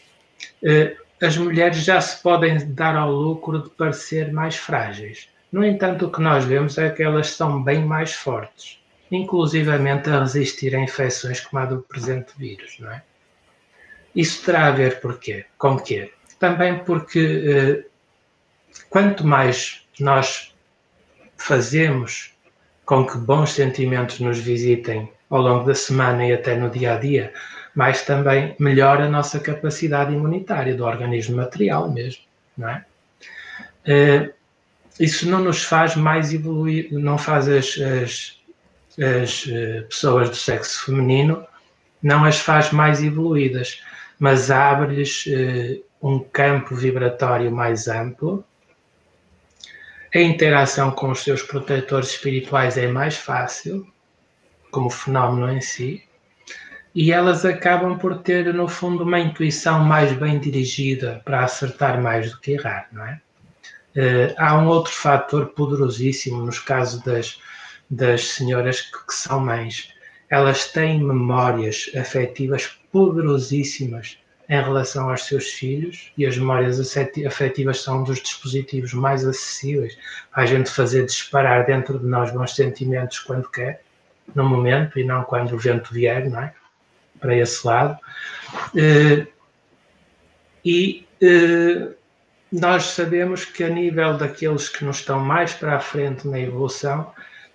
eh, 0.62 0.96
as 1.22 1.36
mulheres 1.36 1.78
já 1.78 2.00
se 2.00 2.22
podem 2.22 2.72
dar 2.74 2.96
ao 2.96 3.10
lucro 3.10 3.62
de 3.62 3.70
parecer 3.70 4.32
mais 4.32 4.56
frágeis. 4.56 5.28
No 5.50 5.64
entanto, 5.64 6.06
o 6.06 6.10
que 6.10 6.20
nós 6.20 6.44
vemos 6.44 6.76
é 6.78 6.90
que 6.90 7.02
elas 7.02 7.30
são 7.30 7.62
bem 7.62 7.84
mais 7.84 8.12
fortes, 8.12 8.78
inclusivamente 9.10 10.10
a 10.10 10.20
resistir 10.20 10.76
a 10.76 10.80
infecções 10.80 11.40
como 11.40 11.62
a 11.62 11.66
do 11.66 11.80
presente 11.80 12.32
vírus, 12.36 12.76
não 12.78 12.92
é? 12.92 13.02
Isso 14.18 14.44
terá 14.44 14.66
a 14.66 14.72
ver 14.72 15.00
porquê? 15.00 15.46
com 15.56 15.78
quê? 15.78 16.12
Também 16.40 16.80
porque 16.80 17.20
eh, 17.46 17.84
quanto 18.90 19.24
mais 19.24 19.86
nós 20.00 20.52
fazemos 21.36 22.34
com 22.84 23.06
que 23.06 23.16
bons 23.16 23.52
sentimentos 23.52 24.18
nos 24.18 24.40
visitem 24.40 25.08
ao 25.30 25.40
longo 25.40 25.66
da 25.66 25.74
semana 25.74 26.26
e 26.26 26.32
até 26.32 26.56
no 26.56 26.68
dia 26.68 26.94
a 26.94 26.98
dia, 26.98 27.32
mas 27.76 28.02
também 28.02 28.56
melhora 28.58 29.04
a 29.04 29.08
nossa 29.08 29.38
capacidade 29.38 30.12
imunitária 30.12 30.74
do 30.74 30.84
organismo 30.84 31.36
material 31.36 31.88
mesmo, 31.88 32.24
não 32.56 32.70
é? 32.70 32.84
Uh, 33.86 34.34
isso 34.98 35.30
não 35.30 35.44
nos 35.44 35.62
faz 35.62 35.94
mais 35.94 36.34
evoluir, 36.34 36.88
não 36.90 37.16
faz 37.16 37.48
as, 37.48 37.78
as, 37.78 38.36
as 39.00 39.46
uh, 39.46 39.86
pessoas 39.88 40.28
do 40.28 40.34
sexo 40.34 40.86
feminino, 40.86 41.46
não 42.02 42.24
as 42.24 42.40
faz 42.40 42.72
mais 42.72 43.00
evoluídas, 43.00 43.80
mas 44.18 44.50
abre-lhes 44.50 45.26
uh, 45.26 45.84
um 46.02 46.18
campo 46.20 46.74
vibratório 46.74 47.50
mais 47.50 47.88
amplo 47.88 48.44
a 50.14 50.20
interação 50.20 50.90
com 50.90 51.10
os 51.10 51.20
seus 51.20 51.42
protetores 51.42 52.10
espirituais 52.10 52.78
é 52.78 52.86
mais 52.86 53.16
fácil, 53.16 53.86
como 54.70 54.88
fenómeno 54.88 55.52
em 55.52 55.60
si, 55.60 56.02
e 56.94 57.12
elas 57.12 57.44
acabam 57.44 57.98
por 57.98 58.18
ter, 58.22 58.52
no 58.54 58.66
fundo, 58.66 59.04
uma 59.04 59.20
intuição 59.20 59.84
mais 59.84 60.10
bem 60.14 60.38
dirigida 60.38 61.20
para 61.26 61.44
acertar 61.44 62.00
mais 62.00 62.32
do 62.32 62.40
que 62.40 62.52
errar, 62.52 62.88
não 62.90 63.04
é? 63.04 63.20
Uh, 63.94 64.34
há 64.38 64.56
um 64.56 64.66
outro 64.68 64.92
fator 64.92 65.46
poderosíssimo 65.48 66.42
nos 66.42 66.58
casos 66.58 67.02
das, 67.02 67.38
das 67.90 68.28
senhoras 68.28 68.80
que, 68.80 69.06
que 69.06 69.14
são 69.14 69.40
mães. 69.40 69.92
Elas 70.30 70.72
têm 70.72 71.04
memórias 71.04 71.90
afetivas 71.94 72.77
poderosíssimas 72.92 74.18
em 74.48 74.62
relação 74.62 75.10
aos 75.10 75.24
seus 75.24 75.48
filhos 75.48 76.10
e 76.16 76.24
as 76.24 76.36
memórias 76.38 76.80
afetivas 77.26 77.82
são 77.82 78.00
um 78.00 78.04
dos 78.04 78.18
dispositivos 78.18 78.94
mais 78.94 79.26
acessíveis 79.26 79.98
a 80.32 80.46
gente 80.46 80.70
fazer 80.70 81.04
disparar 81.04 81.66
dentro 81.66 81.98
de 81.98 82.06
nós 82.06 82.30
bons 82.30 82.54
sentimentos 82.54 83.18
quando 83.20 83.50
quer, 83.50 83.82
no 84.34 84.48
momento 84.48 84.98
e 84.98 85.04
não 85.04 85.22
quando 85.22 85.54
o 85.54 85.58
vento 85.58 85.92
vier, 85.92 86.30
não 86.30 86.40
é? 86.40 86.54
Para 87.20 87.36
esse 87.36 87.66
lado. 87.66 87.98
Eh, 88.74 89.26
e 90.64 91.06
eh, 91.20 91.88
nós 92.50 92.84
sabemos 92.84 93.44
que 93.44 93.64
a 93.64 93.68
nível 93.68 94.16
daqueles 94.16 94.68
que 94.68 94.84
nos 94.84 94.98
estão 94.98 95.20
mais 95.20 95.52
para 95.52 95.76
a 95.76 95.80
frente 95.80 96.26
na 96.26 96.40
evolução, 96.40 97.12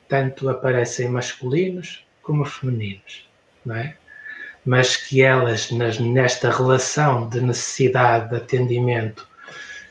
tanto 0.08 0.48
aparecem 0.50 1.10
masculinos 1.10 2.06
como 2.22 2.46
femininos, 2.46 3.28
não 3.66 3.76
é? 3.76 3.98
Mas 4.66 4.96
que 4.96 5.22
elas, 5.22 5.72
nas, 5.72 6.00
nesta 6.00 6.50
relação 6.50 7.28
de 7.28 7.42
necessidade 7.42 8.30
de 8.30 8.36
atendimento, 8.38 9.28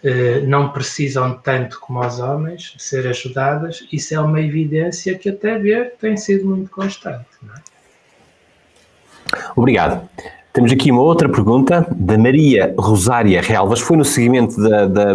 eh, 0.04 0.40
não 0.40 0.70
precisam 0.70 1.34
tanto 1.34 1.78
como 1.78 2.00
os 2.00 2.18
homens 2.18 2.74
ser 2.76 3.06
ajudadas, 3.06 3.86
isso 3.92 4.12
é 4.14 4.20
uma 4.20 4.40
evidência 4.40 5.16
que 5.16 5.28
até 5.28 5.56
ver 5.58 5.94
tem 6.00 6.16
sido 6.16 6.44
muito 6.46 6.70
constante. 6.70 7.26
É? 7.44 7.72
Obrigado. 9.54 10.08
Temos 10.52 10.72
aqui 10.72 10.90
uma 10.90 11.02
outra 11.02 11.28
pergunta 11.28 11.86
da 11.90 12.18
Maria 12.18 12.74
Rosária 12.76 13.40
Relvas, 13.40 13.78
foi 13.80 13.96
no 13.96 14.04
seguimento 14.04 14.60
da, 14.60 14.86
da, 14.86 15.14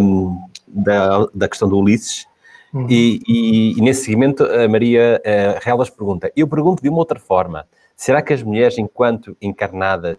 da, 0.66 1.26
da 1.34 1.48
questão 1.48 1.68
do 1.68 1.78
Ulisses, 1.78 2.26
uhum. 2.72 2.86
e, 2.88 3.20
e, 3.28 3.78
e, 3.78 3.80
nesse 3.82 4.04
seguimento 4.04 4.42
a 4.42 4.66
Maria 4.68 5.20
uh, 5.24 5.60
Relvas 5.62 5.90
pergunta, 5.90 6.32
eu 6.34 6.48
pergunto 6.48 6.82
de 6.82 6.88
uma 6.88 6.98
outra 6.98 7.20
forma, 7.20 7.66
Será 7.98 8.22
que 8.22 8.32
as 8.32 8.44
mulheres, 8.44 8.78
enquanto 8.78 9.36
encarnadas, 9.42 10.18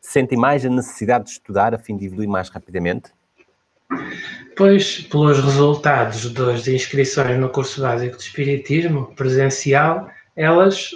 sentem 0.00 0.36
mais 0.36 0.66
a 0.66 0.68
necessidade 0.68 1.26
de 1.26 1.30
estudar 1.30 1.72
a 1.72 1.78
fim 1.78 1.96
de 1.96 2.06
evoluir 2.06 2.28
mais 2.28 2.48
rapidamente? 2.48 3.12
Pois, 4.56 5.02
pelos 5.02 5.38
resultados 5.38 6.28
das 6.32 6.66
inscrições 6.66 7.38
no 7.38 7.50
curso 7.50 7.80
básico 7.80 8.16
de 8.16 8.24
Espiritismo 8.24 9.14
presencial, 9.14 10.10
elas 10.34 10.90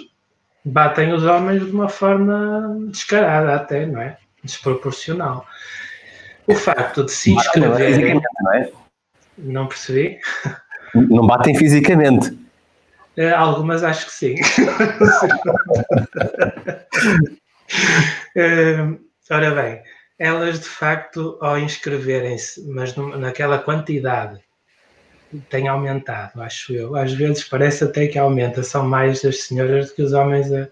batem 0.65 1.13
os 1.13 1.23
homens 1.23 1.65
de 1.65 1.71
uma 1.71 1.87
forma 1.87 2.77
descarada 2.89 3.55
até, 3.55 3.85
não 3.85 4.01
é? 4.01 4.17
Desproporcional. 4.43 5.47
O 6.45 6.53
facto 6.53 7.05
de 7.05 7.13
se 7.13 7.31
inscreverem... 7.31 8.21
Não, 8.41 8.53
é? 8.53 8.71
não 9.37 9.67
percebi? 9.67 10.19
Não 10.93 11.25
batem 11.25 11.55
fisicamente. 11.55 12.42
Eh, 13.15 13.31
algumas 13.31 13.83
acho 13.83 14.07
que 14.07 14.11
sim. 14.11 14.35
uh, 18.35 18.99
ora 19.29 19.51
bem, 19.51 19.83
elas 20.17 20.59
de 20.59 20.67
facto, 20.67 21.37
ao 21.41 21.59
inscreverem-se, 21.59 22.67
mas 22.67 22.95
naquela 22.95 23.59
quantidade, 23.59 24.39
tem 25.49 25.67
aumentado, 25.67 26.41
acho 26.41 26.73
eu. 26.73 26.95
Às 26.95 27.13
vezes 27.13 27.43
parece 27.43 27.83
até 27.83 28.07
que 28.07 28.17
aumenta, 28.17 28.63
são 28.63 28.87
mais 28.87 29.23
as 29.25 29.43
senhoras 29.43 29.89
do 29.89 29.95
que 29.95 30.01
os 30.01 30.13
homens 30.13 30.51
a, 30.51 30.67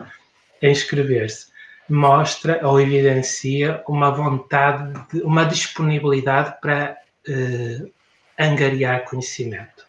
a 0.61 0.67
inscrever-se. 0.67 1.51
Mostra 1.89 2.65
ou 2.65 2.79
evidencia 2.79 3.83
uma 3.87 4.11
vontade, 4.11 4.93
de, 5.11 5.21
uma 5.23 5.43
disponibilidade 5.43 6.55
para 6.61 6.97
uh, 7.27 7.91
angariar 8.39 9.03
conhecimento. 9.05 9.80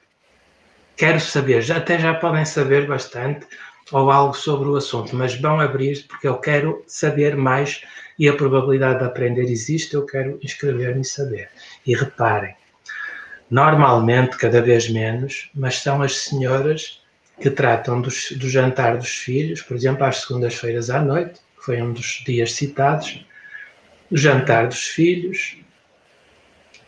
Quero 1.03 1.18
saber, 1.18 1.62
já, 1.62 1.78
até 1.78 1.98
já 1.98 2.14
podem 2.14 2.44
saber 2.44 2.86
bastante 2.86 3.44
ou 3.90 4.09
algo 4.09 4.34
sobre 4.34 4.68
o 4.68 4.76
assunto, 4.76 5.16
mas 5.16 5.34
vão 5.34 5.59
abrir 5.59 6.07
porque 6.07 6.28
eu 6.28 6.36
quero 6.36 6.84
saber 6.86 7.34
mais 7.34 7.82
e 8.16 8.28
a 8.28 8.36
probabilidade 8.36 9.00
de 9.00 9.07
aprender 9.07 9.50
existe, 9.50 9.94
eu 9.94 10.07
quero 10.07 10.38
inscrever-me 10.44 11.00
e 11.00 11.05
saber. 11.05 11.50
E 11.84 11.96
reparem, 11.96 12.55
normalmente 13.50 14.36
cada 14.36 14.62
vez 14.62 14.88
menos, 14.88 15.50
mas 15.53 15.80
são 15.80 16.03
as 16.03 16.16
senhoras 16.18 17.03
que 17.40 17.50
tratam 17.50 18.00
dos, 18.00 18.30
do 18.38 18.48
jantar 18.48 18.96
dos 18.96 19.11
filhos, 19.11 19.61
por 19.61 19.76
exemplo, 19.76 20.05
às 20.05 20.18
segundas-feiras 20.18 20.88
à 20.88 21.00
noite, 21.00 21.40
que 21.59 21.64
foi 21.64 21.82
um 21.82 21.92
dos 21.92 22.22
dias 22.24 22.53
citados, 22.53 23.26
o 24.09 24.16
jantar 24.16 24.68
dos 24.68 24.84
filhos, 24.84 25.59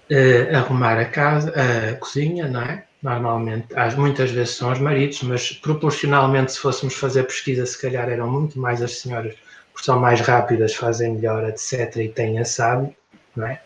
uh, 0.08 0.56
arrumar 0.56 1.00
a 1.00 1.04
casa, 1.04 1.52
a 1.52 1.96
cozinha, 1.96 2.46
não 2.46 2.62
é? 2.62 2.83
Normalmente, 3.04 3.68
muitas 3.98 4.30
vezes 4.30 4.56
são 4.56 4.72
os 4.72 4.78
maridos, 4.78 5.22
mas 5.24 5.52
proporcionalmente, 5.52 6.52
se 6.52 6.58
fôssemos 6.58 6.94
fazer 6.94 7.24
pesquisa, 7.24 7.66
se 7.66 7.78
calhar 7.78 8.08
eram 8.08 8.30
muito 8.30 8.58
mais 8.58 8.80
as 8.80 8.98
senhoras, 8.98 9.34
porque 9.74 9.84
são 9.84 10.00
mais 10.00 10.22
rápidas, 10.22 10.74
fazem 10.74 11.12
melhor, 11.12 11.46
etc. 11.46 11.96
e 11.96 12.08
têm 12.08 12.38
a 12.38 12.46
sábio, 12.46 12.96
não 13.36 13.46
é? 13.46 13.60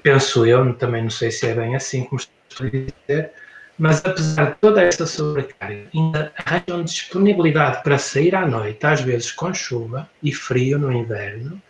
Penso 0.00 0.46
eu, 0.46 0.72
também 0.74 1.02
não 1.02 1.10
sei 1.10 1.32
se 1.32 1.44
é 1.48 1.54
bem 1.54 1.74
assim 1.74 2.04
como 2.04 2.20
estou 2.20 2.68
a 2.68 2.70
dizer, 2.70 3.32
mas 3.76 4.04
apesar 4.04 4.50
de 4.50 4.54
toda 4.60 4.80
esta 4.80 5.06
sobrecarga, 5.06 5.88
ainda 5.92 6.32
arranjam 6.36 6.84
disponibilidade 6.84 7.82
para 7.82 7.98
sair 7.98 8.36
à 8.36 8.46
noite, 8.46 8.86
às 8.86 9.00
vezes 9.00 9.32
com 9.32 9.52
chuva 9.52 10.08
e 10.22 10.32
frio 10.32 10.78
no 10.78 10.92
inverno, 10.92 11.60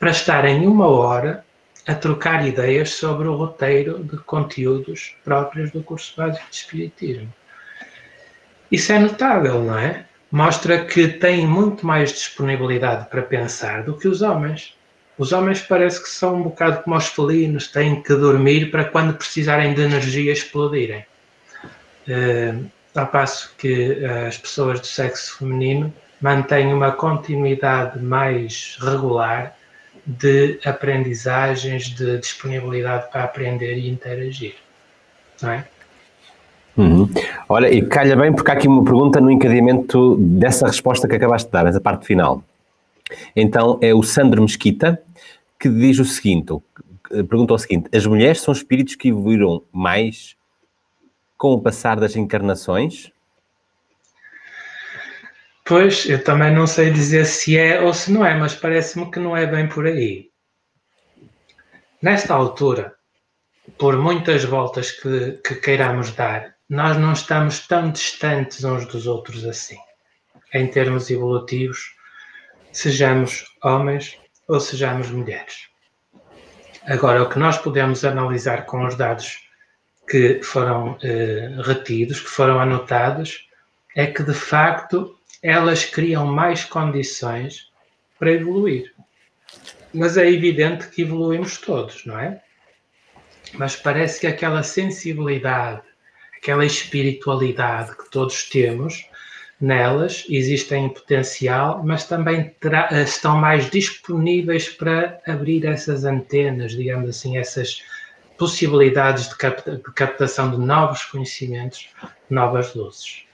para 0.00 0.10
estarem 0.10 0.66
uma 0.66 0.86
hora 0.86 1.44
a 1.86 1.94
trocar 1.94 2.46
ideias 2.46 2.90
sobre 2.90 3.26
o 3.26 3.34
roteiro 3.34 4.04
de 4.04 4.16
conteúdos 4.18 5.16
próprios 5.24 5.70
do 5.70 5.82
curso 5.82 6.14
básico 6.16 6.48
de 6.50 6.56
Espiritismo. 6.56 7.32
Isso 8.70 8.92
é 8.92 8.98
notável, 8.98 9.62
não 9.62 9.78
é? 9.78 10.06
Mostra 10.30 10.84
que 10.84 11.08
têm 11.08 11.46
muito 11.46 11.86
mais 11.86 12.12
disponibilidade 12.12 13.08
para 13.10 13.22
pensar 13.22 13.82
do 13.82 13.96
que 13.96 14.08
os 14.08 14.22
homens. 14.22 14.74
Os 15.18 15.32
homens 15.32 15.60
parece 15.60 16.02
que 16.02 16.08
são 16.08 16.36
um 16.36 16.42
bocado 16.44 16.82
como 16.82 16.96
os 16.96 17.08
felinos, 17.08 17.66
têm 17.68 18.02
que 18.02 18.14
dormir 18.14 18.70
para 18.70 18.84
quando 18.84 19.14
precisarem 19.14 19.74
de 19.74 19.82
energia 19.82 20.32
explodirem. 20.32 21.04
Uh, 22.08 22.64
ao 22.94 23.06
passo 23.06 23.54
que 23.58 24.04
as 24.04 24.38
pessoas 24.38 24.80
do 24.80 24.86
sexo 24.86 25.38
feminino 25.38 25.92
mantêm 26.20 26.72
uma 26.72 26.92
continuidade 26.92 27.98
mais 28.02 28.78
regular 28.80 29.54
de 30.04 30.58
aprendizagens, 30.64 31.84
de 31.86 32.18
disponibilidade 32.18 33.10
para 33.10 33.24
aprender 33.24 33.76
e 33.78 33.88
interagir. 33.88 34.54
Não 35.40 35.50
é? 35.50 35.66
Uhum. 36.76 37.08
Olha, 37.48 37.72
e 37.72 37.82
calha 37.86 38.16
bem 38.16 38.32
porque 38.32 38.50
há 38.50 38.54
aqui 38.54 38.66
uma 38.66 38.82
pergunta 38.82 39.20
no 39.20 39.30
encadeamento 39.30 40.16
dessa 40.16 40.66
resposta 40.66 41.06
que 41.06 41.14
acabaste 41.14 41.48
de 41.48 41.52
dar, 41.52 41.66
essa 41.66 41.80
parte 41.80 42.06
final. 42.06 42.42
Então 43.36 43.78
é 43.82 43.94
o 43.94 44.02
Sandro 44.02 44.42
Mesquita 44.42 45.00
que 45.58 45.68
diz 45.68 45.98
o 45.98 46.04
seguinte: 46.04 46.52
pergunta 47.28 47.54
o 47.54 47.58
seguinte: 47.58 47.88
as 47.94 48.06
mulheres 48.06 48.40
são 48.40 48.52
espíritos 48.52 48.96
que 48.96 49.08
evoluíram 49.08 49.62
mais 49.70 50.34
com 51.36 51.52
o 51.52 51.60
passar 51.60 52.00
das 52.00 52.16
encarnações? 52.16 53.12
Pois, 55.72 56.04
eu 56.04 56.22
também 56.22 56.54
não 56.54 56.66
sei 56.66 56.90
dizer 56.90 57.24
se 57.24 57.56
é 57.56 57.80
ou 57.80 57.94
se 57.94 58.12
não 58.12 58.26
é, 58.26 58.34
mas 58.34 58.54
parece-me 58.54 59.10
que 59.10 59.18
não 59.18 59.34
é 59.34 59.46
bem 59.46 59.66
por 59.66 59.86
aí. 59.86 60.28
Nesta 62.02 62.34
altura, 62.34 62.94
por 63.78 63.96
muitas 63.96 64.44
voltas 64.44 64.90
que, 64.90 65.40
que 65.42 65.54
queiramos 65.54 66.10
dar, 66.10 66.56
nós 66.68 66.98
não 66.98 67.14
estamos 67.14 67.66
tão 67.66 67.90
distantes 67.90 68.62
uns 68.64 68.84
dos 68.84 69.06
outros 69.06 69.46
assim, 69.46 69.78
em 70.52 70.66
termos 70.66 71.08
evolutivos, 71.08 71.94
sejamos 72.70 73.42
homens 73.64 74.18
ou 74.46 74.60
sejamos 74.60 75.10
mulheres. 75.10 75.68
Agora, 76.84 77.22
o 77.22 77.30
que 77.30 77.38
nós 77.38 77.56
podemos 77.56 78.04
analisar 78.04 78.66
com 78.66 78.84
os 78.84 78.94
dados 78.94 79.38
que 80.06 80.42
foram 80.42 80.98
eh, 81.02 81.50
retidos, 81.64 82.20
que 82.20 82.28
foram 82.28 82.60
anotados, 82.60 83.48
é 83.96 84.06
que 84.06 84.22
de 84.22 84.34
facto 84.34 85.18
elas 85.42 85.84
criam 85.84 86.26
mais 86.26 86.64
condições 86.64 87.70
para 88.18 88.30
evoluir. 88.30 88.92
Mas 89.92 90.16
é 90.16 90.30
evidente 90.30 90.88
que 90.88 91.02
evoluímos 91.02 91.58
todos, 91.58 92.06
não 92.06 92.18
é? 92.18 92.40
Mas 93.54 93.76
parece 93.76 94.20
que 94.20 94.26
aquela 94.26 94.62
sensibilidade, 94.62 95.82
aquela 96.36 96.64
espiritualidade 96.64 97.96
que 97.96 98.10
todos 98.10 98.48
temos, 98.48 99.04
nelas 99.60 100.24
existem 100.28 100.88
potencial, 100.88 101.82
mas 101.84 102.04
também 102.04 102.54
estão 103.04 103.36
mais 103.36 103.70
disponíveis 103.70 104.68
para 104.68 105.20
abrir 105.26 105.66
essas 105.66 106.04
antenas, 106.04 106.72
digamos 106.72 107.10
assim, 107.10 107.36
essas 107.36 107.82
possibilidades 108.38 109.28
de, 109.28 109.36
capta 109.36 109.76
de 109.76 109.92
captação 109.94 110.50
de 110.50 110.58
novos 110.58 111.04
conhecimentos, 111.04 111.88
novas 112.30 112.74
luzes. 112.74 113.24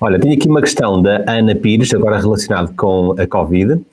Olha, 0.00 0.18
tenho 0.18 0.34
aqui 0.34 0.48
uma 0.48 0.62
questão 0.62 1.02
da 1.02 1.22
Ana 1.30 1.54
Pires, 1.54 1.92
agora 1.92 2.18
relacionado 2.18 2.74
com 2.74 3.14
a 3.20 3.26
Covid, 3.26 3.74
uh, 3.74 3.84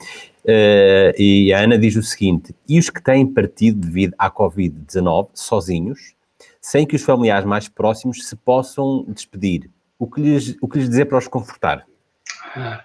e 1.18 1.52
a 1.52 1.60
Ana 1.60 1.76
diz 1.76 1.96
o 1.96 2.02
seguinte: 2.02 2.54
e 2.68 2.78
os 2.78 2.88
que 2.88 3.02
têm 3.02 3.26
partido 3.26 3.78
devido 3.78 4.14
à 4.18 4.30
Covid-19 4.30 5.28
sozinhos, 5.34 6.14
sem 6.60 6.86
que 6.86 6.96
os 6.96 7.02
familiares 7.02 7.44
mais 7.44 7.68
próximos 7.68 8.26
se 8.26 8.36
possam 8.36 9.04
despedir? 9.08 9.70
O 9.98 10.06
que 10.06 10.20
lhes, 10.20 10.56
o 10.62 10.68
que 10.68 10.78
lhes 10.78 10.88
dizer 10.88 11.06
para 11.06 11.18
os 11.18 11.28
confortar? 11.28 11.84
Ah, 12.56 12.82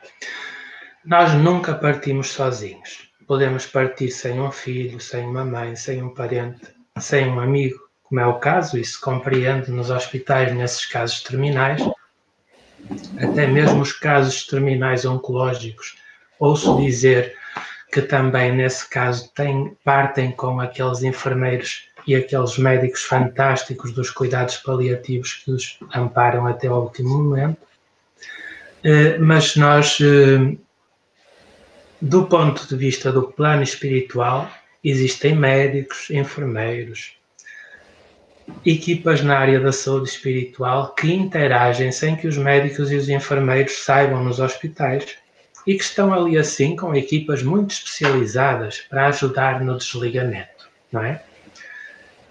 nós 1.05 1.33
nunca 1.33 1.73
partimos 1.75 2.31
sozinhos. 2.31 3.09
Podemos 3.25 3.65
partir 3.65 4.11
sem 4.11 4.41
um 4.41 4.51
filho, 4.51 4.99
sem 4.99 5.25
uma 5.25 5.45
mãe, 5.45 5.75
sem 5.75 6.03
um 6.03 6.13
parente, 6.13 6.59
sem 6.99 7.29
um 7.29 7.39
amigo, 7.39 7.77
como 8.03 8.19
é 8.19 8.25
o 8.25 8.39
caso, 8.39 8.77
e 8.77 8.83
se 8.83 8.99
compreende 8.99 9.71
nos 9.71 9.89
hospitais 9.89 10.53
nesses 10.53 10.85
casos 10.85 11.21
terminais 11.23 11.81
até 13.17 13.47
mesmo 13.47 13.81
os 13.81 13.91
casos 13.93 14.45
terminais 14.45 15.05
oncológicos, 15.05 15.95
ouço 16.39 16.77
dizer 16.77 17.35
que 17.91 18.01
também 18.01 18.51
nesse 18.51 18.89
caso 18.89 19.31
tem, 19.35 19.77
partem 19.83 20.31
com 20.31 20.59
aqueles 20.59 21.03
enfermeiros 21.03 21.87
e 22.07 22.15
aqueles 22.15 22.57
médicos 22.57 23.03
fantásticos 23.03 23.93
dos 23.93 24.09
cuidados 24.09 24.57
paliativos 24.57 25.35
que 25.35 25.51
os 25.51 25.77
amparam 25.93 26.47
até 26.47 26.67
ao 26.67 26.83
último 26.83 27.09
momento. 27.09 27.61
Eh, 28.83 29.17
mas 29.19 29.55
nós, 29.55 29.99
eh, 30.01 30.57
do 32.01 32.25
ponto 32.25 32.67
de 32.67 32.75
vista 32.75 33.11
do 33.11 33.31
plano 33.31 33.63
espiritual, 33.63 34.49
existem 34.83 35.35
médicos, 35.35 36.09
enfermeiros, 36.09 37.15
equipas 38.65 39.21
na 39.21 39.37
área 39.37 39.59
da 39.59 39.71
saúde 39.71 40.09
espiritual 40.09 40.93
que 40.95 41.13
interagem 41.13 41.91
sem 41.91 42.15
que 42.15 42.27
os 42.27 42.37
médicos 42.37 42.91
e 42.91 42.95
os 42.95 43.09
enfermeiros 43.09 43.83
saibam 43.83 44.23
nos 44.23 44.39
hospitais 44.39 45.17
e 45.65 45.75
que 45.75 45.83
estão 45.83 46.13
ali 46.13 46.37
assim 46.37 46.75
com 46.75 46.95
equipas 46.95 47.41
muito 47.41 47.71
especializadas 47.71 48.79
para 48.89 49.07
ajudar 49.07 49.61
no 49.61 49.77
desligamento, 49.77 50.69
não 50.91 51.03
é? 51.03 51.23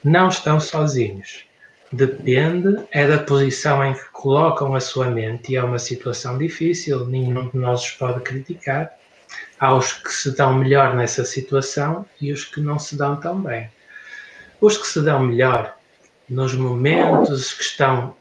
Não 0.05 0.29
estão 0.29 0.61
sozinhos. 0.61 1.45
Depende 1.91 2.83
é 2.91 3.07
da 3.07 3.19
posição 3.19 3.85
em 3.85 3.95
que 3.95 4.05
colocam 4.13 4.75
a 4.75 4.81
sua 4.81 5.07
mente 5.07 5.53
e 5.53 5.57
é 5.57 5.63
uma 5.63 5.79
situação 5.79 6.39
difícil, 6.39 7.07
nenhum 7.07 7.49
de 7.49 7.57
nós 7.59 7.83
os 7.83 7.91
pode 7.93 8.21
criticar, 8.21 8.93
Há 9.59 9.75
os 9.77 9.93
que 9.93 10.13
se 10.13 10.37
dão 10.37 10.55
melhor 10.55 10.97
nessa 10.97 11.25
situação 11.25 12.05
e 12.21 12.33
os 12.33 12.45
que 12.45 12.61
não 12.61 12.81
se 12.81 12.97
dão 12.97 13.21
tão 13.21 13.41
bem. 13.41 13.71
Os 14.61 14.77
que 14.77 14.87
se 14.87 15.01
dão 15.01 15.21
melhor 15.21 15.77
nos 16.33 16.55
momentos 16.55 17.53
que 17.53 17.63
estão 17.63 18.15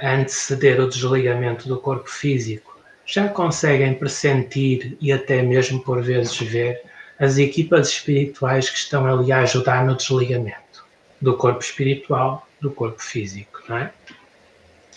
a 0.00 0.14
anteceder 0.14 0.80
o 0.80 0.88
desligamento 0.88 1.68
do 1.68 1.76
corpo 1.76 2.08
físico, 2.08 2.78
já 3.04 3.26
conseguem 3.26 3.94
pressentir 3.94 4.96
e 5.00 5.12
até 5.12 5.42
mesmo 5.42 5.80
por 5.82 6.00
vezes 6.00 6.38
ver 6.38 6.80
as 7.18 7.36
equipas 7.36 7.88
espirituais 7.88 8.70
que 8.70 8.78
estão 8.78 9.04
ali 9.06 9.32
a 9.32 9.40
ajudar 9.40 9.84
no 9.84 9.96
desligamento 9.96 10.84
do 11.20 11.36
corpo 11.36 11.60
espiritual 11.60 12.46
do 12.60 12.70
corpo 12.70 13.02
físico, 13.02 13.60
não 13.68 13.78
é? 13.78 13.90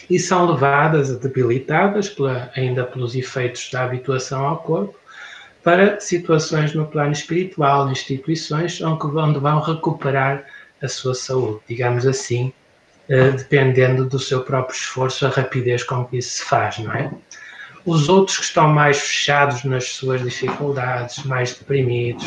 E 0.07 0.19
são 0.19 0.45
levadas, 0.45 1.17
debilitadas 1.17 2.09
pela, 2.09 2.51
ainda 2.55 2.83
pelos 2.83 3.15
efeitos 3.15 3.71
da 3.71 3.85
habituação 3.85 4.45
ao 4.45 4.57
corpo, 4.57 4.95
para 5.63 5.99
situações 5.99 6.73
no 6.75 6.85
plano 6.85 7.11
espiritual, 7.11 7.89
instituições 7.89 8.79
onde 8.81 9.39
vão 9.39 9.59
recuperar 9.61 10.43
a 10.81 10.87
sua 10.87 11.13
saúde, 11.13 11.59
digamos 11.67 12.05
assim, 12.07 12.53
eh, 13.09 13.31
dependendo 13.31 14.05
do 14.05 14.17
seu 14.19 14.41
próprio 14.41 14.75
esforço, 14.75 15.25
a 15.25 15.29
rapidez 15.29 15.83
com 15.83 16.05
que 16.05 16.17
isso 16.17 16.37
se 16.37 16.45
faz, 16.45 16.79
não 16.79 16.93
é? 16.93 17.11
Os 17.85 18.07
outros 18.09 18.37
que 18.37 18.43
estão 18.45 18.67
mais 18.67 18.99
fechados 18.99 19.63
nas 19.63 19.89
suas 19.89 20.21
dificuldades, 20.21 21.23
mais 21.23 21.53
deprimidos, 21.53 22.25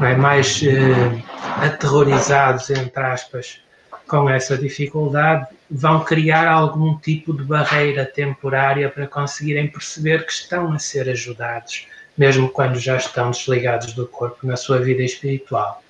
é? 0.00 0.14
mais 0.14 0.62
eh, 0.62 1.22
aterrorizados, 1.64 2.70
entre 2.70 3.02
aspas, 3.02 3.60
com 4.06 4.30
essa 4.30 4.56
dificuldade, 4.56 5.46
vão 5.68 6.04
criar 6.04 6.48
algum 6.48 6.96
tipo 6.96 7.32
de 7.32 7.42
barreira 7.42 8.06
temporária 8.06 8.88
para 8.88 9.08
conseguirem 9.08 9.66
perceber 9.66 10.24
que 10.24 10.32
estão 10.32 10.72
a 10.72 10.78
ser 10.78 11.08
ajudados, 11.08 11.88
mesmo 12.16 12.48
quando 12.48 12.78
já 12.78 12.96
estão 12.96 13.32
desligados 13.32 13.92
do 13.92 14.06
corpo 14.06 14.46
na 14.46 14.56
sua 14.56 14.78
vida 14.78 15.02
espiritual. 15.02 15.82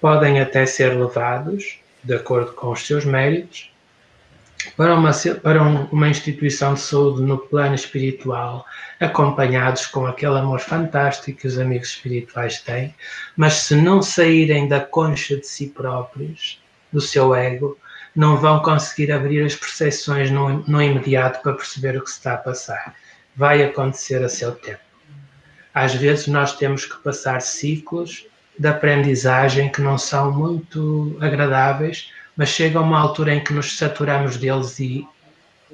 Podem 0.00 0.40
até 0.40 0.64
ser 0.66 0.98
levados, 0.98 1.78
de 2.02 2.14
acordo 2.14 2.52
com 2.52 2.70
os 2.70 2.86
seus 2.86 3.04
méritos, 3.04 3.70
para 4.76 4.94
uma, 4.94 5.10
para 5.42 5.62
uma 5.62 6.08
instituição 6.08 6.74
de 6.74 6.80
saúde 6.80 7.22
no 7.22 7.38
plano 7.38 7.74
espiritual, 7.74 8.64
acompanhados 9.00 9.86
com 9.86 10.06
aquele 10.06 10.38
amor 10.38 10.60
fantástico 10.60 11.38
que 11.38 11.46
os 11.46 11.58
amigos 11.58 11.88
espirituais 11.88 12.60
têm, 12.60 12.94
mas 13.36 13.54
se 13.54 13.74
não 13.74 14.02
saírem 14.02 14.68
da 14.68 14.80
concha 14.80 15.36
de 15.36 15.46
si 15.46 15.68
próprios, 15.68 16.60
do 16.92 17.00
seu 17.00 17.34
ego, 17.34 17.78
não 18.14 18.36
vão 18.36 18.60
conseguir 18.60 19.12
abrir 19.12 19.44
as 19.44 19.54
percepções 19.54 20.30
no, 20.30 20.60
no 20.66 20.82
imediato 20.82 21.40
para 21.42 21.52
perceber 21.52 21.96
o 21.96 22.02
que 22.02 22.10
está 22.10 22.34
a 22.34 22.38
passar. 22.38 22.94
Vai 23.36 23.62
acontecer 23.62 24.24
a 24.24 24.28
seu 24.28 24.52
tempo. 24.52 24.80
Às 25.72 25.94
vezes 25.94 26.26
nós 26.26 26.56
temos 26.56 26.84
que 26.84 26.96
passar 27.02 27.40
ciclos 27.40 28.26
de 28.58 28.66
aprendizagem 28.66 29.70
que 29.70 29.80
não 29.80 29.96
são 29.96 30.32
muito 30.32 31.16
agradáveis, 31.20 32.10
mas 32.36 32.48
chega 32.48 32.80
uma 32.80 32.98
altura 32.98 33.34
em 33.34 33.42
que 33.42 33.52
nos 33.52 33.76
saturamos 33.76 34.36
deles 34.36 34.78
e, 34.80 35.06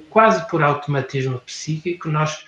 quase 0.09 0.47
por 0.49 0.61
automatismo 0.61 1.39
psíquico, 1.39 2.09
nós, 2.09 2.45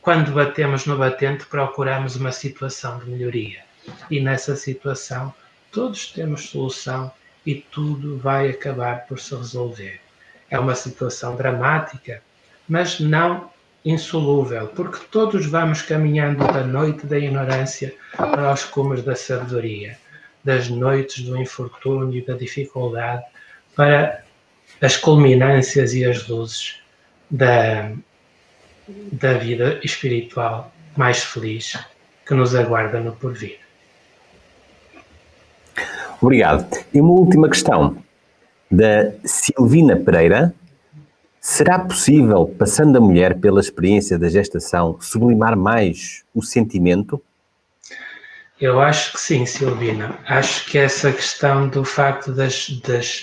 quando 0.00 0.32
batemos 0.32 0.86
no 0.86 0.96
batente, 0.96 1.46
procuramos 1.46 2.16
uma 2.16 2.32
situação 2.32 2.98
de 2.98 3.10
melhoria. 3.10 3.62
E 4.10 4.20
nessa 4.20 4.56
situação, 4.56 5.34
todos 5.72 6.06
temos 6.12 6.48
solução 6.48 7.12
e 7.44 7.56
tudo 7.56 8.16
vai 8.18 8.50
acabar 8.50 9.06
por 9.06 9.18
se 9.18 9.34
resolver. 9.34 10.00
É 10.50 10.58
uma 10.58 10.74
situação 10.74 11.36
dramática, 11.36 12.22
mas 12.68 13.00
não 13.00 13.50
insolúvel, 13.84 14.68
porque 14.68 15.04
todos 15.10 15.46
vamos 15.46 15.82
caminhando 15.82 16.38
da 16.38 16.64
noite 16.64 17.06
da 17.06 17.18
ignorância 17.18 17.94
para 18.16 18.52
os 18.52 18.64
cumes 18.64 19.02
da 19.02 19.14
sabedoria, 19.14 19.98
das 20.42 20.68
noites 20.68 21.22
do 21.24 21.36
infortúnio 21.36 22.18
e 22.18 22.24
da 22.24 22.34
dificuldade 22.34 23.22
para 23.76 24.22
as 24.80 24.96
culminâncias 24.96 25.94
e 25.94 26.04
as 26.04 26.26
luzes 26.28 26.80
da, 27.30 27.92
da 29.12 29.34
vida 29.34 29.80
espiritual 29.82 30.72
mais 30.96 31.22
feliz 31.22 31.78
que 32.26 32.34
nos 32.34 32.54
aguarda 32.54 33.00
no 33.00 33.12
porvir. 33.12 33.58
Obrigado. 36.20 36.66
E 36.92 37.00
uma 37.00 37.12
última 37.12 37.48
questão 37.48 37.96
da 38.70 39.12
Silvina 39.24 39.96
Pereira. 39.96 40.54
Será 41.46 41.78
possível, 41.78 42.46
passando 42.58 42.96
a 42.96 43.00
mulher 43.02 43.38
pela 43.38 43.60
experiência 43.60 44.18
da 44.18 44.30
gestação, 44.30 44.98
sublimar 44.98 45.54
mais 45.54 46.24
o 46.34 46.42
sentimento? 46.42 47.22
Eu 48.58 48.80
acho 48.80 49.12
que 49.12 49.20
sim, 49.20 49.44
Silvina. 49.44 50.18
Acho 50.26 50.64
que 50.64 50.78
essa 50.78 51.12
questão 51.12 51.68
do 51.68 51.84
facto 51.84 52.32
das, 52.32 52.70
das 52.82 53.20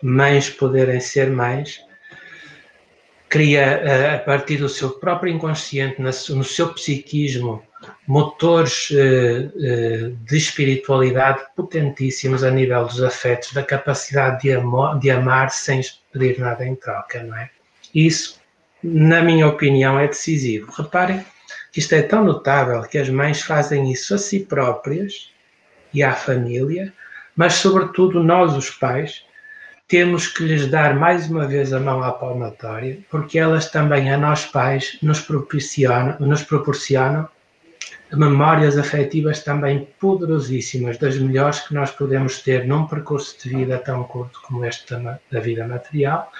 mães 0.00 0.48
poderem 0.48 1.00
ser 1.00 1.30
mães 1.32 1.80
cria, 3.28 3.60
eh, 3.60 4.14
a 4.14 4.18
partir 4.20 4.58
do 4.58 4.68
seu 4.68 4.90
próprio 4.90 5.34
inconsciente, 5.34 6.00
no 6.00 6.44
seu 6.44 6.72
psiquismo, 6.74 7.60
motores 8.06 8.88
eh, 8.92 9.50
eh, 9.60 10.12
de 10.24 10.36
espiritualidade 10.36 11.40
potentíssimos 11.56 12.44
a 12.44 12.52
nível 12.52 12.84
dos 12.84 13.02
afetos, 13.02 13.52
da 13.52 13.64
capacidade 13.64 14.42
de, 14.42 15.00
de 15.00 15.10
amar 15.10 15.50
sem 15.50 15.80
pedir 16.12 16.38
nada 16.38 16.66
em 16.66 16.74
troca, 16.74 17.22
não 17.22 17.36
é? 17.36 17.50
Isso, 17.94 18.40
na 18.82 19.22
minha 19.22 19.46
opinião, 19.46 19.98
é 19.98 20.06
decisivo. 20.06 20.70
Reparem 20.72 21.24
que 21.72 21.80
isto 21.80 21.94
é 21.94 22.02
tão 22.02 22.24
notável 22.24 22.82
que 22.82 22.98
as 22.98 23.08
mães 23.08 23.42
fazem 23.42 23.90
isso 23.90 24.14
a 24.14 24.18
si 24.18 24.40
próprias 24.40 25.32
e 25.92 26.02
à 26.02 26.12
família, 26.12 26.92
mas, 27.36 27.54
sobretudo, 27.54 28.22
nós, 28.22 28.54
os 28.56 28.70
pais, 28.70 29.24
temos 29.86 30.26
que 30.26 30.42
lhes 30.42 30.66
dar 30.66 30.94
mais 30.94 31.30
uma 31.30 31.46
vez 31.46 31.72
a 31.72 31.80
mão 31.80 32.02
à 32.02 32.12
palmatória, 32.12 32.98
porque 33.10 33.38
elas 33.38 33.70
também, 33.70 34.12
a 34.12 34.18
nós 34.18 34.44
pais, 34.44 34.98
nos 35.02 35.20
proporcionam, 35.20 36.16
nos 36.20 36.42
proporcionam 36.42 37.28
memórias 38.12 38.78
afetivas 38.78 39.42
também 39.42 39.88
poderosíssimas, 40.00 40.98
das 40.98 41.18
melhores 41.18 41.60
que 41.60 41.74
nós 41.74 41.90
podemos 41.90 42.40
ter 42.42 42.66
num 42.66 42.86
percurso 42.86 43.36
de 43.42 43.54
vida 43.54 43.78
tão 43.78 44.04
curto 44.04 44.40
como 44.42 44.64
este 44.64 44.94
da 44.94 45.40
vida 45.40 45.66
material, 45.66 46.32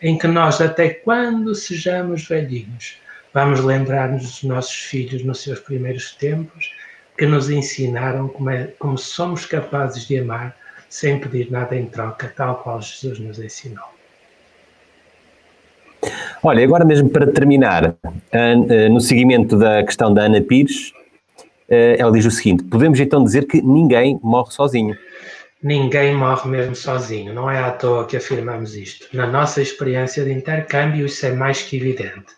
em 0.00 0.18
que 0.18 0.26
nós, 0.26 0.60
até 0.60 0.90
quando 0.90 1.54
sejamos 1.54 2.26
velhinhos, 2.26 2.98
vamos 3.32 3.60
lembrar-nos 3.60 4.22
dos 4.22 4.42
nossos 4.42 4.74
filhos 4.74 5.24
nos 5.24 5.42
seus 5.42 5.60
primeiros 5.60 6.12
tempos, 6.12 6.72
que 7.16 7.26
nos 7.26 7.50
ensinaram 7.50 8.28
como, 8.28 8.50
é, 8.50 8.68
como 8.78 8.98
somos 8.98 9.46
capazes 9.46 10.06
de 10.06 10.18
amar 10.18 10.56
sem 10.88 11.18
pedir 11.18 11.50
nada 11.50 11.76
em 11.76 11.86
troca, 11.86 12.32
tal 12.36 12.62
qual 12.62 12.80
Jesus 12.80 13.18
nos 13.18 13.38
ensinou. 13.38 13.91
Olha, 16.42 16.64
agora 16.64 16.84
mesmo 16.84 17.08
para 17.08 17.26
terminar, 17.30 17.94
no 18.90 19.00
seguimento 19.00 19.56
da 19.56 19.84
questão 19.84 20.12
da 20.12 20.22
Ana 20.22 20.40
Pires, 20.40 20.92
eh, 21.72 21.96
ela 21.98 22.12
diz 22.12 22.26
o 22.26 22.30
seguinte: 22.30 22.62
podemos 22.64 23.00
então 23.00 23.24
dizer 23.24 23.46
que 23.46 23.62
ninguém 23.62 24.20
morre 24.22 24.52
sozinho. 24.52 24.96
Ninguém 25.62 26.14
morre 26.14 26.50
mesmo 26.50 26.74
sozinho, 26.74 27.32
não 27.32 27.50
é 27.50 27.58
à 27.58 27.70
toa 27.70 28.04
que 28.04 28.16
afirmamos 28.16 28.76
isto. 28.76 29.06
Na 29.16 29.26
nossa 29.26 29.62
experiência 29.62 30.24
de 30.24 30.32
intercâmbio, 30.32 31.06
isso 31.06 31.24
é 31.24 31.32
mais 31.32 31.62
que 31.62 31.76
evidente. 31.76 32.34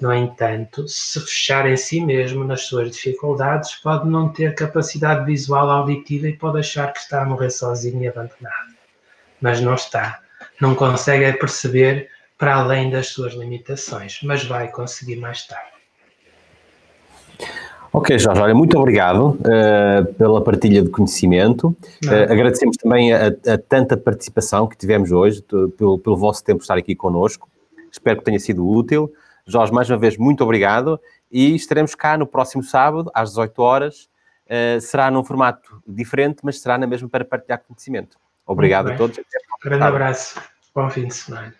No 0.00 0.14
entanto, 0.14 0.86
se 0.88 1.20
fechar 1.20 1.68
em 1.68 1.76
si 1.76 2.00
mesmo 2.00 2.42
nas 2.44 2.62
suas 2.62 2.92
dificuldades, 2.92 3.74
pode 3.74 4.08
não 4.08 4.30
ter 4.30 4.54
capacidade 4.54 5.26
visual 5.26 5.68
auditiva 5.68 6.28
e 6.28 6.32
pode 6.32 6.60
achar 6.60 6.90
que 6.92 7.00
está 7.00 7.22
a 7.22 7.26
morrer 7.26 7.50
sozinho 7.50 8.02
e 8.02 8.08
abandonado. 8.08 8.72
Mas 9.42 9.60
não 9.60 9.74
está. 9.74 10.20
Não 10.58 10.74
consegue 10.74 11.30
perceber 11.34 12.08
para 12.40 12.54
além 12.56 12.88
das 12.88 13.08
suas 13.08 13.34
limitações, 13.34 14.20
mas 14.24 14.42
vai 14.44 14.68
conseguir 14.68 15.16
mais 15.16 15.46
tarde. 15.46 15.68
Ok, 17.92 18.18
Jorge, 18.18 18.40
olha, 18.40 18.54
muito 18.54 18.78
obrigado 18.78 19.38
uh, 19.40 20.14
pela 20.14 20.42
partilha 20.42 20.80
de 20.80 20.88
conhecimento. 20.88 21.76
Uh, 22.02 22.32
agradecemos 22.32 22.78
também 22.78 23.12
a, 23.12 23.26
a, 23.26 23.58
tanta 23.58 23.94
participação 23.94 24.66
que 24.66 24.74
tivemos 24.74 25.12
hoje, 25.12 25.42
pelo, 25.76 25.98
pelo 25.98 26.16
vosso 26.16 26.42
tempo 26.42 26.62
estar 26.62 26.78
aqui 26.78 26.94
connosco. 26.94 27.46
Espero 27.92 28.20
que 28.20 28.24
tenha 28.24 28.38
sido 28.38 28.66
útil. 28.66 29.12
Jorge, 29.46 29.70
mais 29.70 29.90
uma 29.90 29.98
vez, 29.98 30.16
muito 30.16 30.42
obrigado 30.42 30.98
e 31.30 31.54
estaremos 31.54 31.94
cá 31.94 32.16
no 32.16 32.26
próximo 32.26 32.62
sábado, 32.62 33.10
às 33.12 33.30
18 33.30 33.60
horas. 33.60 34.08
Uh, 34.46 34.80
será 34.80 35.10
num 35.10 35.22
formato 35.22 35.82
diferente, 35.86 36.38
mas 36.42 36.58
será 36.58 36.78
na 36.78 36.86
mesma 36.86 37.06
para 37.06 37.22
partilhar 37.22 37.62
conhecimento. 37.66 38.16
Obrigado 38.46 38.92
a 38.92 38.96
todos. 38.96 39.20
Grande 39.62 39.84
abraço. 39.84 40.40
Bom 40.74 40.88
fim 40.88 41.06
de 41.06 41.14
semana. 41.14 41.54